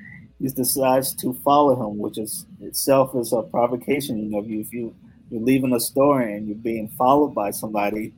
decides 0.51 1.13
to 1.15 1.33
follow 1.45 1.75
him, 1.75 1.99
which 1.99 2.19
is 2.19 2.45
itself 2.61 3.15
is 3.15 3.33
a 3.33 3.43
provocation. 3.43 4.19
You 4.19 4.31
know, 4.31 4.39
if 4.41 4.47
you 4.49 4.61
if 4.61 4.73
you 4.73 4.95
you're 5.31 5.41
leaving 5.41 5.73
a 5.73 5.79
store 5.81 6.21
and 6.21 6.47
you're 6.47 6.57
being 6.57 6.89
followed 6.89 7.35
by 7.35 7.51
somebody, 7.51 8.13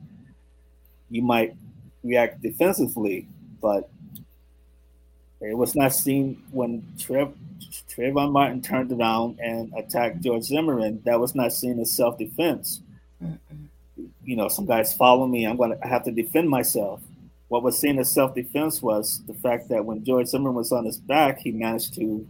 you 1.09 1.21
might 1.21 1.55
react 2.03 2.41
defensively, 2.41 3.27
but 3.61 3.89
It 5.41 5.57
was 5.57 5.75
not 5.75 5.93
seen 5.93 6.41
when 6.51 6.83
Trev, 6.97 7.33
Trayvon 7.89 8.31
Martin 8.31 8.61
turned 8.61 8.91
around 8.91 9.39
and 9.39 9.71
attacked 9.77 10.21
George 10.21 10.43
Zimmerman. 10.43 11.01
That 11.05 11.19
was 11.19 11.35
not 11.35 11.53
seen 11.53 11.79
as 11.79 11.91
self 11.91 12.17
defense. 12.17 12.81
You 14.23 14.35
know, 14.35 14.47
some 14.47 14.65
guys 14.65 14.93
follow 14.93 15.27
me. 15.27 15.45
I'm 15.45 15.57
going 15.57 15.77
to 15.77 15.87
have 15.87 16.03
to 16.05 16.11
defend 16.11 16.49
myself. 16.49 17.01
What 17.47 17.63
was 17.63 17.77
seen 17.77 17.99
as 17.99 18.11
self 18.11 18.33
defense 18.33 18.81
was 18.81 19.21
the 19.27 19.33
fact 19.35 19.69
that 19.69 19.85
when 19.85 20.03
George 20.03 20.27
Zimmerman 20.27 20.55
was 20.55 20.71
on 20.71 20.85
his 20.85 20.97
back, 20.97 21.39
he 21.39 21.51
managed 21.51 21.93
to 21.95 22.27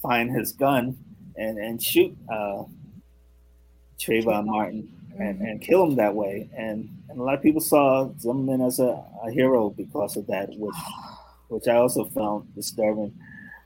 find 0.00 0.30
his 0.30 0.52
gun 0.52 0.96
and, 1.36 1.58
and 1.58 1.82
shoot 1.82 2.16
uh, 2.30 2.64
Trayvon 3.98 4.46
Martin 4.46 4.92
and, 5.18 5.40
and 5.40 5.60
kill 5.60 5.84
him 5.84 5.96
that 5.96 6.14
way. 6.14 6.50
And, 6.56 6.88
and 7.08 7.20
a 7.20 7.22
lot 7.22 7.34
of 7.34 7.42
people 7.42 7.60
saw 7.60 8.10
Zimmerman 8.18 8.60
as 8.60 8.78
a, 8.78 9.02
a 9.24 9.30
hero 9.30 9.70
because 9.70 10.16
of 10.16 10.26
that, 10.26 10.50
which 10.50 10.74
which 11.48 11.68
I 11.68 11.76
also 11.76 12.04
found 12.06 12.54
disturbing. 12.54 13.14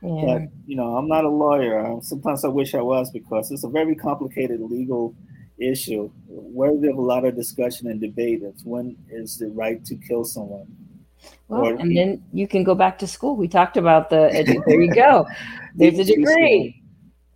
Yeah. 0.03 0.25
But 0.25 0.43
you 0.67 0.77
know, 0.77 0.97
I'm 0.97 1.09
not 1.09 1.25
a 1.25 1.29
lawyer. 1.29 1.99
Sometimes 2.03 2.45
I 2.45 2.49
wish 2.49 2.75
I 2.75 2.83
was 2.83 3.11
because 3.11 3.51
it's 3.51 3.65
a 3.65 3.69
very 3.69 3.95
complicated 3.95 4.61
legal 4.61 5.15
issue. 5.59 6.11
Where 6.29 6.77
there's 6.77 6.97
a 6.97 7.01
lot 7.01 7.25
of 7.25 7.37
discussion 7.37 7.89
and 7.89 8.01
debate 8.01 8.43
is 8.43 8.65
when 8.65 8.97
is 9.11 9.39
the 9.39 9.49
right 9.49 9.85
to 9.85 9.97
kill 9.97 10.25
someone. 10.25 10.67
Well, 11.49 11.67
or, 11.67 11.75
and 11.75 11.97
then 11.97 12.25
you 12.33 12.47
can 12.47 12.65
go 12.65 12.75
back 12.75 12.99
to 12.99 13.07
school. 13.07 13.37
We 13.37 13.49
talked 13.49 13.77
about 13.77 14.11
the. 14.11 14.63
there 14.67 14.81
you 14.81 14.95
go. 14.95 15.27
There's 15.75 15.99
a 15.99 16.05
degree. 16.05 16.83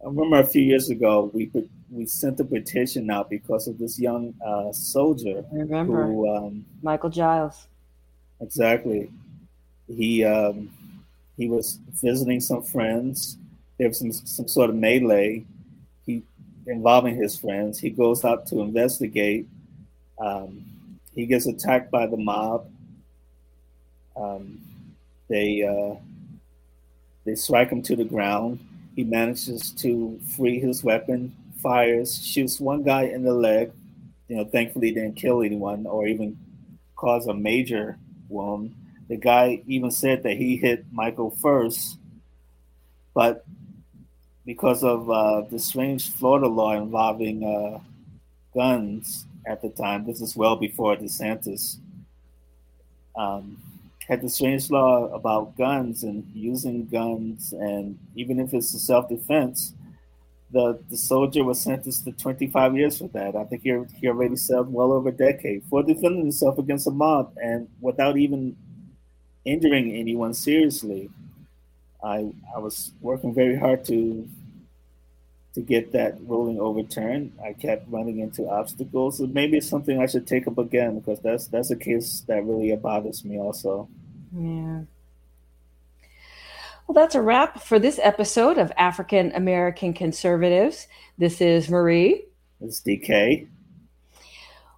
I 0.03 0.07
remember 0.07 0.39
a 0.39 0.47
few 0.47 0.63
years 0.63 0.91
ago 0.91 1.31
we 1.35 1.51
we 1.91 2.07
sent 2.07 2.41
a 2.41 2.45
petition 2.45 3.11
out 3.11 3.29
because 3.29 3.67
of 3.67 3.79
this 3.79 3.99
young 3.99 4.35
uh, 4.47 4.73
soldier. 4.73 5.45
I 5.53 5.57
remember 5.57 6.07
who, 6.07 6.35
um, 6.35 6.65
Michael 6.83 7.11
Giles. 7.11 7.67
Exactly. 8.41 9.11
He 9.89 10.25
um, 10.25 10.71
he 11.37 11.49
was 11.49 11.79
visiting 12.03 12.41
some 12.41 12.63
friends. 12.63 13.37
There 13.79 13.89
was 13.89 13.99
some 13.99 14.13
some 14.13 14.49
sort 14.49 14.71
of 14.71 14.77
melee. 14.77 15.45
Involving 16.71 17.17
his 17.17 17.37
friends. 17.37 17.81
He 17.81 17.91
goes 17.91 18.25
out 18.25 18.47
to 18.47 18.61
investigate. 18.61 19.49
Um, 20.19 20.65
he 21.15 21.27
gets 21.27 21.47
attacked 21.47 21.91
by 21.91 22.07
the 22.07 22.17
mob. 22.17 22.71
Um, 24.17 24.61
they 25.29 25.63
uh, 25.63 25.97
they 27.25 27.35
strike 27.35 27.71
him 27.71 27.83
to 27.83 27.97
the 27.97 28.05
ground. 28.05 28.61
He 28.95 29.05
manages 29.05 29.71
to 29.73 30.21
free 30.37 30.61
his 30.61 30.85
weapon, 30.85 31.35
fires, 31.61 32.25
shoots 32.25 32.61
one 32.61 32.83
guy 32.83 33.03
in 33.05 33.25
the 33.25 33.35
leg. 33.35 33.73
You 34.29 34.37
know, 34.37 34.45
thankfully 34.45 34.93
didn't 34.93 35.17
kill 35.17 35.43
anyone 35.43 35.87
or 35.87 36.07
even 36.07 36.39
cause 36.95 37.27
a 37.27 37.35
major 37.35 37.99
wound. 38.29 38.75
The 39.09 39.17
guy 39.17 39.63
even 39.67 39.91
said 39.91 40.23
that 40.23 40.37
he 40.37 40.57
hit 40.57 40.85
Michael 40.93 41.31
first, 41.31 41.99
but 43.13 43.45
because 44.51 44.83
of 44.83 45.09
uh, 45.09 45.43
the 45.43 45.61
strange 45.61 46.11
Florida 46.11 46.49
law 46.49 46.73
involving 46.73 47.45
uh, 47.45 47.79
guns 48.53 49.25
at 49.47 49.63
the 49.63 49.69
time, 49.69 50.05
this 50.05 50.21
is 50.21 50.35
well 50.35 50.57
before 50.57 50.97
DeSantis, 50.97 51.77
um, 53.17 53.57
had 54.09 54.21
the 54.21 54.29
strange 54.29 54.69
law 54.69 55.05
about 55.15 55.57
guns 55.57 56.03
and 56.03 56.29
using 56.35 56.85
guns, 56.87 57.53
and 57.53 57.97
even 58.17 58.41
if 58.41 58.53
it's 58.53 58.71
self 58.85 59.09
defense, 59.09 59.73
the, 60.51 60.81
the 60.91 60.97
soldier 60.97 61.45
was 61.45 61.61
sentenced 61.61 62.03
to 62.07 62.11
25 62.11 62.77
years 62.77 62.99
for 62.99 63.07
that. 63.11 63.37
I 63.37 63.45
think 63.45 63.63
he, 63.63 63.81
he 64.01 64.09
already 64.09 64.35
served 64.35 64.73
well 64.73 64.91
over 64.91 65.11
a 65.11 65.13
decade 65.13 65.63
for 65.71 65.85
defending 65.85 66.23
himself 66.23 66.59
against 66.59 66.89
a 66.89 66.91
mob 66.91 67.33
and 67.41 67.69
without 67.81 68.17
even 68.17 68.57
injuring 69.45 69.95
anyone 69.95 70.35
seriously. 70.35 71.09
I 72.03 72.33
I 72.57 72.59
was 72.59 72.93
working 73.01 73.33
very 73.33 73.57
hard 73.57 73.85
to 73.85 74.29
to 75.55 75.61
get 75.61 75.93
that 75.93 76.19
ruling 76.21 76.61
overturned. 76.61 77.33
I 77.45 77.53
kept 77.53 77.91
running 77.91 78.21
into 78.21 78.49
obstacles. 78.49 79.19
So 79.19 79.27
maybe 79.27 79.59
it's 79.59 79.69
something 79.69 80.01
I 80.01 80.07
should 80.07 80.27
take 80.27 80.47
up 80.47 80.59
again 80.59 80.99
because 80.99 81.21
that's 81.21 81.47
that's 81.49 81.71
a 81.71 81.77
case 81.77 82.25
that 82.29 82.45
really 82.45 82.75
bothers 82.77 83.25
me 83.25 83.39
also. 83.39 83.89
Yeah. 84.37 84.83
Well, 86.87 86.95
that's 86.95 87.15
a 87.15 87.23
wrap 87.23 87.63
for 87.63 87.79
this 87.79 88.01
episode 88.03 88.59
of 88.59 88.73
African 88.77 89.33
American 89.33 89.93
Conservatives. 89.93 90.89
This 91.19 91.41
is 91.41 91.69
Marie. 91.69 92.25
It's 92.61 92.81
DK 92.81 93.49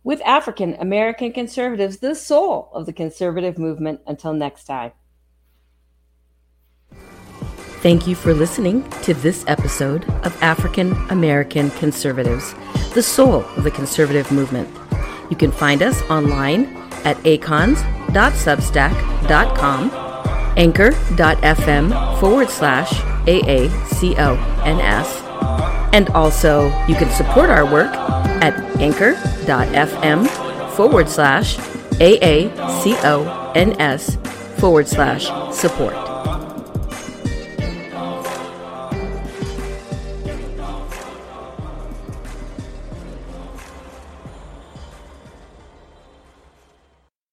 with 0.05 0.21
African 0.23 0.75
American 0.75 1.33
conservatives, 1.33 1.99
the 1.99 2.15
soul 2.15 2.71
of 2.73 2.87
the 2.87 2.93
conservative 2.93 3.59
movement. 3.59 4.01
Until 4.07 4.33
next 4.33 4.65
time. 4.65 4.93
Thank 7.83 8.07
you 8.07 8.15
for 8.15 8.33
listening 8.33 8.89
to 9.03 9.13
this 9.13 9.45
episode 9.49 10.09
of 10.25 10.41
African 10.41 10.93
American 11.11 11.69
Conservatives, 11.73 12.55
the 12.95 13.03
soul 13.03 13.45
of 13.57 13.65
the 13.65 13.73
conservative 13.73 14.31
movement. 14.31 14.69
You 15.31 15.37
can 15.37 15.51
find 15.51 15.83
us 15.83 16.01
online 16.03 16.77
at 17.05 17.17
acons.substack.com, 17.25 19.91
anchor.fm 20.57 22.21
forward 22.21 22.51
slash 22.51 22.93
AACONS, 23.27 25.09
and 25.93 26.09
also 26.11 26.67
you 26.87 26.95
can 26.95 27.11
support 27.11 27.51
our 27.51 27.65
work 27.65 27.93
at 27.93 28.57
anchor.fm 28.81 30.29
forward 30.77 31.09
slash 31.09 31.57
AACONS 31.99 32.87
forward 34.61 34.87
slash 34.87 35.27
support. 35.53 36.12